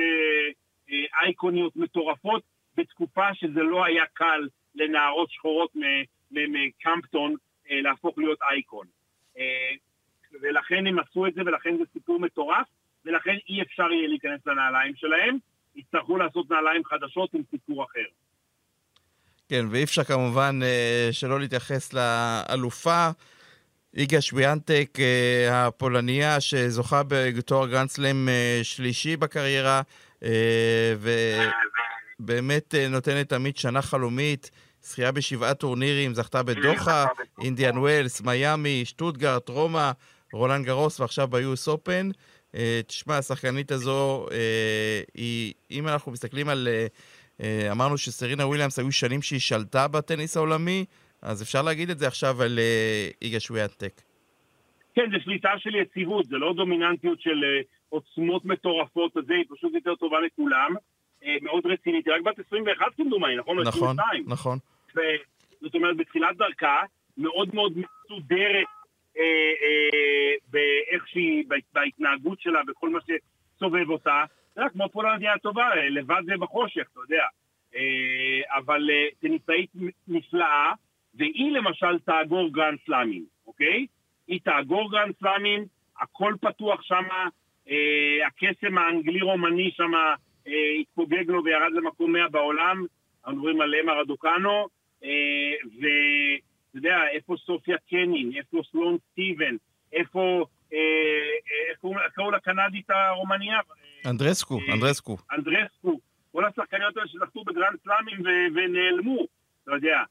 אייקוניות 1.21 1.75
מטורפות 1.75 2.43
בתקופה 2.77 3.33
שזה 3.33 3.63
לא 3.63 3.85
היה 3.85 4.03
קל 4.13 4.47
לנערות 4.75 5.31
שחורות 5.31 5.71
מקמפטון 6.31 7.35
להפוך 7.69 8.17
להיות 8.17 8.39
אייקון. 8.49 8.87
ולכן 10.41 10.87
הם 10.87 10.99
עשו 10.99 11.27
את 11.27 11.33
זה, 11.33 11.41
ולכן 11.41 11.77
זה 11.77 11.83
סיפור 11.93 12.19
מטורף, 12.19 12.67
ולכן 13.05 13.35
אי 13.49 13.61
אפשר 13.61 13.91
יהיה 13.91 14.07
להיכנס 14.07 14.41
לנעליים 14.45 14.95
שלהם. 14.95 15.37
יצטרכו 15.75 16.17
לעשות 16.17 16.49
נעליים 16.49 16.85
חדשות 16.85 17.33
עם 17.33 17.41
סיפור 17.51 17.83
אחר. 17.83 18.05
כן, 19.49 19.65
ואי 19.71 19.83
אפשר 19.83 20.03
כמובן 20.03 20.59
אה, 20.63 21.09
שלא 21.11 21.39
להתייחס 21.39 21.93
לאלופה. 21.93 23.09
איגה 23.95 24.21
שוויאנטק, 24.21 24.97
אה, 24.99 25.67
הפולניה, 25.67 26.41
שזוכה 26.41 27.01
בתואר 27.07 27.67
גרנדסלם 27.67 28.29
אה, 28.29 28.59
שלישי 28.63 29.17
בקריירה, 29.17 29.81
ובאמת 32.19 32.75
נותנת 32.89 33.29
תמיד 33.29 33.57
שנה 33.57 33.81
חלומית. 33.81 34.51
זכייה 34.83 35.11
בשבעה 35.11 35.53
טורנירים, 35.53 36.13
זכתה 36.13 36.43
בדוחה, 36.43 37.05
אינדיאן 37.41 37.77
ווילס, 37.77 38.21
מיאמי, 38.21 38.81
שטוטגרט, 38.85 39.49
רומא, 39.49 39.91
רולאן 40.33 40.65
גארוס 40.65 40.99
ועכשיו 40.99 41.27
ב 41.27 41.41
US 41.41 41.67
Open. 41.67 42.09
תשמע, 42.87 43.17
השחקנית 43.17 43.71
הזו, 43.71 44.27
היא, 45.13 45.53
אם 45.71 45.87
אנחנו 45.87 46.11
מסתכלים 46.11 46.49
על 46.49 46.67
אה, 47.41 47.71
אמרנו 47.71 47.97
שסרינה 47.97 48.47
וויליאמס 48.47 48.79
היו 48.79 48.91
שנים 48.91 49.21
שהיא 49.21 49.39
שלטה 49.39 49.87
בטניס 49.87 50.37
העולמי, 50.37 50.85
אז 51.25 51.41
אפשר 51.41 51.61
להגיד 51.61 51.89
את 51.89 51.99
זה 51.99 52.07
עכשיו 52.07 52.41
על 52.41 52.59
אה, 52.59 53.09
איגה 53.21 53.39
שוויונטק. 53.39 54.01
כן, 54.95 55.11
זה 55.11 55.17
שליטה 55.23 55.49
של 55.57 55.75
יציבות, 55.75 56.25
זה 56.25 56.37
לא 56.37 56.53
דומיננטיות 56.53 57.21
של 57.21 57.43
אה, 57.43 57.61
עוצמות 57.89 58.45
מטורפות, 58.45 59.13
זה 59.13 59.33
היא 59.33 59.45
פשוט 59.49 59.73
יותר 59.73 59.95
טובה 59.95 60.17
לכולם. 60.19 60.75
מאוד 61.41 61.65
רצינית, 61.65 62.07
היא 62.07 62.15
רק 62.15 62.21
בת 62.21 62.45
21 62.47 62.85
כמדומני, 62.97 63.35
נכון? 63.35 63.57
נכון, 63.59 63.97
נכון. 64.25 64.57
זאת 65.61 65.75
אומרת, 65.75 65.97
בתחילת 65.97 66.37
דרכה, 66.37 66.81
מאוד 67.17 67.55
מאוד 67.55 67.73
מסודרת 67.77 68.67
אה, 69.17 69.23
אה, 69.63 70.33
באיך 70.49 71.07
שהיא, 71.07 71.43
בהתנהגות 71.73 72.41
שלה, 72.41 72.59
בכל 72.67 72.89
מה 72.89 72.99
שסובב 73.01 73.89
אותה. 73.89 74.23
אתה 74.53 74.61
יודע, 74.61 74.69
כמו 74.69 74.89
פולנדיה 74.89 75.33
הטובה, 75.33 75.75
לבד 75.89 76.21
זה 76.25 76.33
בחושך, 76.39 76.87
אתה 76.91 76.99
יודע. 76.99 77.23
אה, 77.75 78.57
אבל 78.57 78.89
אה, 78.89 79.07
טניסאית 79.19 79.69
נפלאה, 80.07 80.73
והיא 81.15 81.51
למשל 81.51 81.99
תאגור 81.99 82.49
גרנד 82.53 82.77
סלאמים, 82.85 83.25
אוקיי? 83.47 83.85
היא 84.27 84.39
תאגור 84.43 84.91
גרנד 84.91 85.13
סלאמים, 85.19 85.65
הכל 86.01 86.33
פתוח 86.41 86.81
שם, 86.81 87.03
אה, 87.69 88.27
הקסם 88.27 88.77
האנגלי-רומני 88.77 89.71
שם 89.71 89.91
התפוגג 90.79 91.29
לו 91.29 91.43
וירד 91.43 91.71
למקום 91.73 92.11
100 92.11 92.29
בעולם, 92.29 92.85
אנחנו 93.25 93.37
מדברים 93.37 93.61
על 93.61 93.75
אמה 93.75 93.93
רדוקנו, 93.93 94.67
ואתה 95.01 96.77
יודע, 96.77 96.97
איפה 97.11 97.35
סופיה 97.45 97.77
קנין, 97.89 98.31
איפה 98.37 98.61
סלואן 98.71 98.97
סטיבנס, 99.11 99.55
איפה, 99.93 100.45
איך 100.71 102.11
קראו 102.15 102.31
לקנדית 102.31 102.89
הרומניה? 102.89 103.59
אנדרסקו, 104.05 104.59
אה, 104.59 104.73
אנדרסקו. 104.73 105.17
אנדרסקו. 105.31 105.99
כל 106.31 106.45
השחקניות 106.45 106.97
האלה 106.97 107.07
שזכו 107.07 107.43
בגרנד 107.43 107.77
סלאמים 107.83 108.19
ונעלמו, 108.55 109.17
אתה 109.63 109.71
יודע. 109.71 110.03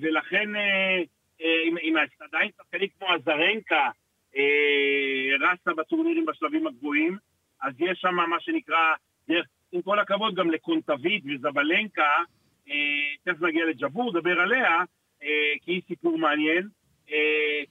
ולכן, 0.00 0.56
אה, 0.56 1.02
אה, 1.40 1.62
אם 1.82 1.94
עדיין 2.20 2.50
שחקנית 2.56 2.90
כמו 2.98 3.08
אזרנקה 3.08 3.90
רצה 5.40 5.74
בטורנירים 5.74 6.26
בשלבים 6.26 6.66
הגבוהים, 6.66 7.16
אז 7.62 7.74
יש 7.78 7.98
שם 7.98 8.14
מה 8.14 8.40
שנקרא, 8.40 8.94
עם 9.72 9.82
כל 9.82 9.98
הכבוד 9.98 10.34
גם 10.34 10.50
לקונטווייט 10.50 11.22
וסבלנקה, 11.26 12.22
תכף 13.24 13.40
נגיע 13.40 13.64
לג'בור, 13.64 14.10
נדבר 14.10 14.40
עליה, 14.40 14.82
כי 15.60 15.72
היא 15.72 15.82
סיפור 15.88 16.18
מעניין. 16.18 16.68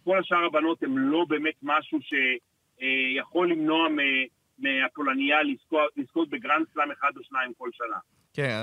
כל 0.03 0.19
השאר 0.19 0.45
הבנות 0.45 0.83
הן 0.83 0.95
לא 0.95 1.25
באמת 1.29 1.55
משהו 1.63 1.99
שיכול 2.01 3.51
למנוע 3.51 3.87
מהפולניה 4.59 5.37
לזכות 5.97 6.29
בגרנד 6.29 6.65
סלאם 6.73 6.91
אחד 6.91 7.17
או 7.17 7.23
שניים 7.23 7.53
כל 7.57 7.69
שנה. 7.73 7.97
כן, 8.35 8.59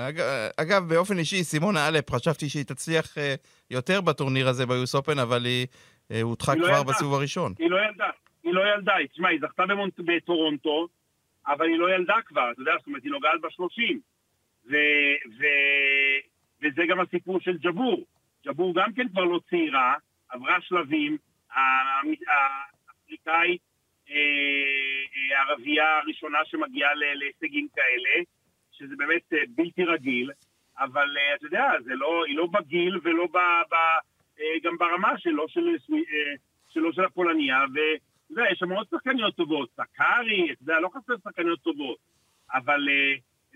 אגב, 0.57 0.89
באופן 0.89 1.17
אישי, 1.17 1.43
סימונה 1.43 1.87
האלפ, 1.87 2.11
חשבתי 2.11 2.49
שהיא 2.49 2.63
תצליח 2.63 3.17
אה, 3.17 3.35
יותר 3.71 4.01
בטורניר 4.01 4.47
הזה 4.47 4.65
ב 4.65 4.75
US 4.75 4.95
Open, 4.95 5.19
אבל 5.19 5.45
היא 5.45 5.67
אה, 6.11 6.21
הודחה 6.21 6.55
לא 6.55 6.67
כבר 6.67 6.77
לא 6.77 6.83
בסיבוב 6.83 7.13
הראשון. 7.13 7.53
היא 7.59 7.69
לא 7.69 7.77
ילדה, 7.77 8.09
היא 8.43 8.53
לא 8.53 8.61
ילדה. 8.73 8.93
תשמע, 9.11 9.29
היא 9.29 9.39
זכתה 9.41 9.65
במונט... 9.65 9.99
בטורונטו, 9.99 10.87
אבל 11.47 11.65
היא 11.65 11.77
לא 11.77 11.95
ילדה 11.95 12.15
כבר, 12.25 12.51
אתה 12.51 12.61
יודע, 12.61 12.71
זאת 12.77 12.87
אומרת, 12.87 13.03
היא 13.03 13.11
נוגעת 13.11 13.41
בשלושים. 13.41 13.99
ו... 14.69 14.75
ו... 15.39 15.43
וזה 16.61 16.81
גם 16.89 16.99
הסיפור 16.99 17.39
של 17.39 17.57
ג'בור. 17.57 18.05
ג'בור 18.45 18.73
גם 18.75 18.93
כן 18.93 19.09
כבר 19.09 19.23
לא 19.23 19.39
צעירה, 19.49 19.95
עברה 20.29 20.57
שלבים, 20.61 21.17
האפריקאית 21.51 23.61
הערבייה 25.37 25.83
אה, 25.83 25.97
הראשונה 25.97 26.37
שמגיעה 26.45 26.93
להישגים 26.93 27.67
כאלה, 27.75 28.23
שזה 28.83 28.95
באמת 28.97 29.33
אה, 29.33 29.37
בלתי 29.55 29.83
רגיל, 29.83 30.31
אבל 30.79 31.17
אה, 31.17 31.35
אתה 31.35 31.45
יודע, 31.45 31.71
לא, 31.85 32.25
היא 32.25 32.37
לא 32.37 32.47
בגיל 32.47 32.99
ולא 33.03 33.27
ב, 33.27 33.37
ב, 33.71 33.75
גם 34.63 34.77
ברמה 34.77 35.17
שלו, 35.17 35.49
של, 35.49 35.61
שלו 36.69 36.93
של 36.93 37.05
הפולניה, 37.05 37.59
ואתה 37.73 38.01
יודע, 38.29 38.43
יש 38.51 38.59
שם 38.59 38.71
עוד 38.71 38.87
שחקניות 38.91 39.35
טובות, 39.35 39.69
סקארי, 39.71 40.51
אתה 40.51 40.63
יודע, 40.63 40.79
לא 40.79 40.89
חסר 40.89 41.13
שחקניות 41.23 41.59
טובות, 41.59 41.97
אבל 42.53 42.87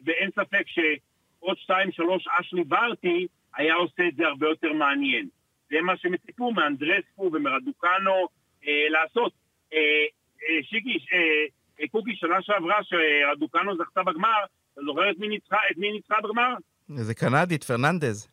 ואין 0.05 0.29
ספק 0.31 0.63
שעוד 0.67 1.57
שתיים, 1.57 1.91
שלוש, 1.91 2.27
אשלי 2.27 2.63
ברטי, 2.63 3.27
היה 3.55 3.75
עושה 3.75 4.07
את 4.07 4.15
זה 4.15 4.27
הרבה 4.27 4.47
יותר 4.47 4.73
מעניין. 4.73 5.27
זה 5.69 5.81
מה 5.81 5.97
שהם 5.97 6.17
ציפו 6.17 6.51
מאנדרסקו 6.51 7.29
ומרדוקנו 7.33 8.27
אה, 8.67 8.85
לעשות. 8.89 9.33
אה, 9.73 10.05
אה, 10.43 10.63
שיקי, 10.63 10.97
אה, 11.13 11.45
אה, 11.81 11.87
קוקי, 11.87 12.15
שנה 12.15 12.41
שעברה 12.41 12.79
שרדוקנו 12.83 13.77
זכתה 13.77 14.03
בגמר, 14.03 14.43
אתה 14.77 14.85
זוכר 14.85 15.11
את 15.11 15.17
מי 15.19 15.27
ניצחה, 15.27 15.57
את 15.71 15.77
מי 15.77 15.91
ניצחה 15.91 16.15
בגמר? 16.23 16.53
איזה 16.97 17.13
קנדית, 17.13 17.63
פרננדז. 17.63 18.27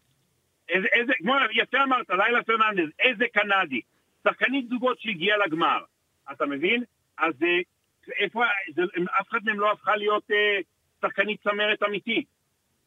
איזה, 0.68 0.86
איזה, 0.92 1.12
כמו, 1.18 1.34
יפה 1.52 1.82
אמרת, 1.82 2.10
ליילה 2.10 2.42
פרננדז, 2.42 2.88
איזה 2.98 3.24
קנדי. 3.32 3.80
שחקנית 4.28 4.68
זוגות 4.68 5.00
שהגיעה 5.00 5.38
לגמר, 5.46 5.78
אתה 6.32 6.46
מבין? 6.46 6.84
אז 7.18 7.34
איפה, 8.18 8.44
זה, 8.74 8.82
אף 9.20 9.28
אחד 9.30 9.38
מהם 9.44 9.60
לא 9.60 9.72
הפכה 9.72 9.96
להיות 9.96 10.30
אה, 10.30 10.58
שחקנית 11.02 11.42
צמרת 11.42 11.82
אמיתית. 11.82 12.26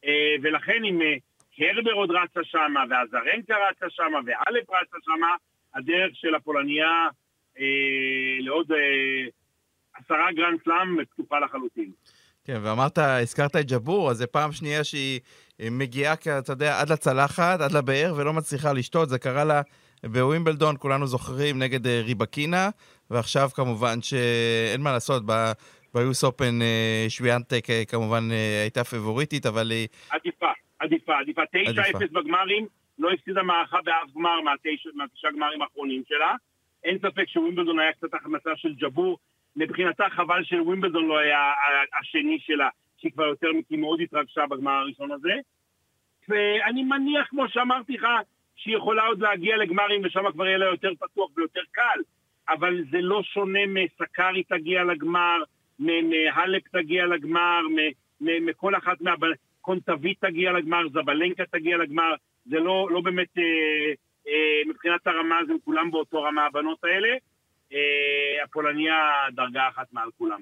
אה, 0.04 0.34
ולכן 0.42 0.84
אם 0.84 1.02
אה, 1.02 1.16
קרבר 1.58 1.92
עוד 1.92 2.10
רצה 2.10 2.40
שמה, 2.44 2.84
ואזרנקה 2.90 3.56
רצה 3.70 3.86
שמה, 3.90 4.18
והאלפ 4.26 4.70
רצה 4.70 4.96
שמה, 5.04 5.36
הדרך 5.74 6.10
של 6.14 6.34
הפולניה 6.34 7.08
אה, 7.58 8.36
לעוד 8.40 8.72
אה, 8.72 9.26
עשרה 9.94 10.32
גרנד 10.32 10.58
סלאם 10.64 11.04
פתוחה 11.04 11.40
לחלוטין. 11.40 11.92
כן, 12.48 12.58
ואמרת, 12.62 12.98
הזכרת 12.98 13.56
את 13.56 13.70
ג'בור, 13.70 14.10
אז 14.10 14.16
זו 14.16 14.24
פעם 14.32 14.52
שנייה 14.52 14.84
שהיא 14.84 15.20
אה, 15.60 15.68
מגיעה, 15.70 16.14
אתה 16.14 16.52
יודע, 16.52 16.80
עד 16.80 16.92
לצלחת, 16.92 17.60
עד 17.60 17.72
לבאר, 17.72 18.14
ולא 18.16 18.32
מצליחה 18.32 18.72
לשתות. 18.72 19.08
זה 19.08 19.18
קרה 19.18 19.44
לה 19.44 19.62
בווימבלדון, 20.04 20.74
כולנו 20.78 21.06
זוכרים, 21.06 21.58
נגד 21.58 21.86
ריבקינה, 21.86 22.68
ועכשיו 23.10 23.48
כמובן 23.54 24.02
שאין 24.02 24.80
מה 24.80 24.92
לעשות, 24.92 25.22
ביוס 25.94 26.24
אופן 26.24 26.58
שוויאנטק 27.08 27.64
כמובן 27.88 28.28
הייתה 28.62 28.84
פבוריטית, 28.84 29.46
אבל 29.46 29.70
היא... 29.70 29.88
עדיפה, 30.10 30.50
עדיפה, 30.78 31.12
עדיפה. 31.18 31.42
9-0 31.42 31.98
בגמרים, 32.12 32.66
לא 32.98 33.10
הפסידה 33.10 33.42
מערכה 33.42 33.78
באף 33.84 34.14
גמר 34.14 34.40
מהתשעה 34.94 35.30
גמרים 35.32 35.62
האחרונים 35.62 36.02
שלה. 36.08 36.34
אין 36.84 36.98
ספק 36.98 37.28
שווימבלדון 37.28 37.78
היה 37.78 37.92
קצת 37.92 38.14
החמצה 38.14 38.50
של 38.56 38.74
ג'בור. 38.74 39.18
מבחינתה 39.58 40.04
חבל 40.10 40.44
שווימבלדון 40.44 41.08
לא 41.08 41.18
היה 41.18 41.52
השני 42.00 42.38
שלה, 42.40 42.68
שהיא 42.98 43.12
כבר 43.12 43.24
יותר, 43.24 43.48
כי 43.68 43.76
מאוד 43.76 44.00
התרגשה 44.00 44.46
בגמר 44.46 44.72
הראשון 44.72 45.12
הזה. 45.12 45.32
ואני 46.28 46.84
מניח, 46.84 47.26
כמו 47.28 47.48
שאמרתי 47.48 47.92
לך, 47.92 48.06
שהיא 48.56 48.76
יכולה 48.76 49.06
עוד 49.06 49.20
להגיע 49.20 49.56
לגמרים 49.56 50.00
ושם 50.04 50.32
כבר 50.32 50.46
יהיה 50.46 50.58
לה 50.58 50.66
יותר 50.66 50.90
פתוח 50.94 51.30
ויותר 51.36 51.60
קל. 51.72 52.00
אבל 52.48 52.84
זה 52.90 53.00
לא 53.00 53.22
שונה 53.22 53.66
מסקארי 53.66 54.42
תגיע 54.42 54.84
לגמר, 54.84 55.42
מהלק 55.78 56.68
תגיע 56.68 57.06
לגמר, 57.06 57.60
מכל 58.20 58.76
אחת 58.76 59.00
מה... 59.00 59.14
קונטבית 59.60 60.20
תגיע 60.20 60.52
לגמר, 60.52 60.88
זבלנקה 60.88 61.44
תגיע 61.50 61.76
לגמר. 61.76 62.14
זה 62.46 62.58
לא, 62.58 62.88
לא 62.90 63.00
באמת... 63.00 63.38
אה, 63.38 63.92
אה, 64.28 64.60
מבחינת 64.66 65.06
הרמה 65.06 65.40
אז 65.40 65.50
הם 65.50 65.56
כולם 65.64 65.90
באותו 65.90 66.22
רמה 66.22 66.46
הבנות 66.46 66.84
האלה. 66.84 67.08
אה, 67.72 68.44
הפולניה 68.44 68.94
דרגה 69.34 69.68
אחת 69.68 69.86
מעל 69.92 70.08
כולם. 70.18 70.40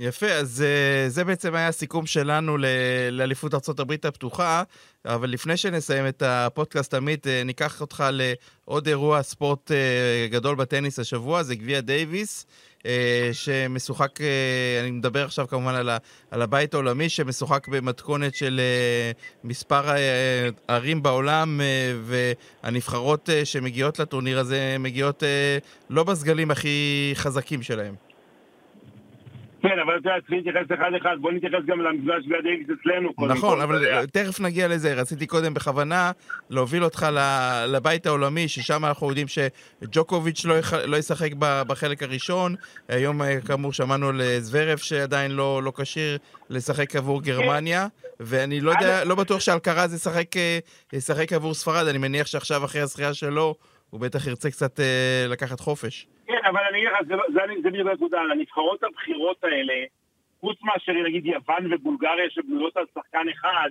יפה, 0.00 0.26
אז 0.26 0.64
uh, 0.64 1.08
זה 1.08 1.24
בעצם 1.24 1.54
היה 1.54 1.68
הסיכום 1.68 2.06
שלנו 2.06 2.56
לאליפות 3.10 3.54
ארה"ב 3.54 3.92
הפתוחה, 3.92 4.62
אבל 5.04 5.30
לפני 5.30 5.56
שנסיים 5.56 6.08
את 6.08 6.22
הפודקאסט, 6.26 6.94
עמית, 6.94 7.26
uh, 7.26 7.28
ניקח 7.44 7.80
אותך 7.80 8.04
לעוד 8.12 8.86
אירוע 8.86 9.22
ספורט 9.22 9.70
גדול 10.30 10.56
בטניס 10.56 10.98
השבוע, 10.98 11.42
זה 11.42 11.54
גביע 11.54 11.80
דייוויס. 11.80 12.46
שמשוחק, 13.32 14.18
אני 14.82 14.90
מדבר 14.90 15.24
עכשיו 15.24 15.48
כמובן 15.48 15.74
על, 15.74 15.88
ה, 15.88 15.96
על 16.30 16.42
הבית 16.42 16.74
העולמי, 16.74 17.08
שמשוחק 17.08 17.68
במתכונת 17.68 18.34
של 18.34 18.60
מספר 19.44 19.82
ערים 20.68 21.02
בעולם, 21.02 21.60
והנבחרות 22.04 23.28
שמגיעות 23.44 23.98
לטורניר 23.98 24.38
הזה 24.38 24.76
מגיעות 24.78 25.22
לא 25.90 26.04
בסגלים 26.04 26.50
הכי 26.50 27.12
חזקים 27.14 27.62
שלהם. 27.62 28.11
כן, 29.62 29.78
אבל 29.84 29.98
אתה 29.98 30.10
צריכים 30.20 30.38
להתייחס 30.38 30.66
אחד-אחד, 30.74 31.16
בוא 31.20 31.32
נתייחס 31.32 31.64
גם 31.66 31.80
למפגש 31.80 32.26
גד 32.26 32.46
איקס 32.46 32.70
אצלנו. 32.80 33.12
נכון, 33.28 33.60
אבל 33.60 34.06
תכף 34.06 34.40
נגיע 34.40 34.68
לזה. 34.68 34.94
רציתי 34.94 35.26
קודם 35.26 35.54
בכוונה 35.54 36.10
להוביל 36.50 36.84
אותך 36.84 37.06
לבית 37.68 38.06
העולמי, 38.06 38.48
ששם 38.48 38.84
אנחנו 38.84 39.08
יודעים 39.08 39.26
שג'וקוביץ' 39.28 40.44
לא, 40.44 40.54
לא 40.86 40.96
ישחק 40.96 41.30
בחלק 41.38 42.02
הראשון. 42.02 42.54
היום, 42.88 43.22
אה, 43.22 43.40
כאמור, 43.40 43.72
שמענו 43.72 44.08
על 44.08 44.20
זוורף 44.38 44.82
שעדיין 44.82 45.30
לא, 45.30 45.62
לא 45.62 45.72
כשיר 45.76 46.18
לשחק 46.50 46.96
עבור 46.96 47.22
גרמניה, 47.22 47.86
ואני 48.20 48.60
לא 48.60 48.70
יודע, 48.70 49.04
לא 49.04 49.14
בטוח 49.14 49.40
שאלקרז 49.40 49.94
ישחק, 49.94 51.30
אה, 51.32 51.36
עבור 51.36 51.54
ספרד, 51.54 51.86
אני 51.86 51.98
מניח 51.98 52.26
שעכשיו 52.26 52.64
אחרי 52.64 52.80
הזכייה 52.80 53.14
שלו, 53.14 53.54
הוא 53.90 54.00
בטח 54.00 54.26
ירצה 54.26 54.50
קצת 54.50 54.80
אה, 54.80 55.26
לקחת 55.28 55.60
חופש. 55.60 56.06
כן, 56.32 56.44
אבל 56.44 56.60
אני 56.70 56.78
אגיד 56.78 56.88
לך, 56.88 56.98
זה, 57.06 57.16
לא- 57.16 57.70
בדיוק 57.70 57.88
הנקודה, 57.88 58.20
הנבחרות 58.20 58.82
הבכירות 58.82 59.44
האלה, 59.44 59.74
חוץ 60.40 60.62
מאשר 60.62 60.92
נגיד 60.92 61.26
יוון 61.26 61.72
ובולגריה 61.72 62.30
שבנויות 62.30 62.76
על 62.76 62.84
שחקן 62.94 63.28
אחד, 63.28 63.70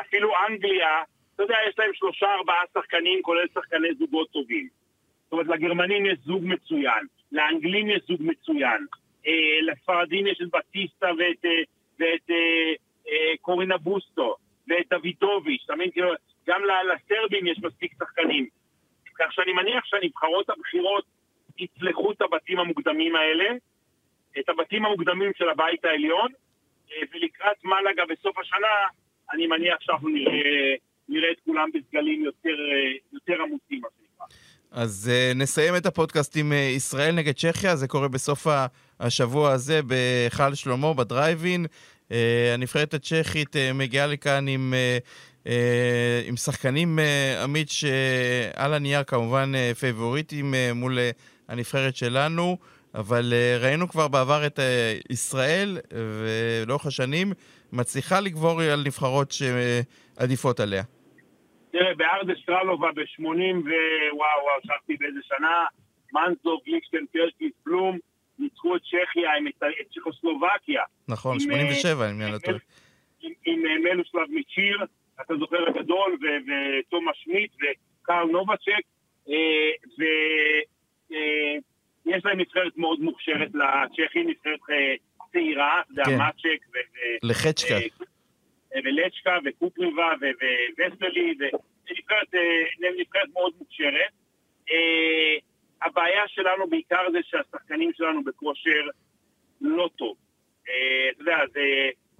אפילו 0.00 0.32
אנגליה, 0.48 1.02
אתה 1.34 1.42
יודע, 1.42 1.54
יש 1.68 1.78
להם 1.78 1.90
שלושה 1.94 2.26
ארבעה 2.34 2.62
שחקנים, 2.74 3.22
כולל 3.22 3.46
שחקני 3.54 3.94
זוגות 3.98 4.30
טובים. 4.30 4.68
זאת 5.24 5.32
אומרת, 5.32 5.46
לגרמנים 5.46 6.06
יש 6.06 6.18
זוג 6.24 6.42
מצוין, 6.44 7.06
לאנגלים 7.32 7.90
יש 7.90 8.02
זוג 8.08 8.20
מצוין, 8.20 8.86
אה, 9.26 9.58
לספרדים 9.62 10.26
יש 10.26 10.40
את 10.42 10.48
בטיסטה 10.50 11.06
ואת, 11.18 11.44
אה, 11.44 11.62
ואת 11.98 12.30
אה, 12.30 12.72
אה, 13.08 13.36
קורינה 13.40 13.76
בוסטו, 13.76 14.36
ואת 14.68 14.86
דוידוביץ', 14.90 15.62
אתה 15.64 15.74
מבין? 15.74 15.90
כאילו, 15.90 16.12
גם 16.46 16.62
לסרבים 16.64 17.46
יש 17.46 17.58
מספיק 17.62 17.92
שחקנים. 17.98 18.46
כך 19.18 19.32
שאני 19.32 19.52
מניח 19.52 19.84
שהנבחרות 19.84 20.50
הבכירות 20.50 21.04
יצלחו 21.58 22.12
את 22.12 22.22
הבתים 22.22 22.58
המוקדמים 22.58 23.16
האלה, 23.16 23.44
את 24.38 24.48
הבתים 24.48 24.84
המוקדמים 24.84 25.30
של 25.38 25.48
הבית 25.48 25.84
העליון, 25.84 26.28
אה, 26.92 26.96
ולקראת 27.14 27.64
מלאגה 27.64 28.02
בסוף 28.10 28.38
השנה, 28.38 28.74
אני 29.32 29.46
מניח 29.46 29.76
שאנחנו 29.80 30.08
נראה, 30.08 30.74
נראה 31.08 31.30
את 31.30 31.40
כולם 31.44 31.68
בסגלים 31.74 32.24
יותר, 32.24 32.56
אה, 32.72 32.92
יותר 33.12 33.42
עמוסים. 33.42 33.80
אז 34.74 35.10
אה, 35.12 35.38
נסיים 35.38 35.76
את 35.76 35.86
הפודקאסט 35.86 36.36
עם 36.36 36.52
אה, 36.52 36.54
ישראל 36.54 37.14
נגד 37.14 37.32
צ'כיה, 37.32 37.76
זה 37.76 37.88
קורה 37.88 38.08
בסוף 38.08 38.46
השבוע 39.00 39.50
הזה 39.50 39.80
בהיכל 39.82 40.54
שלמה, 40.54 40.94
בדרייב 40.94 41.36
אין. 41.36 41.64
אה, 41.64 42.14
הנבחרת 42.54 42.94
הצ'כית 42.94 43.56
אה, 43.56 43.58
מגיעה 43.74 44.06
לכאן 44.06 44.48
עם 44.48 44.74
אה, 44.74 45.32
אה, 45.46 46.22
עם 46.26 46.36
שחקנים, 46.36 46.98
אה, 46.98 47.42
עמית, 47.42 47.68
שעל 47.70 48.74
הנייר 48.74 49.04
כמובן 49.04 49.52
אה, 49.54 49.72
פייבוריטים 49.74 50.54
מול 50.74 50.98
הנבחרת 51.48 51.96
שלנו, 51.96 52.56
אבל 52.94 53.32
ראינו 53.60 53.88
כבר 53.88 54.08
בעבר 54.08 54.46
את 54.46 54.58
ישראל, 55.10 55.78
ולאורך 55.92 56.86
השנים, 56.86 57.32
מצליחה 57.72 58.20
לגבור 58.20 58.60
על 58.60 58.82
נבחרות 58.86 59.32
שעדיפות 59.32 60.60
עליה. 60.60 60.82
תראה, 61.72 61.94
בארדה 61.94 62.32
שטרלובה 62.36 62.88
ב-80 62.92 63.22
ווואו, 63.22 63.64
וואו, 64.12 64.60
שכחתי 64.62 64.96
באיזה 64.96 65.20
שנה, 65.22 65.64
מנזו, 66.12 66.58
גליקשטיין, 66.66 67.06
קרקיס, 67.12 67.52
פלום, 67.64 67.98
ניצחו 68.38 68.76
את 68.76 68.80
צ'כיה, 68.82 69.30
את 69.80 69.86
צ'כוסלובקיה. 69.94 70.82
נכון, 71.08 71.40
87, 71.40 72.10
אם 72.10 72.20
אני 72.22 72.32
לא 72.32 72.38
טועה. 72.38 72.58
עם 73.46 73.62
מלוסלב 73.82 74.28
מצ'יר. 74.30 74.78
אתה 75.20 75.34
זוכר 75.38 75.68
הגדול, 75.68 76.18
ותומאס 76.22 77.16
שמיט 77.24 77.52
וקרל 77.54 78.24
נובצ'ק, 78.32 78.84
אה, 81.12 82.12
אה, 82.12 82.18
להם 82.24 82.40
נבחרת 82.40 82.76
מאוד 82.76 83.00
מוכשרת 83.00 83.48
לצ'כים, 83.54 84.28
נבחרת 84.30 84.60
אה, 84.70 84.94
צעירה, 85.32 85.82
זה 85.88 86.02
כן. 86.04 86.10
המאצ'ק, 86.12 86.66
לחצ'קה. 87.22 87.74
ולצ'קה 88.84 89.38
וקופריבה 89.44 90.12
וווסלי, 90.78 91.34
ונבחרת 92.80 93.28
מאוד 93.32 93.52
מוכשרת. 93.58 94.12
הבעיה 95.82 96.22
שלנו 96.28 96.66
בעיקר 96.66 97.10
זה 97.12 97.18
שהשחקנים 97.22 97.90
שלנו 97.96 98.24
בכושר 98.24 98.86
לא 99.60 99.90
טוב. 99.96 100.16
אתה 100.62 100.70
יודע, 101.18 101.38
זה 101.52 101.60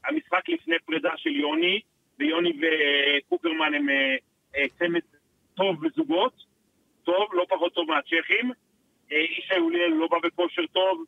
המשחק 0.05 0.49
לפני 0.49 0.76
פרידה 0.86 1.12
של 1.16 1.30
יוני, 1.30 1.80
ויוני 2.18 2.53
וקוקרמן 2.61 3.74
הם 3.74 3.88
אה, 3.88 4.16
אה, 4.57 4.68
צמד 4.78 5.01
טוב 5.55 5.86
בזוגות, 5.86 6.32
טוב, 7.05 7.28
לא 7.32 7.47
פחות 7.49 7.74
טוב 7.74 7.88
מהצ'כים. 7.88 8.53
אה, 9.12 9.16
איש 9.18 9.50
היוליאל 9.50 9.90
לא 9.90 10.08
בא 10.10 10.16
בכושר 10.22 10.62
טוב, 10.72 11.04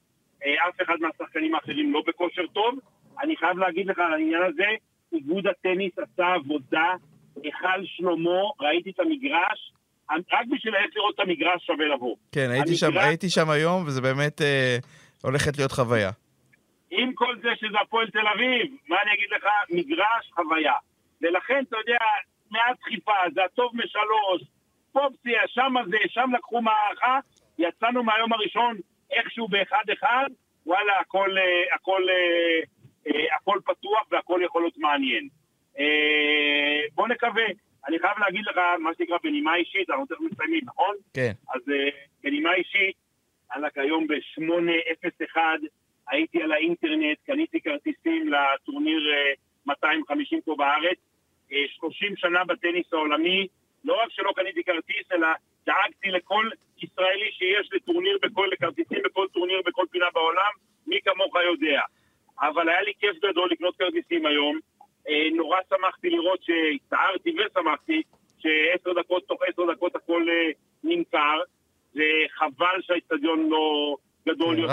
אף 0.69 0.83
אחד 0.83 0.95
מהשחקנים 1.01 1.55
האחרים 1.55 1.93
לא 1.93 2.03
בכושר 2.07 2.47
טוב. 2.47 2.79
אני 3.23 3.37
חייב 3.37 3.59
להגיד 3.59 3.87
לך 3.87 3.99
על 3.99 4.13
העניין 4.13 4.43
הזה, 4.43 4.67
איגוד 5.13 5.47
הטניס 5.47 5.93
עשה 5.99 6.27
עבודה, 6.35 6.95
היכל 7.43 7.85
שלמה, 7.85 8.41
ראיתי 8.61 8.91
את 8.91 9.01
המגרש, 9.01 9.73
רק 10.11 10.47
בשביל 10.51 10.75
איך 10.75 10.97
לראות 10.97 11.15
את 11.15 11.21
המגרש 11.21 11.67
שווה 11.67 11.87
לבוא. 11.87 12.17
כן, 12.33 12.49
הייתי, 12.51 12.59
המגרש... 12.59 12.81
שם, 12.81 12.99
הייתי 12.99 13.31
שם 13.31 13.51
היום, 13.51 13.83
וזה 13.87 14.01
באמת 14.01 14.43
אה, 14.43 14.77
הולכת 15.23 15.59
להיות 15.59 15.73
חוויה. 15.73 16.11
עם 16.91 17.13
כל 17.15 17.37
זה 17.43 17.49
שזה 17.57 17.77
הפועל 17.83 18.11
תל 18.11 18.27
אביב, 18.35 18.77
מה 18.89 18.97
אני 19.03 19.11
אגיד 19.15 19.29
לך? 19.37 19.45
מגרש, 19.71 20.31
חוויה. 20.35 20.75
ולכן, 21.23 21.63
אתה 21.69 21.77
יודע, 21.77 22.05
מעט 22.51 22.77
דחיפה, 22.81 23.13
זה 23.35 23.45
הטוב 23.45 23.73
משלוש, 23.75 24.43
פופסיה, 24.93 25.41
שם 25.47 25.75
זה, 25.91 25.97
שם 26.09 26.31
לקחו 26.37 26.63
מערכה, 26.63 27.19
יצאנו 27.59 28.03
מהיום 28.03 28.33
הראשון 28.33 28.77
איכשהו 29.11 29.49
באחד-אחד, 29.49 30.27
וואלה, 30.67 31.01
הכל, 31.01 31.39
אה, 31.39 31.75
הכל, 31.75 32.03
אה, 32.11 32.61
אה, 33.07 33.37
הכל 33.37 33.59
פתוח 33.65 34.07
והכל 34.11 34.41
יכול 34.45 34.63
להיות 34.63 34.79
מעניין. 34.79 35.29
בוא 36.95 37.09
נקווה. 37.09 37.45
אני 37.89 37.99
חייב 37.99 38.19
להגיד 38.19 38.45
לך, 38.47 38.59
מה 38.79 38.91
שנקרא 38.99 39.17
בנימה 39.23 39.55
אישית, 39.57 39.91
אנחנו 39.91 40.07
תכף 40.07 40.21
מסיימים, 40.21 40.61
נכון? 40.65 40.97
כן. 41.15 41.33
אז 41.55 41.61
בנימה 42.23 42.55
אישית, 42.55 42.97
עלק 43.49 43.79
היום 43.79 44.07
ב-8.01, 44.07 45.37
הייתי 46.09 46.43
על 46.43 46.53
האינטרנט, 46.53 47.19
קניתי 47.27 47.61
כרטיסים 47.61 48.33
לטורניר 48.33 49.01
250 49.67 50.41
פה 50.45 50.55
בארץ, 50.59 50.99
30 51.49 52.13
אה, 52.13 52.17
שנה 52.17 52.45
בטניס 52.45 52.93
העולמי, 52.93 53.47
לא 53.85 54.03
רק 54.03 54.11
שלא 54.11 54.33
קניתי 54.37 54.65
כרטיס, 54.65 55.13
אלא 55.13 55.29
דאגתי 55.67 56.11
לכל 56.11 56.49
ישראלי 56.83 57.33
שיש 57.33 57.69
לטורניר 57.73 58.19
בכל, 58.23 58.49
לכרטיסים 58.53 58.99
בכל 59.05 59.27
טורניר 59.33 59.63
בכל 59.67 59.85
פינה 59.91 60.07
בעולם, 60.15 60.53
מי 60.87 60.99
כמוך 61.05 61.35
יודע. 61.37 61.81
אבל 62.41 62.69
היה 62.69 62.83
לי 62.83 62.93
כיף 63.01 63.17
גדול 63.25 63.51
לקנות 63.51 63.77
כרטיסים 63.77 64.27
היום. 64.27 64.59
אה, 65.09 65.29
נורא 65.35 65.59
שמחתי 65.69 66.11
לראות 66.11 66.41
שהצטערתי 66.43 67.35
ושמחתי 67.39 68.03
שעשר 68.39 68.93
דקות, 68.93 69.27
תוך 69.27 69.43
עשר 69.49 69.73
דקות 69.73 69.97
הכל 69.97 70.27
אה, 70.31 70.51
נמכר. 70.85 71.41
וחבל 71.95 72.83
שהאיצטדיון 72.83 73.49
לא, 73.51 73.97
גדול 74.29 74.59
יותר. 74.59 74.73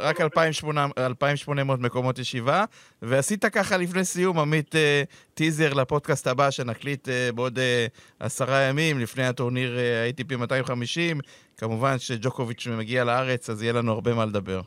רק 0.00 0.20
2,800 0.20 1.80
מקומות 1.80 2.18
ישיבה, 2.18 2.64
ועשית 3.02 3.44
ככה 3.44 3.76
לפני 3.76 4.04
סיום, 4.04 4.38
עמית, 4.38 4.74
אה, 4.74 5.02
טיזר 5.34 5.74
לפודקאסט 5.74 6.26
הבא 6.26 6.50
שנקליט 6.50 7.08
אה, 7.08 7.28
בעוד 7.34 7.58
אה, 7.58 7.86
עשרה 8.20 8.60
ימים, 8.62 8.98
לפני 9.00 9.24
הטורניר 9.24 9.78
ATP 10.10 10.36
250. 10.36 11.18
כמובן 11.56 11.98
שג'וקוביץ' 11.98 12.66
מגיע 12.78 13.04
לארץ, 13.04 13.50
אז 13.50 13.62
יהיה 13.62 13.72
לנו 13.72 13.92
הרבה 13.92 14.14
מה 14.14 14.24
לדבר. 14.24 14.60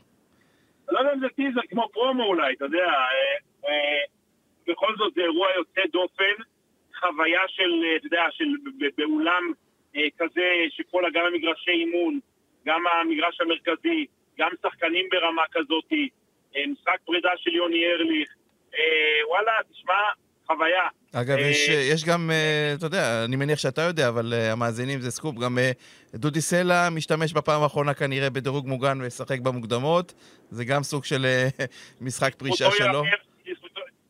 לא 0.88 0.98
יודע 0.98 1.12
אם 1.14 1.20
זה 1.20 1.26
טיזר, 1.36 1.60
כמו 1.70 1.88
פרומו 1.92 2.24
אולי, 2.24 2.54
אתה 2.54 2.64
יודע. 2.64 2.92
בכל 4.68 4.96
זאת 4.98 5.14
זה 5.14 5.20
אירוע 5.20 5.48
יוצא 5.56 5.80
דופן, 5.92 6.42
חוויה 7.00 7.40
של, 7.48 7.84
אתה 7.96 8.06
יודע, 8.06 8.22
של 8.30 8.44
באולם 8.98 9.52
כזה, 10.18 10.48
שכל 10.70 11.02
גם 11.14 11.24
המגרשי 11.24 11.70
אימון, 11.70 12.20
גם 12.68 12.80
המגרש 12.86 13.40
המרכזי, 13.40 14.06
גם 14.38 14.50
שחקנים 14.62 15.06
ברמה 15.10 15.42
כזאת, 15.52 15.92
אה, 16.56 16.66
משחק 16.66 16.96
פרידה 17.04 17.30
של 17.36 17.54
יוני 17.54 17.86
ארליך, 17.86 18.28
אה, 18.74 18.80
וואלה, 19.28 19.52
תשמע, 19.72 19.94
חוויה. 20.46 20.88
אגב, 21.12 21.36
אה, 21.38 21.46
יש, 21.46 21.68
יש 21.68 22.04
גם, 22.04 22.30
אתה 22.76 22.86
יודע, 22.86 23.24
אני 23.24 23.36
מניח 23.36 23.58
שאתה 23.58 23.82
יודע, 23.82 24.08
אבל 24.08 24.32
המאזינים 24.52 25.00
זה 25.00 25.10
סקופ, 25.10 25.36
גם 25.38 25.58
דודי 26.14 26.40
סלע 26.40 26.88
משתמש 26.90 27.32
בפעם 27.32 27.62
האחרונה 27.62 27.94
כנראה 27.94 28.30
בדירוג 28.30 28.66
מוגן 28.66 29.00
וישחק 29.00 29.40
במוקדמות, 29.40 30.14
זה 30.50 30.64
גם 30.64 30.82
סוג 30.82 31.04
של 31.04 31.26
משחק 32.06 32.34
פרישה 32.34 32.70
שלו. 32.70 33.02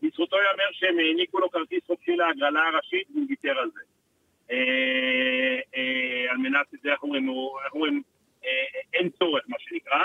לזכותו 0.03 0.37
ייאמר 0.37 0.71
שהם 0.73 0.99
העניקו 0.99 1.39
לו 1.39 1.51
כרטיס 1.51 1.81
חופשי 1.87 2.17
להגרלה 2.17 2.61
הראשית 2.73 3.07
והוא 3.15 3.27
ויתר 3.29 3.59
על 3.59 3.71
זה. 3.75 3.81
על 6.31 6.37
מנת, 6.37 6.67
איך 6.85 7.03
אומרים, 7.03 8.03
אין 8.95 9.11
צורך, 9.11 9.45
מה 9.49 9.57
שנקרא. 9.59 10.05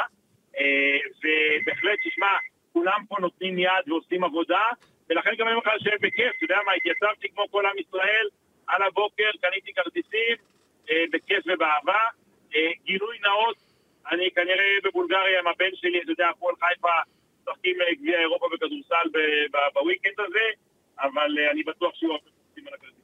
ובהחלט, 1.19 1.99
תשמע, 2.07 2.33
כולם 2.73 2.99
פה 3.09 3.15
נותנים 3.19 3.59
יד 3.59 3.83
ועושים 3.87 4.23
עבודה, 4.23 4.63
ולכן 5.09 5.35
גם 5.37 5.47
אני 5.47 5.55
אומר 5.55 5.63
לך 5.67 5.81
לשבת 5.81 6.01
בכיף, 6.01 6.31
אתה 6.37 6.45
יודע 6.45 6.57
מה, 6.65 6.71
התייצבתי 6.73 7.29
כמו 7.29 7.45
כל 7.51 7.65
עם 7.65 7.79
ישראל, 7.79 8.27
על 8.67 8.81
הבוקר 8.83 9.29
קניתי 9.41 9.73
כרטיסים, 9.73 10.35
בכיף 10.85 11.43
ובאהבה. 11.45 11.99
גילוי 12.83 13.17
נאות, 13.19 13.57
אני 14.11 14.31
כנראה 14.31 14.77
בבולגריה 14.83 15.39
עם 15.39 15.47
הבן 15.47 15.75
שלי, 15.75 16.01
אתה 16.01 16.11
יודע, 16.11 16.29
הפועל 16.29 16.55
חיפה 16.55 16.89
משחקים 17.41 17.77
גביע 17.99 18.19
אירופה 18.19 18.47
בכדורסל 18.53 19.07
בוויקנד 19.73 20.19
הזה, 20.19 20.49
אבל 20.99 21.39
אני 21.51 21.63
בטוח 21.63 21.95
שיהיו 21.95 22.11
הרבה 22.11 22.27
על 22.67 22.73
הכרטיסים. 22.73 23.02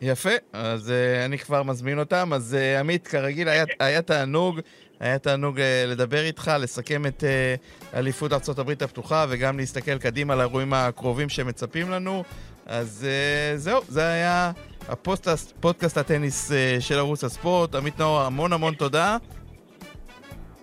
יפה, 0.00 0.30
אז 0.52 0.88
uh, 0.88 1.24
אני 1.24 1.38
כבר 1.38 1.62
מזמין 1.62 1.98
אותם. 1.98 2.32
אז 2.32 2.56
uh, 2.56 2.80
עמית, 2.80 3.08
כרגיל, 3.08 3.48
היה, 3.48 3.64
היה 3.80 4.02
תענוג. 4.02 4.60
היה 5.00 5.18
תענוג 5.18 5.58
uh, 5.58 5.62
לדבר 5.86 6.24
איתך, 6.24 6.50
לסכם 6.58 7.06
את 7.06 7.24
uh, 7.24 7.96
אליפות 7.96 8.32
ארה"ב 8.32 8.70
הפתוחה 8.70 9.26
וגם 9.28 9.58
להסתכל 9.58 9.98
קדימה 9.98 10.34
לאירועים 10.34 10.72
הקרובים 10.72 11.28
שמצפים 11.28 11.90
לנו. 11.90 12.24
אז 12.66 13.06
uh, 13.06 13.58
זהו, 13.58 13.80
זה 13.88 14.08
היה 14.08 14.52
הפודקאסט 14.88 15.96
הטניס 15.96 16.50
uh, 16.50 16.54
של 16.80 16.98
ערוץ 16.98 17.24
הספורט. 17.24 17.74
עמית 17.74 17.98
נאור, 17.98 18.20
המון 18.20 18.52
המון 18.52 18.74
תודה. 18.74 19.16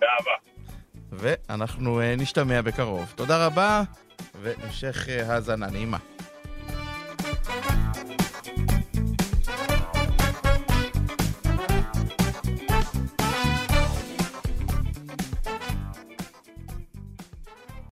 באהבה. 0.00 0.30
ואנחנו 1.12 2.00
uh, 2.00 2.20
נשתמע 2.20 2.62
בקרוב. 2.62 3.12
תודה 3.16 3.46
רבה, 3.46 3.82
והמשך 4.42 5.06
uh, 5.06 5.32
האזנה 5.32 5.66
נעימה. 5.66 5.98